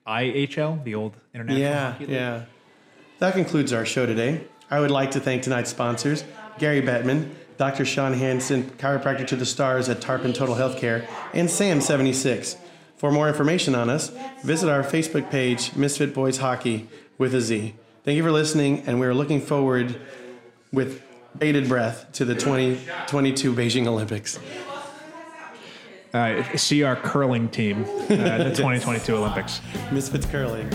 IHL, 0.07 0.83
the 0.85 0.95
old 0.95 1.17
international. 1.33 1.59
Yeah, 1.61 1.91
Hockey 1.91 2.05
League. 2.05 2.15
yeah. 2.15 2.45
That 3.19 3.33
concludes 3.33 3.73
our 3.73 3.85
show 3.85 4.05
today. 4.05 4.47
I 4.69 4.79
would 4.79 4.91
like 4.91 5.11
to 5.11 5.19
thank 5.19 5.43
tonight's 5.43 5.69
sponsors 5.69 6.23
Gary 6.59 6.81
Bettman, 6.81 7.29
Dr. 7.57 7.85
Sean 7.85 8.13
Hansen, 8.13 8.63
chiropractor 8.77 9.25
to 9.27 9.35
the 9.35 9.45
stars 9.45 9.89
at 9.89 9.99
Tarpon 10.01 10.33
Total 10.33 10.55
Healthcare, 10.55 11.07
and 11.33 11.49
Sam76. 11.49 12.57
For 12.97 13.11
more 13.11 13.27
information 13.27 13.75
on 13.75 13.89
us, 13.89 14.11
visit 14.43 14.69
our 14.69 14.83
Facebook 14.83 15.29
page, 15.29 15.75
Misfit 15.75 16.13
Boyz 16.13 16.39
Hockey 16.39 16.87
with 17.17 17.33
a 17.35 17.41
Z. 17.41 17.75
Thank 18.03 18.15
you 18.15 18.23
for 18.23 18.31
listening, 18.31 18.83
and 18.87 18.99
we're 18.99 19.13
looking 19.13 19.41
forward 19.41 19.99
with 20.71 21.01
bated 21.37 21.67
breath 21.67 22.11
to 22.13 22.25
the 22.25 22.33
2022 22.35 23.53
Beijing 23.53 23.87
Olympics. 23.87 24.39
Uh, 26.13 26.41
see 26.55 26.83
our 26.83 26.95
curling 26.95 27.49
team 27.49 27.83
uh, 27.83 28.13
at 28.13 28.37
the 28.39 28.49
2022 28.55 29.15
Olympics. 29.15 29.61
Misfits 29.91 30.25
Curling. 30.25 30.67